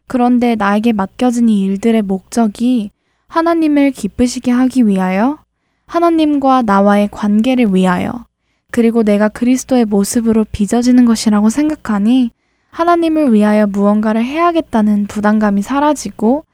그런데 0.06 0.54
나에게 0.54 0.92
맡겨진 0.92 1.48
이 1.48 1.62
일들의 1.62 2.02
목적이 2.02 2.90
하나님을 3.32 3.92
기쁘시게 3.92 4.50
하기 4.50 4.86
위하여, 4.86 5.38
하나님과 5.86 6.64
나와의 6.66 7.08
관계를 7.10 7.74
위하여, 7.74 8.26
그리고 8.70 9.02
내가 9.02 9.30
그리스도의 9.30 9.86
모습으로 9.86 10.44
빚어지는 10.52 11.06
것이라고 11.06 11.48
생각하니 11.48 12.30
하나님을 12.70 13.32
위하여 13.32 13.66
무언가를 13.66 14.22
해야겠다는 14.22 15.06
부담감이 15.06 15.62
사라지고 15.62 16.44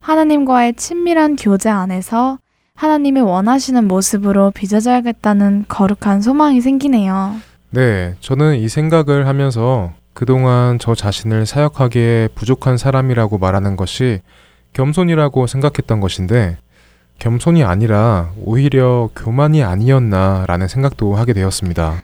하나님과의 0.00 0.74
친밀한 0.74 1.36
교제 1.36 1.70
안에서 1.70 2.38
하나님이 2.74 3.20
원하시는 3.20 3.88
모습으로 3.88 4.50
빚어져야겠다는 4.50 5.64
거룩한 5.68 6.20
소망이 6.20 6.60
생기네요. 6.60 7.36
네, 7.70 8.14
저는 8.20 8.56
이 8.56 8.68
생각을 8.68 9.26
하면서 9.26 9.94
그동안 10.12 10.78
저 10.78 10.94
자신을 10.94 11.46
사역하기에 11.46 12.28
부족한 12.34 12.76
사람이라고 12.76 13.38
말하는 13.38 13.76
것이 13.76 14.20
겸손이라고 14.76 15.46
생각했던 15.46 16.00
것인데 16.00 16.58
겸손이 17.18 17.64
아니라 17.64 18.30
오히려 18.44 19.08
교만이 19.16 19.64
아니었나라는 19.64 20.68
생각도 20.68 21.14
하게 21.14 21.32
되었습니다. 21.32 22.02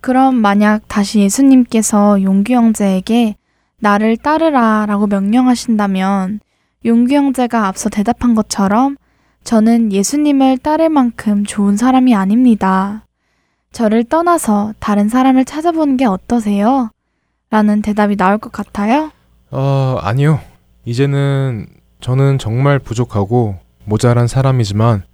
그럼 0.00 0.36
만약 0.36 0.82
다시 0.86 1.18
예수님께서 1.18 2.22
용규 2.22 2.52
형제에게 2.52 3.34
나를 3.80 4.16
따르라 4.16 4.86
라고 4.86 5.08
명령하신다면 5.08 6.38
용규 6.84 7.12
형제가 7.12 7.66
앞서 7.66 7.88
대답한 7.88 8.36
것처럼 8.36 8.96
저는 9.42 9.92
예수님을 9.92 10.58
따를 10.58 10.88
만큼 10.90 11.44
좋은 11.44 11.76
사람이 11.76 12.14
아닙니다. 12.14 13.04
저를 13.72 14.04
떠나서 14.04 14.74
다른 14.78 15.08
사람을 15.08 15.44
찾아보는 15.44 15.96
게 15.96 16.04
어떠세요? 16.04 16.90
라는 17.50 17.82
대답이 17.82 18.16
나올 18.16 18.38
것 18.38 18.52
같아요. 18.52 19.10
어, 19.50 19.98
아니요. 20.00 20.38
이제는 20.84 21.66
저는 22.02 22.38
정말 22.38 22.80
부족하고 22.80 23.56
모자란 23.84 24.26
사람이지만 24.26 25.04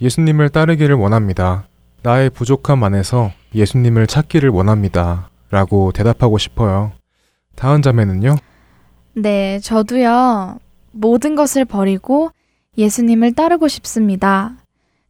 예수님을 0.00 0.48
따르기를 0.48 0.96
원합니다. 0.96 1.68
나의 2.02 2.30
부족함 2.30 2.82
안에서 2.82 3.30
예수님을 3.54 4.06
찾기를 4.06 4.48
원합니다. 4.48 5.28
라고 5.50 5.92
대답하고 5.92 6.38
싶어요. 6.38 6.92
다은 7.56 7.82
자매는요? 7.82 8.36
네, 9.14 9.60
저도요. 9.60 10.58
모든 10.92 11.36
것을 11.36 11.66
버리고 11.66 12.30
예수님을 12.78 13.34
따르고 13.34 13.68
싶습니다. 13.68 14.54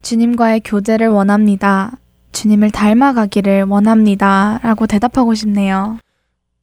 주님과의 0.02 0.62
교제를 0.64 1.08
원합니다. 1.08 1.92
주님을 2.32 2.72
닮아가기를 2.72 3.62
원합니다. 3.62 4.58
라고 4.64 4.88
대답하고 4.88 5.34
싶네요. 5.34 5.98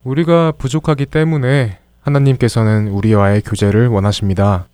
우리가 0.04 0.52
부족하기 0.58 1.06
때문에 1.06 1.81
하나님께서는 2.02 2.88
우리와의 2.90 3.42
교제를 3.42 3.88
원하십니다. 3.88 4.68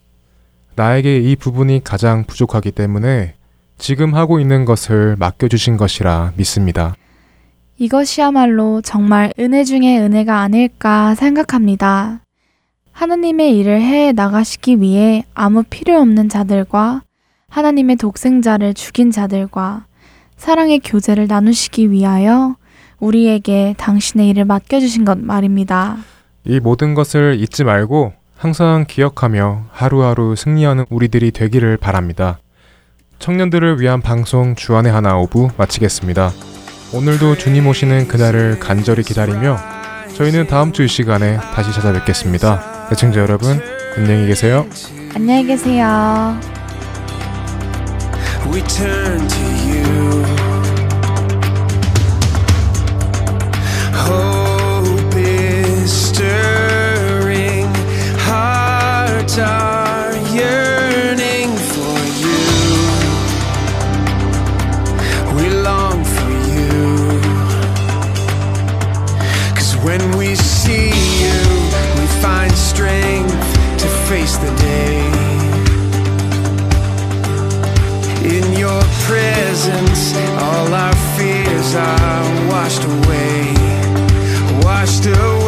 나에게 0.76 1.18
이 1.18 1.36
부분이 1.36 1.84
가장 1.84 2.24
부족하기 2.24 2.72
때문에 2.72 3.36
지금 3.78 4.16
하고 4.16 4.40
있는 4.40 4.66
것을 4.66 5.16
맡겨주신 5.18 5.78
것이라 5.78 6.34
믿습니다. 6.36 6.96
이것이야말로 7.78 8.82
정말 8.82 9.32
은혜 9.40 9.64
중에 9.64 10.00
은혜가 10.00 10.40
아닐까 10.40 11.14
생각합니다. 11.16 12.22
하나님의 12.92 13.56
일을 13.58 13.82
해 13.82 14.12
나가시기 14.12 14.82
위해 14.82 15.24
아무 15.36 15.64
필요 15.64 16.00
없는 16.00 16.30
자들과 16.30 17.04
하나님의 17.50 17.98
독생자를 17.98 18.74
죽인 18.74 19.12
자들과 19.12 19.86
사랑의 20.38 20.80
교제를 20.80 21.28
나누시기 21.28 21.92
위하여 21.92 22.56
우리에게 23.00 23.76
당신의 23.78 24.30
일을 24.30 24.46
맡겨주신 24.46 25.06
것 25.06 25.20
말입니다. 25.20 25.98
이 26.48 26.60
모든 26.60 26.94
것을 26.94 27.38
잊지 27.40 27.64
말고 27.64 28.14
항상 28.38 28.86
기억하며 28.88 29.66
하루하루 29.72 30.36
승리하는 30.36 30.86
우리들이 30.90 31.32
되기를 31.32 31.78
바랍니다. 31.78 32.40
청년들을 33.20 33.82
위한 33.82 34.02
방송 34.02 34.56
주안의 34.56 34.92
하나 34.92 35.18
오부 35.18 35.50
마치겠습니다. 35.58 36.32
오늘도 36.94 37.36
주님 37.38 37.68
오시는 37.68 38.08
그날을 38.08 38.60
간절히 38.60 39.04
기다리며 39.04 39.58
저희는 40.16 40.48
다음 40.48 40.72
주 40.72 40.84
이 40.84 40.88
시간에 40.88 41.38
다시 41.54 41.72
찾아뵙겠습니다. 41.74 42.90
애청자 42.92 43.20
여러분, 43.20 43.60
안녕히 43.98 44.28
계세요. 44.28 44.66
안녕히 45.16 45.46
계세요. 45.46 46.40
All 80.40 80.74
our 80.74 80.96
fears 81.16 81.76
are 81.76 82.50
washed 82.52 82.84
away, 82.84 83.54
washed 84.64 85.06
away. 85.06 85.47